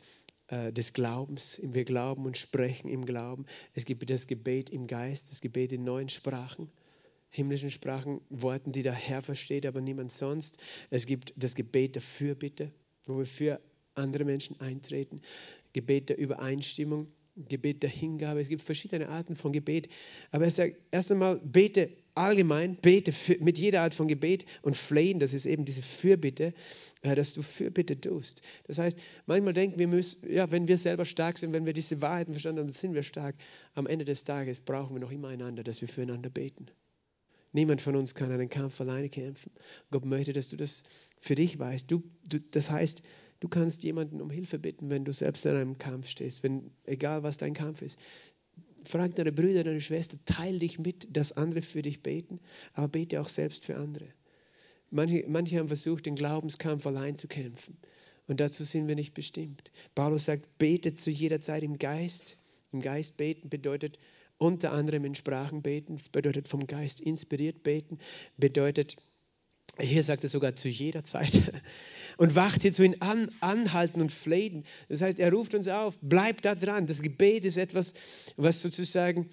äh, 0.49 0.73
des 0.73 0.93
Glaubens. 0.93 1.61
Wir 1.63 1.85
glauben 1.85 2.25
und 2.25 2.37
sprechen 2.37 2.89
im 2.89 3.05
Glauben. 3.07 3.47
Es 3.75 3.85
gibt 3.85 4.09
das 4.09 4.27
Gebet 4.27 4.71
im 4.71 4.87
Geist, 4.87 5.31
das 5.31 5.41
Gebet 5.41 5.73
in 5.73 5.85
neuen 5.85 6.09
Sprachen 6.09 6.71
himmlischen 7.37 7.71
Sprachen, 7.71 8.21
Worten, 8.31 8.73
die 8.73 8.83
der 8.83 8.95
Herr 8.95 9.23
versteht, 9.23 9.67
aber 9.67 9.81
niemand 9.81 10.11
sonst. 10.11 10.59
Es 10.91 11.07
gibt 11.07 11.35
das 11.37 11.55
Gebet 11.55 11.95
der 11.95 12.03
Fürbitte, 12.03 12.73
wo 13.05 13.19
wir 13.19 13.27
für 13.27 13.61
andere 13.95 14.25
Menschen 14.25 14.59
eintreten. 14.61 15.21
Gebet 15.73 16.09
der 16.09 16.19
Übereinstimmung, 16.19 17.09
Gebet 17.37 17.83
der 17.83 17.91
Hingabe. 17.91 18.41
Es 18.41 18.49
gibt 18.49 18.63
verschiedene 18.63 19.09
Arten 19.09 19.37
von 19.37 19.53
Gebet. 19.53 19.89
Aber 20.31 20.45
er 20.45 20.51
sagt 20.51 20.77
erst 20.91 21.13
einmal, 21.13 21.39
bete 21.41 21.91
allgemein, 22.17 22.77
bete 22.77 23.13
für, 23.13 23.37
mit 23.39 23.59
jeder 23.59 23.83
Art 23.83 23.95
von 23.95 24.09
Gebet 24.09 24.47
und 24.63 24.77
flehen, 24.77 25.21
das 25.21 25.35
ist 25.35 25.47
eben 25.47 25.65
diese 25.65 25.83
Fürbitte, 25.83 26.55
äh, 27.03 27.15
dass 27.15 27.35
du 27.35 27.43
Fürbitte 27.43 28.01
tust. 28.01 28.43
Das 28.67 28.79
heißt, 28.79 28.99
manchmal 29.27 29.53
denken 29.53 29.79
wir 29.79 29.89
müssen, 29.89 30.33
ja, 30.33 30.51
wenn 30.51 30.69
wir 30.69 30.79
selber 30.79 31.05
stark 31.05 31.39
sind, 31.39 31.53
wenn 31.53 31.67
wir 31.67 31.73
diese 31.73 32.01
Wahrheiten 32.01 32.33
verstanden 32.33 32.61
haben, 32.61 32.67
dann 32.69 32.73
sind 32.73 32.95
wir 32.95 33.03
stark. 33.03 33.37
Am 33.75 33.87
Ende 33.87 34.05
des 34.05 34.25
Tages 34.25 34.61
brauchen 34.61 34.97
wir 34.97 35.01
noch 35.01 35.13
immer 35.13 35.29
einander, 35.29 35.63
dass 35.63 35.81
wir 35.81 35.89
füreinander 35.89 36.31
beten. 36.31 36.67
Niemand 37.53 37.81
von 37.81 37.97
uns 37.97 38.15
kann 38.15 38.31
einen 38.33 38.51
Kampf 38.51 38.81
alleine 38.81 39.09
kämpfen. 39.09 39.51
Gott 39.91 40.05
möchte, 40.05 40.33
dass 40.33 40.49
du 40.49 40.57
das 40.57 40.85
für 41.21 41.35
dich 41.35 41.59
weißt. 41.59 41.91
Du, 41.91 42.03
du, 42.29 42.39
das 42.39 42.71
heißt, 42.71 43.03
Du 43.41 43.49
kannst 43.49 43.83
jemanden 43.83 44.21
um 44.23 44.31
Hilfe 44.31 44.59
bitten, 44.59 44.89
wenn 44.89 45.05
du 45.05 45.13
selbst 45.13 45.45
in 45.45 45.55
einem 45.55 45.79
Kampf 45.79 46.09
stehst, 46.09 46.43
wenn, 46.43 46.71
egal 46.85 47.23
was 47.23 47.37
dein 47.37 47.53
Kampf 47.53 47.83
ist. 47.83 47.99
Frag 48.87 49.17
deine 49.17 49.33
Brüder, 49.33 49.65
deine 49.65 49.81
Schwester, 49.81 50.17
teile 50.25 50.61
dich 50.61 50.79
mit, 50.79 51.09
dass 51.11 51.33
andere 51.33 51.63
für 51.63 51.83
dich 51.83 52.03
beten, 52.03 52.41
aber 52.73 52.89
bete 52.89 53.21
auch 53.21 53.29
selbst 53.29 53.65
für 53.65 53.77
andere. 53.77 54.07
Manche, 54.91 55.25
manche 55.27 55.59
haben 55.59 55.67
versucht, 55.67 56.07
den 56.07 56.15
Glaubenskampf 56.15 56.87
allein 56.87 57.17
zu 57.17 57.27
kämpfen. 57.27 57.77
Und 58.29 58.41
dazu 58.41 58.65
sind 58.65 58.89
wir 58.89 58.95
nicht 58.95 59.15
bestimmt. 59.15 59.71
Paulus 59.95 60.27
sagt, 60.27 60.59
betet 60.59 60.99
zu 60.99 61.11
jeder 61.11 61.41
Zeit 61.41 61.63
im 61.63 61.79
Geist. 61.79 62.37
Im 62.73 62.81
Geist 62.81 63.17
beten 63.17 63.49
bedeutet 63.49 63.99
unter 64.39 64.73
anderem 64.73 65.05
in 65.05 65.15
Sprachen 65.15 65.63
beten. 65.63 65.97
Das 65.97 66.09
bedeutet 66.09 66.49
vom 66.49 66.67
Geist 66.67 67.01
inspiriert 67.01 67.63
beten. 67.63 67.99
Bedeutet, 68.37 68.97
hier 69.81 70.03
sagt 70.03 70.25
er 70.25 70.31
sogar 70.31 70.57
zu 70.57 70.69
jeder 70.69 71.05
Zeit 71.05 71.33
und 72.17 72.35
wacht 72.35 72.65
jetzt 72.65 72.79
in 72.79 73.01
an, 73.03 73.31
Anhalten 73.41 74.01
und 74.01 74.13
Flehen. 74.13 74.65
Das 74.89 75.03
heißt, 75.03 75.19
er 75.19 75.33
ruft 75.33 75.55
uns 75.55 75.69
auf, 75.69 75.97
bleib 76.01 76.43
da 76.43 76.55
dran. 76.55 76.87
Das 76.87 77.03
Gebet 77.03 77.45
ist 77.45 77.57
etwas, 77.57 77.95
was 78.37 78.61
sozusagen 78.61 79.29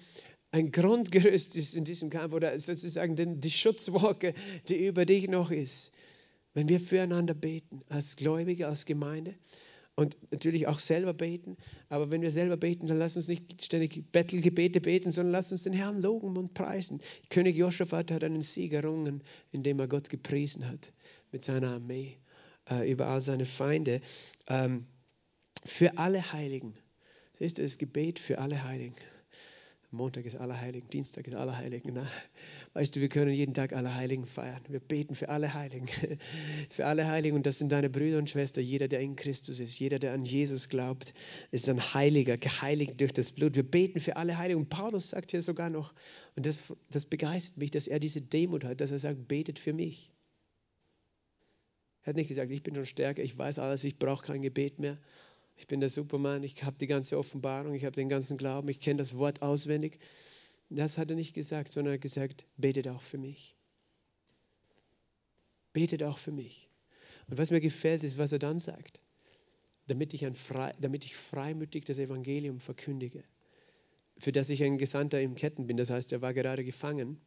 ein 0.52 0.70
Grundgerüst 0.70 1.56
ist 1.56 1.74
in 1.74 1.84
diesem 1.84 2.10
Kampf 2.10 2.32
oder 2.32 2.56
sozusagen 2.58 3.40
die 3.40 3.50
Schutzwolke, 3.50 4.34
die 4.68 4.86
über 4.86 5.04
dich 5.04 5.28
noch 5.28 5.50
ist. 5.50 5.90
Wenn 6.52 6.68
wir 6.68 6.78
füreinander 6.78 7.34
beten, 7.34 7.80
als 7.88 8.14
Gläubige, 8.14 8.68
als 8.68 8.86
Gemeinde 8.86 9.34
und 9.96 10.16
natürlich 10.30 10.68
auch 10.68 10.78
selber 10.78 11.12
beten, 11.12 11.56
aber 11.88 12.12
wenn 12.12 12.22
wir 12.22 12.30
selber 12.30 12.56
beten, 12.56 12.86
dann 12.86 12.98
lass 12.98 13.16
uns 13.16 13.26
nicht 13.26 13.64
ständig 13.64 14.12
Bettelgebete 14.12 14.80
beten, 14.80 15.10
sondern 15.10 15.32
lass 15.32 15.50
uns 15.50 15.64
den 15.64 15.72
Herrn 15.72 16.00
loben 16.00 16.36
und 16.36 16.54
preisen. 16.54 17.00
König 17.30 17.56
Joschafat 17.56 18.12
hat 18.12 18.22
einen 18.22 18.42
Sieg 18.42 18.72
errungen, 18.72 19.24
indem 19.50 19.80
er 19.80 19.88
Gott 19.88 20.10
gepriesen 20.10 20.68
hat 20.68 20.92
mit 21.32 21.42
seiner 21.42 21.72
Armee 21.72 22.18
äh, 22.70 22.90
über 22.90 23.06
all 23.06 23.20
seine 23.20 23.46
Feinde. 23.46 24.00
Ähm, 24.48 24.86
für 25.64 25.98
alle 25.98 26.32
Heiligen. 26.32 26.74
Das 27.38 27.46
ist 27.46 27.58
das 27.58 27.78
Gebet 27.78 28.18
für 28.18 28.38
alle 28.38 28.64
Heiligen. 28.64 28.94
Montag 29.94 30.26
ist 30.26 30.36
Allerheiligen, 30.36 30.90
Dienstag 30.90 31.26
ist 31.28 31.34
Allerheiligen. 31.34 31.94
Na, 31.94 32.06
weißt 32.74 32.94
du, 32.94 33.00
wir 33.00 33.08
können 33.08 33.32
jeden 33.32 33.54
Tag 33.54 33.72
Allerheiligen 33.72 34.26
feiern. 34.26 34.60
Wir 34.68 34.80
beten 34.80 35.14
für 35.14 35.28
alle 35.28 35.54
Heiligen. 35.54 35.88
für 36.70 36.86
alle 36.86 37.06
Heiligen 37.06 37.36
und 37.36 37.46
das 37.46 37.58
sind 37.58 37.70
deine 37.70 37.88
Brüder 37.88 38.18
und 38.18 38.28
Schwestern. 38.28 38.64
Jeder, 38.64 38.88
der 38.88 39.00
in 39.00 39.16
Christus 39.16 39.60
ist, 39.60 39.78
jeder, 39.78 39.98
der 39.98 40.12
an 40.12 40.24
Jesus 40.24 40.68
glaubt, 40.68 41.14
ist 41.52 41.68
ein 41.68 41.80
Heiliger, 41.80 42.36
geheiligt 42.36 43.00
durch 43.00 43.12
das 43.12 43.32
Blut. 43.32 43.54
Wir 43.54 43.62
beten 43.62 44.00
für 44.00 44.16
alle 44.16 44.36
Heiligen. 44.36 44.60
Und 44.60 44.68
Paulus 44.68 45.10
sagt 45.10 45.30
hier 45.30 45.42
sogar 45.42 45.70
noch, 45.70 45.94
und 46.36 46.44
das, 46.44 46.58
das 46.90 47.04
begeistert 47.04 47.56
mich, 47.58 47.70
dass 47.70 47.86
er 47.86 48.00
diese 48.00 48.20
Demut 48.20 48.64
hat, 48.64 48.80
dass 48.80 48.90
er 48.90 48.98
sagt, 48.98 49.28
betet 49.28 49.58
für 49.58 49.72
mich. 49.72 50.10
Er 52.04 52.10
hat 52.10 52.16
nicht 52.16 52.28
gesagt, 52.28 52.50
ich 52.50 52.62
bin 52.62 52.74
schon 52.74 52.86
stärker, 52.86 53.22
ich 53.22 53.36
weiß 53.36 53.58
alles, 53.58 53.82
ich 53.82 53.98
brauche 53.98 54.26
kein 54.26 54.42
Gebet 54.42 54.78
mehr. 54.78 54.98
Ich 55.56 55.66
bin 55.66 55.80
der 55.80 55.88
Superman, 55.88 56.42
ich 56.42 56.62
habe 56.62 56.76
die 56.78 56.86
ganze 56.86 57.16
Offenbarung, 57.16 57.74
ich 57.74 57.84
habe 57.84 57.96
den 57.96 58.08
ganzen 58.08 58.36
Glauben, 58.36 58.68
ich 58.68 58.80
kenne 58.80 58.98
das 58.98 59.16
Wort 59.16 59.40
auswendig. 59.40 59.98
Das 60.68 60.98
hat 60.98 61.10
er 61.10 61.16
nicht 61.16 61.34
gesagt, 61.34 61.72
sondern 61.72 61.94
er 61.94 61.96
hat 61.96 62.02
gesagt, 62.02 62.44
betet 62.56 62.88
auch 62.88 63.02
für 63.02 63.18
mich. 63.18 63.56
Betet 65.72 66.02
auch 66.02 66.18
für 66.18 66.32
mich. 66.32 66.68
Und 67.28 67.38
was 67.38 67.50
mir 67.50 67.60
gefällt, 67.60 68.04
ist, 68.04 68.18
was 68.18 68.32
er 68.32 68.38
dann 68.38 68.58
sagt. 68.58 69.00
Damit 69.86 70.12
ich, 70.12 70.26
frei, 70.36 70.72
damit 70.80 71.04
ich 71.04 71.16
freimütig 71.16 71.84
das 71.84 71.98
Evangelium 71.98 72.60
verkündige, 72.60 73.22
für 74.18 74.32
das 74.32 74.50
ich 74.50 74.62
ein 74.62 74.78
Gesandter 74.78 75.20
im 75.20 75.36
Ketten 75.36 75.66
bin. 75.66 75.76
Das 75.76 75.90
heißt, 75.90 76.12
er 76.12 76.20
war 76.20 76.34
gerade 76.34 76.64
gefangen. 76.64 77.20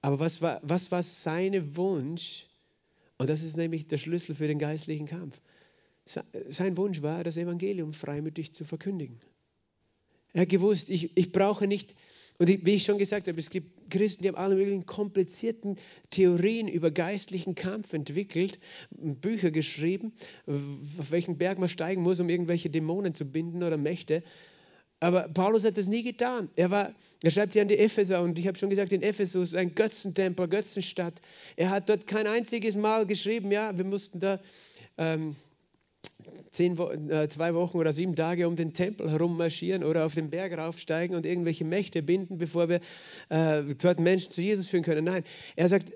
Aber 0.00 0.20
was 0.20 0.40
war, 0.40 0.60
was 0.62 0.90
war 0.90 1.02
sein 1.02 1.76
Wunsch? 1.76 2.47
Und 3.18 3.28
das 3.28 3.42
ist 3.42 3.56
nämlich 3.56 3.88
der 3.88 3.98
Schlüssel 3.98 4.34
für 4.34 4.46
den 4.46 4.58
geistlichen 4.58 5.06
Kampf. 5.06 5.40
Sein 6.48 6.76
Wunsch 6.76 7.02
war, 7.02 7.24
das 7.24 7.36
Evangelium 7.36 7.92
freimütig 7.92 8.54
zu 8.54 8.64
verkündigen. 8.64 9.20
Er 10.32 10.42
hat 10.42 10.48
gewusst, 10.48 10.88
ich, 10.88 11.16
ich 11.16 11.32
brauche 11.32 11.66
nicht, 11.66 11.94
und 12.38 12.48
wie 12.48 12.74
ich 12.74 12.84
schon 12.84 12.98
gesagt 12.98 13.26
habe, 13.26 13.38
es 13.40 13.50
gibt 13.50 13.90
Christen, 13.90 14.22
die 14.22 14.28
haben 14.28 14.36
alle 14.36 14.54
möglichen 14.54 14.86
komplizierten 14.86 15.76
Theorien 16.10 16.68
über 16.68 16.90
geistlichen 16.90 17.54
Kampf 17.54 17.92
entwickelt, 17.92 18.60
Bücher 18.90 19.50
geschrieben, 19.50 20.12
auf 20.46 21.10
welchen 21.10 21.38
Berg 21.38 21.58
man 21.58 21.68
steigen 21.68 22.02
muss, 22.02 22.20
um 22.20 22.28
irgendwelche 22.28 22.70
Dämonen 22.70 23.14
zu 23.14 23.24
binden 23.24 23.62
oder 23.62 23.76
Mächte. 23.76 24.22
Aber 25.00 25.28
Paulus 25.28 25.64
hat 25.64 25.78
das 25.78 25.86
nie 25.86 26.02
getan. 26.02 26.48
Er, 26.56 26.70
war, 26.70 26.92
er 27.22 27.30
schreibt 27.30 27.54
ja 27.54 27.62
an 27.62 27.68
die 27.68 27.78
Epheser 27.78 28.20
und 28.20 28.38
ich 28.38 28.48
habe 28.48 28.58
schon 28.58 28.70
gesagt, 28.70 28.92
in 28.92 29.02
Ephesus 29.02 29.54
ein 29.54 29.74
Götzentempel, 29.74 30.48
Götzenstadt. 30.48 31.14
Er 31.56 31.70
hat 31.70 31.88
dort 31.88 32.06
kein 32.06 32.26
einziges 32.26 32.74
Mal 32.74 33.06
geschrieben, 33.06 33.52
ja, 33.52 33.76
wir 33.76 33.84
mussten 33.84 34.18
da 34.18 34.40
ähm, 34.96 35.36
zehn, 36.50 36.76
äh, 37.10 37.28
zwei 37.28 37.54
Wochen 37.54 37.78
oder 37.78 37.92
sieben 37.92 38.16
Tage 38.16 38.48
um 38.48 38.56
den 38.56 38.72
Tempel 38.72 39.10
herum 39.10 39.36
marschieren 39.36 39.84
oder 39.84 40.04
auf 40.04 40.14
den 40.14 40.30
Berg 40.30 40.58
raufsteigen 40.58 41.16
und 41.16 41.26
irgendwelche 41.26 41.64
Mächte 41.64 42.02
binden, 42.02 42.38
bevor 42.38 42.68
wir 42.68 42.80
äh, 43.28 43.62
dort 43.80 44.00
Menschen 44.00 44.32
zu 44.32 44.42
Jesus 44.42 44.66
führen 44.66 44.82
können. 44.82 45.04
Nein, 45.04 45.22
er 45.54 45.68
sagt, 45.68 45.92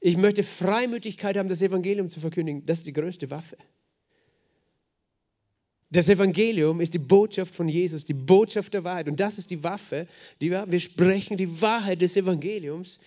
ich 0.00 0.18
möchte 0.18 0.42
Freimütigkeit 0.42 1.38
haben, 1.38 1.48
das 1.48 1.62
Evangelium 1.62 2.10
zu 2.10 2.20
verkündigen. 2.20 2.66
Das 2.66 2.78
ist 2.78 2.86
die 2.86 2.92
größte 2.92 3.30
Waffe. 3.30 3.56
Das 5.90 6.08
Evangelium 6.08 6.80
ist 6.80 6.94
die 6.94 6.98
Botschaft 6.98 7.54
von 7.54 7.68
Jesus, 7.68 8.04
die 8.04 8.14
Botschaft 8.14 8.74
der 8.74 8.82
Wahrheit. 8.84 9.08
Und 9.08 9.20
das 9.20 9.38
ist 9.38 9.50
die 9.50 9.62
Waffe, 9.62 10.08
die 10.40 10.50
wir 10.50 10.58
haben. 10.58 10.72
Wir 10.72 10.80
sprechen 10.80 11.36
die 11.36 11.60
Wahrheit 11.60 12.00
des 12.00 12.16
Evangeliums, 12.16 12.98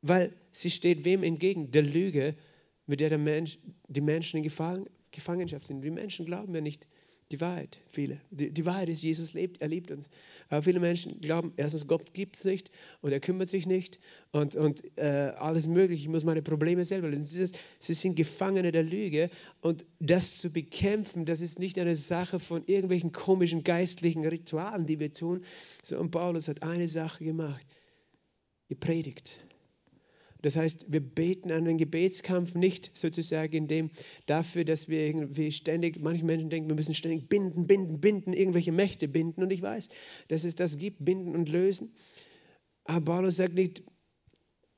weil 0.00 0.32
sie 0.50 0.70
steht 0.70 1.04
wem 1.04 1.22
entgegen? 1.22 1.70
Der 1.72 1.82
Lüge, 1.82 2.34
mit 2.86 3.00
der 3.00 3.10
der 3.10 3.18
Mensch, 3.18 3.58
die 3.88 4.00
Menschen 4.00 4.42
in 4.42 4.50
Gefangenschaft 5.12 5.64
sind. 5.64 5.82
Die 5.82 5.90
Menschen 5.90 6.24
glauben 6.24 6.54
ja 6.54 6.60
nicht 6.60 6.86
die 7.30 7.40
Wahrheit, 7.40 7.78
viele. 7.86 8.20
Die, 8.30 8.50
die, 8.50 8.66
Wahrheit 8.66 8.88
ist, 8.88 9.02
Jesus 9.02 9.34
lebt, 9.34 9.60
er 9.60 9.68
liebt 9.68 9.92
uns. 9.92 10.10
Aber 10.48 10.62
viele 10.62 10.80
Menschen 10.80 11.20
glauben, 11.20 11.52
erstens, 11.56 11.86
Gott 11.86 12.12
gibt 12.12 12.36
es 12.36 12.44
nicht 12.44 12.70
und 13.02 13.12
er 13.12 13.20
kümmert 13.20 13.48
sich 13.48 13.66
nicht 13.66 14.00
und, 14.32 14.56
und 14.56 14.82
äh, 14.98 15.32
alles 15.38 15.68
Mögliche. 15.68 16.02
Ich 16.02 16.08
muss 16.08 16.24
meine 16.24 16.42
Probleme 16.42 16.84
selber 16.84 17.08
lösen. 17.08 17.52
Sie 17.78 17.94
sind 17.94 18.16
Gefangene 18.16 18.72
der 18.72 18.82
Lüge 18.82 19.30
und 19.60 19.84
das 20.00 20.38
zu 20.38 20.50
bekämpfen, 20.50 21.24
das 21.24 21.40
ist 21.40 21.60
nicht 21.60 21.78
eine 21.78 21.94
Sache 21.94 22.40
von 22.40 22.64
irgendwelchen 22.66 23.12
komischen 23.12 23.62
geistlichen 23.62 24.26
Ritualen, 24.26 24.86
die 24.86 24.98
wir 24.98 25.12
tun, 25.12 25.44
sondern 25.84 26.10
Paulus 26.10 26.48
hat 26.48 26.64
eine 26.64 26.88
Sache 26.88 27.24
gemacht, 27.24 27.64
gepredigt. 28.68 29.38
Das 30.42 30.56
heißt, 30.56 30.92
wir 30.92 31.00
beten 31.00 31.48
den 31.48 31.78
Gebetskampf 31.78 32.54
nicht 32.54 32.96
sozusagen 32.96 33.54
in 33.54 33.68
dem 33.68 33.90
dafür, 34.26 34.64
dass 34.64 34.88
wir 34.88 35.06
irgendwie 35.06 35.52
ständig, 35.52 36.00
manche 36.00 36.24
Menschen 36.24 36.50
denken, 36.50 36.68
wir 36.68 36.76
müssen 36.76 36.94
ständig 36.94 37.28
binden, 37.28 37.66
binden, 37.66 38.00
binden, 38.00 38.32
irgendwelche 38.32 38.72
Mächte 38.72 39.08
binden. 39.08 39.42
Und 39.42 39.50
ich 39.50 39.62
weiß, 39.62 39.88
dass 40.28 40.44
es 40.44 40.56
das 40.56 40.78
gibt, 40.78 41.04
binden 41.04 41.34
und 41.34 41.48
lösen. 41.48 41.92
Aber 42.84 43.04
Paulus 43.04 43.36
sagt 43.36 43.54
nicht, 43.54 43.82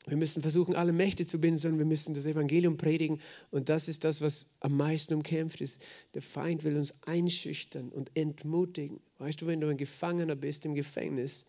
wir 0.06 0.16
müssen 0.16 0.42
versuchen, 0.42 0.74
alle 0.74 0.92
Mächte 0.92 1.24
zu 1.24 1.38
binden, 1.38 1.58
sondern 1.58 1.78
wir 1.78 1.86
müssen 1.86 2.14
das 2.14 2.26
Evangelium 2.26 2.76
predigen. 2.76 3.20
Und 3.50 3.68
das 3.68 3.86
ist 3.86 4.02
das, 4.02 4.20
was 4.20 4.50
am 4.58 4.76
meisten 4.76 5.14
umkämpft 5.14 5.60
ist. 5.60 5.80
Der 6.14 6.22
Feind 6.22 6.64
will 6.64 6.76
uns 6.76 7.02
einschüchtern 7.06 7.90
und 7.90 8.10
entmutigen. 8.16 9.00
Weißt 9.18 9.40
du, 9.40 9.46
wenn 9.46 9.60
du 9.60 9.68
ein 9.68 9.76
Gefangener 9.76 10.34
bist 10.34 10.64
im 10.64 10.74
Gefängnis, 10.74 11.46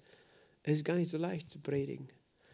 es 0.62 0.78
ist 0.78 0.86
gar 0.86 0.96
nicht 0.96 1.10
so 1.10 1.18
leicht 1.18 1.50
zu 1.50 1.60
predigen. 1.60 2.10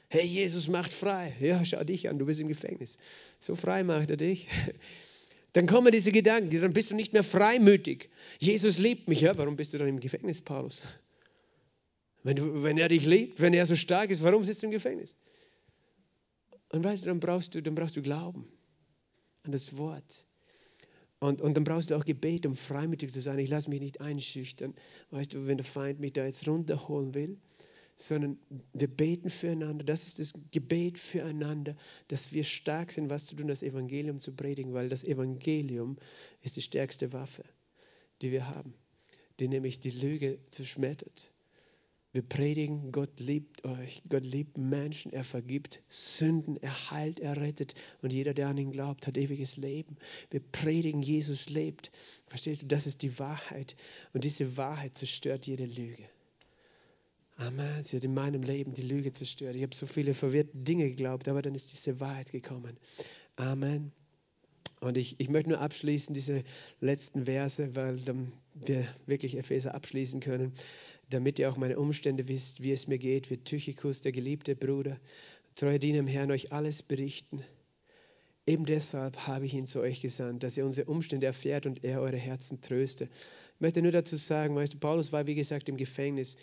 Hey, 0.10 0.26
Jesus 0.26 0.68
macht 0.68 0.92
frei. 0.92 1.36
Ja, 1.40 1.64
schau 1.64 1.84
dich 1.84 2.10
an, 2.10 2.18
du 2.18 2.26
bist 2.26 2.42
im 2.42 2.48
Gefängnis. 2.48 2.98
So 3.40 3.56
frei 3.56 3.84
macht 3.84 4.10
er 4.10 4.18
dich. 4.18 4.48
Dann 5.54 5.68
kommen 5.68 5.92
diese 5.92 6.12
Gedanken, 6.12 6.62
dann 6.62 6.74
bist 6.74 6.92
du 6.92 6.96
nicht 6.96 7.12
mehr 7.12 7.24
freimütig. 7.24 8.12
Jesus 8.38 8.78
liebt 8.78 9.08
mich. 9.08 9.22
Ja, 9.22 9.36
warum 9.36 9.56
bist 9.56 9.74
du 9.74 9.80
dann 9.80 9.88
im 9.88 10.00
Gefängnis, 10.00 10.42
Paulus? 10.42 10.84
Wenn, 12.22 12.36
du, 12.36 12.62
wenn 12.62 12.78
er 12.78 12.88
dich 12.88 13.04
liebt, 13.08 13.42
wenn 13.42 13.56
er 13.56 13.66
so 13.66 13.76
stark 13.76 14.12
ist, 14.12 14.22
warum 14.22 14.44
sitzt 14.44 14.62
du 14.62 14.68
im 14.68 14.72
Gefängnis? 14.72 15.18
Und 16.70 16.84
weißt 16.84 17.04
du, 17.04 17.08
dann 17.08 17.20
brauchst 17.20 17.56
du, 17.56 17.64
dann 17.64 17.74
brauchst 17.74 17.96
du 17.96 18.04
Glauben 18.04 18.48
an 19.44 19.52
das 19.52 19.76
Wort. 19.76 20.28
Und, 21.18 21.42
und 21.42 21.58
dann 21.58 21.64
brauchst 21.64 21.90
du 21.90 21.96
auch 21.96 22.06
Gebet, 22.06 22.46
um 22.46 22.56
freimütig 22.56 23.12
zu 23.12 23.22
sein. 23.22 23.40
Ich 23.40 23.50
lasse 23.50 23.72
mich 23.72 23.82
nicht 23.82 24.02
einschüchtern. 24.02 24.76
Weißt 25.10 25.34
du, 25.34 25.48
wenn 25.48 25.58
der 25.58 25.66
Feind 25.66 26.00
mich 26.00 26.14
da 26.14 26.26
jetzt 26.26 26.48
runterholen 26.48 27.16
will, 27.16 27.40
sondern 28.02 28.38
wir 28.74 28.88
beten 28.88 29.30
füreinander. 29.30 29.84
Das 29.84 30.08
ist 30.08 30.20
das 30.20 30.34
Gebet 30.52 30.98
füreinander, 30.98 31.76
dass 32.08 32.32
wir 32.32 32.44
stark 32.44 32.92
sind, 32.92 33.10
was 33.10 33.26
zu 33.26 33.36
tun, 33.36 33.48
das 33.48 33.62
Evangelium 33.62 34.22
zu 34.22 34.34
predigen, 34.34 34.74
weil 34.74 34.90
das 34.90 35.04
Evangelium 35.04 35.98
ist 36.42 36.56
die 36.56 36.62
stärkste 36.62 37.12
Waffe, 37.12 37.44
die 38.22 38.32
wir 38.32 38.48
haben, 38.48 38.74
die 39.40 39.50
nämlich 39.50 39.80
die 39.80 39.90
Lüge 39.90 40.40
zerschmettert. 40.50 41.30
Wir 42.12 42.24
predigen, 42.24 42.92
Gott 42.92 43.20
liebt 43.20 43.66
euch, 43.66 44.02
Gott 44.10 44.24
liebt 44.24 44.58
Menschen, 44.58 45.14
er 45.14 45.24
vergibt 45.24 45.84
Sünden, 45.90 46.58
er 46.58 46.90
heilt, 46.90 47.20
er 47.20 47.38
rettet 47.38 47.76
und 48.02 48.14
jeder, 48.14 48.34
der 48.34 48.48
an 48.48 48.58
ihn 48.58 48.72
glaubt, 48.72 49.06
hat 49.06 49.18
ewiges 49.18 49.58
Leben. 49.58 49.98
Wir 50.32 50.40
predigen, 50.40 51.04
Jesus 51.04 51.50
lebt. 51.50 51.92
Verstehst 52.28 52.64
du, 52.64 52.66
das 52.66 52.88
ist 52.88 53.04
die 53.04 53.20
Wahrheit 53.20 53.76
und 54.14 54.24
diese 54.24 54.58
Wahrheit 54.58 54.98
zerstört 54.98 55.46
jede 55.46 55.66
Lüge. 55.66 56.10
Amen. 57.40 57.84
Sie 57.84 57.96
hat 57.96 58.04
in 58.04 58.14
meinem 58.14 58.44
Leben 58.44 58.74
die 58.74 58.82
Lüge 58.82 59.14
zerstört. 59.14 59.56
Ich 59.56 59.64
habe 59.64 59.74
so 59.74 59.86
viele 59.86 60.14
verwirrte 60.14 60.58
Dinge 60.58 60.90
geglaubt, 60.90 61.30
aber 61.30 61.42
dann 61.42 61.56
ist 61.56 61.72
diese 61.72 62.02
Wahrheit 62.02 62.34
gekommen. 62.34 62.78
Amen. 63.38 63.94
Und 64.82 64.98
ich, 64.98 65.20
ich 65.20 65.30
möchte 65.30 65.52
nur 65.52 65.62
abschließen, 65.62 66.14
diese 66.14 66.44
letzten 66.82 67.26
Verse, 67.26 67.76
weil 67.78 67.98
dann 68.00 68.34
wir 68.54 68.86
wirklich 69.06 69.38
Epheser 69.38 69.74
abschließen 69.74 70.20
können, 70.20 70.54
damit 71.10 71.40
ihr 71.40 71.50
auch 71.50 71.56
meine 71.56 71.80
Umstände 71.80 72.28
wisst, 72.28 72.62
wie 72.62 72.74
es 72.74 72.88
mir 72.88 72.98
geht, 72.98 73.30
wird 73.30 73.46
Tychikus, 73.46 74.02
der 74.02 74.12
geliebte 74.12 74.56
Bruder, 74.58 74.98
treue 75.56 75.80
Diener 75.80 76.00
im 76.00 76.08
Herrn, 76.08 76.32
euch 76.32 76.52
alles 76.52 76.82
berichten. 76.82 77.42
Eben 78.46 78.66
deshalb 78.66 79.28
habe 79.28 79.46
ich 79.46 79.54
ihn 79.54 79.66
zu 79.66 79.80
euch 79.80 80.02
gesandt, 80.02 80.44
dass 80.44 80.58
ihr 80.58 80.66
unsere 80.66 80.90
Umstände 80.90 81.28
erfährt 81.28 81.66
und 81.66 81.86
er 81.86 82.02
eure 82.02 82.18
Herzen 82.18 82.60
tröste. 82.60 83.06
Ich 83.06 83.62
möchte 83.62 83.82
nur 83.82 83.94
dazu 83.94 84.18
sagen, 84.18 84.56
weißt 84.56 84.74
du, 84.74 84.78
Paulus 84.80 85.14
war 85.14 85.26
wie 85.26 85.36
gesagt 85.36 85.70
im 85.70 85.78
Gefängnis. 85.78 86.36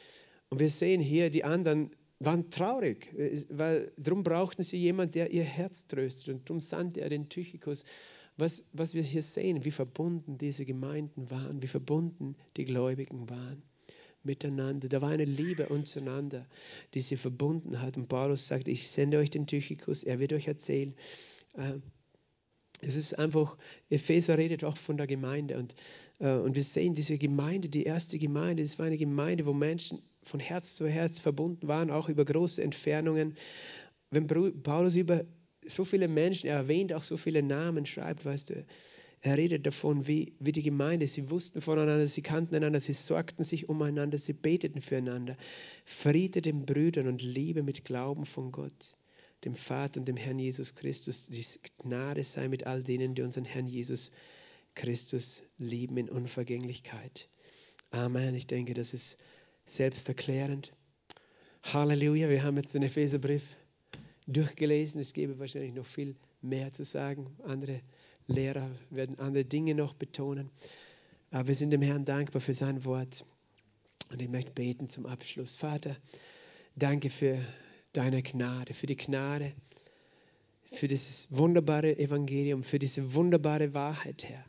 Und 0.51 0.61
wir 0.61 0.71
sehen 0.71 1.01
hier, 1.01 1.31
die 1.31 1.45
anderen 1.45 1.91
waren 2.19 2.51
traurig, 2.51 3.15
weil 3.51 3.93
darum 3.97 4.23
brauchten 4.23 4.63
sie 4.63 4.79
jemanden, 4.79 5.13
der 5.13 5.31
ihr 5.31 5.45
Herz 5.45 5.87
tröstet. 5.87 6.35
Und 6.35 6.49
darum 6.49 6.61
sandte 6.61 7.01
er 7.01 7.09
den 7.09 7.29
Tychikus. 7.29 7.85
Was, 8.39 8.69
was 8.73 8.95
wir 8.95 9.03
hier 9.03 9.23
sehen, 9.23 9.65
wie 9.65 9.71
verbunden 9.71 10.37
diese 10.39 10.65
Gemeinden 10.65 11.31
waren, 11.31 11.63
wie 11.63 11.69
verbunden 11.69 12.37
die 12.57 12.65
Gläubigen 12.67 13.29
waren 13.31 13.63
miteinander. 14.27 14.89
Da 14.89 15.01
war 15.01 15.11
eine 15.11 15.25
Liebe 15.25 15.69
untereinander, 15.69 16.47
die 16.93 17.01
sie 17.01 17.17
verbunden 17.17 17.81
hat. 17.81 17.97
Und 17.97 18.09
Paulus 18.09 18.47
sagt, 18.47 18.69
ich 18.69 18.89
sende 18.89 19.19
euch 19.19 19.31
den 19.31 19.47
Tychikus, 19.47 20.05
er 20.05 20.19
wird 20.19 20.35
euch 20.35 20.49
erzählen. 20.49 20.95
Äh, 21.55 21.79
es 22.83 22.95
ist 22.95 23.19
einfach, 23.19 23.57
Epheser 23.89 24.37
redet 24.37 24.65
auch 24.65 24.77
von 24.77 24.99
der 24.99 25.07
Gemeinde. 25.07 25.57
Und, 25.57 25.75
äh, 26.19 26.35
und 26.35 26.55
wir 26.55 26.65
sehen 26.65 26.95
diese 26.95 27.17
Gemeinde, 27.17 27.71
die 27.71 27.85
erste 27.85 28.19
Gemeinde, 28.19 28.63
das 28.63 28.79
war 28.79 28.87
eine 28.87 28.99
Gemeinde, 28.99 29.47
wo 29.47 29.55
Menschen 29.55 30.03
von 30.27 30.41
Herz 30.41 30.75
zu 30.75 30.89
Herz 30.89 31.19
verbunden 31.19 31.69
waren, 31.69 31.91
auch 31.91 32.09
über 32.09 32.25
große 32.25 32.63
Entfernungen. 32.63 33.37
Wenn 34.11 34.27
Paulus 34.27 34.97
über 34.97 35.25
so 35.67 35.85
viele 35.85 36.09
Menschen, 36.09 36.49
er 36.49 36.57
erwähnt 36.57 36.93
auch 36.93 37.05
so 37.05 37.17
viele 37.17 37.43
Namen, 37.43 37.87
schreibt, 37.87 38.25
weißt 38.25 38.51
du, 38.51 38.67
er 39.21 39.37
redet 39.37 39.67
davon, 39.67 40.07
wie, 40.07 40.35
wie 40.39 40.53
die 40.53 40.63
Gemeinde, 40.63 41.07
sie 41.07 41.31
wussten 41.31 41.61
voneinander, 41.61 42.07
sie 42.07 42.23
kannten 42.23 42.55
einander, 42.55 42.81
sie 42.81 42.93
sorgten 42.93 43.45
sich 43.45 43.69
umeinander, 43.69 44.19
sie 44.19 44.35
beteten 44.35 44.81
füreinander. 44.81 45.37
Friede 45.85 46.43
den 46.43 46.67
Brüdern 46.67 47.09
und 47.09 47.23
Liebe 47.23 47.63
mit 47.63 47.85
Glauben 47.85 48.27
von 48.27 48.53
Gott, 48.53 48.97
dem 49.45 49.55
Vater 49.55 50.01
und 50.01 50.07
dem 50.07 50.17
Herrn 50.17 50.39
Jesus 50.39 50.75
Christus. 50.75 51.27
Die 51.27 51.45
Gnade 51.83 52.23
sei 52.23 52.49
mit 52.49 52.67
all 52.67 52.83
denen, 52.83 53.15
die 53.15 53.23
unseren 53.23 53.45
Herrn 53.45 53.67
Jesus 53.67 54.13
Christus 54.75 55.43
lieben 55.59 55.97
in 55.97 56.09
Unvergänglichkeit. 56.09 57.29
Amen. 57.91 58.35
Ich 58.35 58.47
denke, 58.47 58.75
das 58.75 58.93
ist 58.93 59.17
selbsterklärend. 59.67 60.73
Halleluja, 61.65 62.29
wir 62.29 62.43
haben 62.45 62.57
jetzt 62.57 62.75
den 62.75 62.83
Epheserbrief 62.83 63.43
durchgelesen. 64.27 65.01
Es 65.01 65.13
gäbe 65.13 65.39
wahrscheinlich 65.39 65.75
noch 65.75 65.85
viel 65.85 66.17
mehr 66.41 66.73
zu 66.73 66.85
sagen. 66.85 67.37
Andere 67.45 67.81
Lehrer 68.29 68.71
werden 68.91 69.19
andere 69.19 69.45
Dinge 69.45 69.75
noch 69.75 69.93
betonen. 69.95 70.51
Aber 71.31 71.49
wir 71.49 71.55
sind 71.55 71.71
dem 71.71 71.83
Herrn 71.83 72.05
dankbar 72.05 72.41
für 72.41 72.55
sein 72.55 72.85
Wort. 72.85 73.25
Und 74.13 74.23
ich 74.23 74.29
möchte 74.29 74.53
beten 74.53 74.89
zum 74.89 75.07
Abschluss. 75.07 75.57
Vater, 75.57 75.97
danke 76.77 77.11
für 77.11 77.39
deine 77.93 78.23
Gnade, 78.23 78.73
für 78.73 78.87
die 78.87 78.97
Gnade, 78.97 79.53
für 80.71 80.87
dieses 80.87 81.27
wunderbare 81.37 81.99
Evangelium, 81.99 82.63
für 82.63 82.79
diese 82.79 83.15
wunderbare 83.15 83.75
Wahrheit, 83.75 84.25
Herr. 84.25 84.45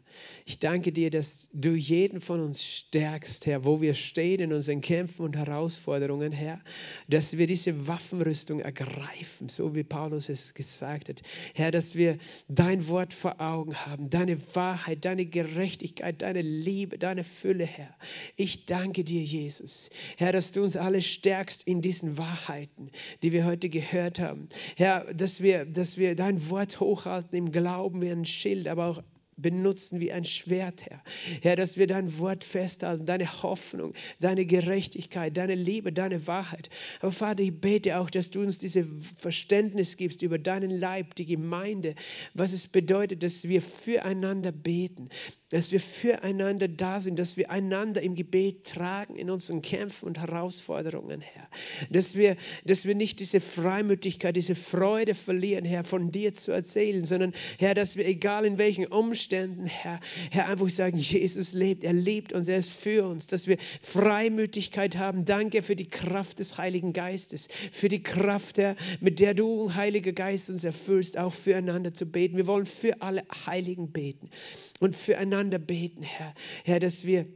Ich 0.45 0.59
danke 0.59 0.93
dir, 0.93 1.09
dass 1.09 1.49
du 1.51 1.75
jeden 1.75 2.21
von 2.21 2.39
uns 2.39 2.63
stärkst, 2.63 3.45
Herr, 3.45 3.65
wo 3.65 3.81
wir 3.81 3.93
stehen 3.93 4.39
in 4.39 4.53
unseren 4.53 4.79
Kämpfen 4.79 5.25
und 5.25 5.35
Herausforderungen, 5.35 6.31
Herr, 6.31 6.61
dass 7.09 7.37
wir 7.37 7.47
diese 7.47 7.87
Waffenrüstung 7.87 8.61
ergreifen, 8.61 9.49
so 9.49 9.75
wie 9.75 9.83
Paulus 9.83 10.29
es 10.29 10.53
gesagt 10.53 11.09
hat. 11.09 11.21
Herr, 11.53 11.71
dass 11.71 11.95
wir 11.95 12.17
dein 12.47 12.87
Wort 12.87 13.13
vor 13.13 13.41
Augen 13.41 13.75
haben, 13.75 14.09
deine 14.09 14.37
Wahrheit, 14.55 15.03
deine 15.03 15.25
Gerechtigkeit, 15.25 16.21
deine 16.21 16.41
Liebe, 16.41 16.97
deine 16.97 17.23
Fülle, 17.23 17.65
Herr. 17.65 17.93
Ich 18.37 18.65
danke 18.65 19.03
dir, 19.03 19.21
Jesus, 19.21 19.89
Herr, 20.17 20.31
dass 20.31 20.53
du 20.53 20.63
uns 20.63 20.77
alle 20.77 21.01
stärkst 21.01 21.63
in 21.67 21.81
diesen 21.81 22.17
Wahrheiten, 22.17 22.91
die 23.21 23.33
wir 23.33 23.45
heute 23.45 23.67
gehört 23.67 24.19
haben. 24.19 24.47
Herr, 24.77 25.13
dass 25.13 25.41
wir, 25.41 25.65
dass 25.65 25.97
wir 25.97 26.15
dein 26.15 26.49
Wort 26.49 26.79
hochhalten 26.79 27.37
im 27.37 27.51
Glauben 27.51 28.01
wie 28.01 28.11
ein 28.11 28.25
Schild, 28.25 28.67
aber 28.67 28.87
auch 28.87 29.03
benutzen 29.37 29.99
wie 29.99 30.11
ein 30.11 30.25
Schwert, 30.25 30.83
Herr. 30.85 31.01
Herr, 31.41 31.55
dass 31.55 31.77
wir 31.77 31.85
dein 31.85 32.17
Wort 32.17 32.43
festhalten, 32.43 33.05
deine 33.05 33.43
Hoffnung, 33.43 33.93
deine 34.19 34.45
Gerechtigkeit, 34.45 35.37
deine 35.37 35.53
Liebe, 35.53 35.93
deine 35.93 36.25
Wahrheit. 36.25 36.69
Aber 37.01 37.11
Vater, 37.11 37.43
ich 37.43 37.53
bete 37.53 37.99
auch, 37.99 38.09
dass 38.09 38.31
du 38.31 38.41
uns 38.41 38.57
dieses 38.57 38.87
Verständnis 39.15 39.95
gibst 39.95 40.23
über 40.23 40.39
deinen 40.39 40.71
Leib, 40.71 41.15
die 41.15 41.27
Gemeinde, 41.27 41.93
was 42.33 42.51
es 42.51 42.67
bedeutet, 42.67 43.21
dass 43.21 43.47
wir 43.47 43.61
füreinander 43.61 44.51
beten, 44.51 45.09
dass 45.49 45.71
wir 45.71 45.79
füreinander 45.79 46.67
da 46.67 46.99
sind, 46.99 47.19
dass 47.19 47.37
wir 47.37 47.51
einander 47.51 48.01
im 48.01 48.15
Gebet 48.15 48.65
tragen 48.65 49.15
in 49.15 49.29
unseren 49.29 49.61
Kämpfen 49.61 50.07
und 50.07 50.17
Herausforderungen, 50.17 51.21
Herr. 51.21 51.47
Dass 51.91 52.15
wir, 52.15 52.37
dass 52.65 52.85
wir 52.85 52.95
nicht 52.95 53.19
diese 53.19 53.39
Freimütigkeit, 53.39 54.35
diese 54.35 54.55
Freude 54.55 55.13
verlieren, 55.13 55.63
Herr, 55.63 55.83
von 55.83 56.11
dir 56.11 56.33
zu 56.33 56.51
erzählen, 56.51 57.05
sondern 57.05 57.33
Herr, 57.59 57.75
dass 57.75 57.95
wir, 57.95 58.07
egal 58.07 58.43
in 58.45 58.57
welchen 58.57 58.87
Umständen, 58.87 59.26
Umständen, 59.27 59.65
Herr. 59.65 59.99
Herr, 60.31 60.47
einfach 60.47 60.69
sagen, 60.69 60.97
Jesus 60.97 61.51
lebt, 61.51 61.83
er 61.83 61.91
liebt 61.91 62.31
uns, 62.31 62.47
er 62.47 62.55
ist 62.55 62.71
für 62.71 63.05
uns, 63.05 63.27
dass 63.27 63.45
wir 63.45 63.57
Freimütigkeit 63.81 64.97
haben. 64.97 65.25
Danke 65.25 65.63
für 65.63 65.75
die 65.75 65.89
Kraft 65.89 66.39
des 66.39 66.57
Heiligen 66.57 66.93
Geistes, 66.93 67.49
für 67.73 67.89
die 67.89 68.01
Kraft, 68.01 68.57
Herr, 68.57 68.77
mit 69.01 69.19
der 69.19 69.33
du, 69.33 69.75
Heiliger 69.75 70.13
Geist, 70.13 70.49
uns 70.49 70.63
erfüllst, 70.63 71.17
auch 71.17 71.33
füreinander 71.33 71.93
zu 71.93 72.05
beten. 72.05 72.37
Wir 72.37 72.47
wollen 72.47 72.65
für 72.65 73.01
alle 73.01 73.21
Heiligen 73.45 73.91
beten 73.91 74.29
und 74.79 74.95
füreinander 74.95 75.59
beten, 75.59 76.03
Herr. 76.03 76.33
Herr, 76.63 76.79
dass 76.79 77.05
wir 77.05 77.27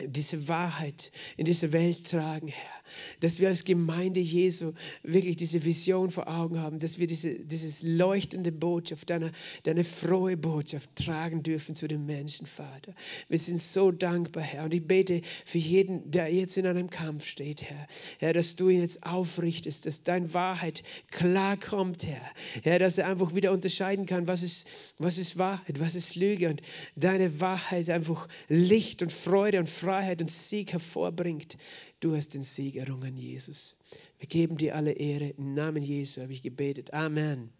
diese 0.00 0.48
Wahrheit 0.48 1.10
in 1.36 1.44
diese 1.44 1.72
Welt 1.72 2.08
tragen, 2.08 2.48
Herr 2.48 2.84
dass 3.20 3.38
wir 3.38 3.48
als 3.48 3.64
Gemeinde 3.64 4.20
Jesu 4.20 4.72
wirklich 5.02 5.36
diese 5.36 5.64
Vision 5.64 6.10
vor 6.10 6.28
Augen 6.28 6.60
haben, 6.60 6.78
dass 6.78 6.98
wir 6.98 7.06
diese 7.06 7.34
dieses 7.34 7.82
leuchtende 7.82 8.52
Botschaft, 8.52 9.10
deine, 9.10 9.32
deine 9.64 9.84
frohe 9.84 10.36
Botschaft 10.36 10.96
tragen 10.96 11.42
dürfen 11.42 11.74
zu 11.74 11.88
den 11.88 12.06
Menschen, 12.06 12.46
Vater. 12.46 12.94
Wir 13.28 13.38
sind 13.38 13.60
so 13.60 13.90
dankbar, 13.90 14.42
Herr. 14.42 14.64
Und 14.64 14.74
ich 14.74 14.86
bete 14.86 15.22
für 15.44 15.58
jeden, 15.58 16.10
der 16.10 16.32
jetzt 16.32 16.56
in 16.56 16.66
einem 16.66 16.90
Kampf 16.90 17.26
steht, 17.26 17.62
Herr. 17.62 17.86
Herr, 18.18 18.32
dass 18.32 18.56
du 18.56 18.68
ihn 18.68 18.80
jetzt 18.80 19.04
aufrichtest, 19.04 19.86
dass 19.86 20.02
deine 20.02 20.32
Wahrheit 20.34 20.82
klar 21.10 21.56
kommt, 21.56 22.06
Herr. 22.06 22.22
Herr, 22.62 22.78
dass 22.78 22.98
er 22.98 23.08
einfach 23.08 23.34
wieder 23.34 23.52
unterscheiden 23.52 24.06
kann, 24.06 24.28
was 24.28 24.42
ist, 24.42 24.66
was 24.98 25.18
ist 25.18 25.38
Wahrheit, 25.38 25.80
was 25.80 25.94
ist 25.94 26.14
Lüge 26.14 26.48
und 26.48 26.62
deine 26.96 27.40
Wahrheit 27.40 27.90
einfach 27.90 28.28
Licht 28.48 29.02
und 29.02 29.12
Freude 29.12 29.58
und 29.58 29.68
Freiheit 29.84 30.20
und 30.22 30.30
Sieg 30.30 30.72
hervorbringt. 30.72 31.56
Du 32.00 32.16
hast 32.16 32.34
den 32.34 32.42
Sieg 32.42 32.76
errungen, 32.76 33.16
Jesus. 33.16 33.76
Wir 34.18 34.26
geben 34.26 34.56
dir 34.56 34.74
alle 34.76 34.92
Ehre. 34.92 35.28
Im 35.30 35.54
Namen 35.54 35.82
Jesu 35.82 36.22
habe 36.22 36.32
ich 36.32 36.42
gebetet. 36.42 36.94
Amen. 36.94 37.52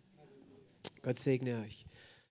Gott 1.03 1.18
segne 1.18 1.61
euch. 1.61 1.87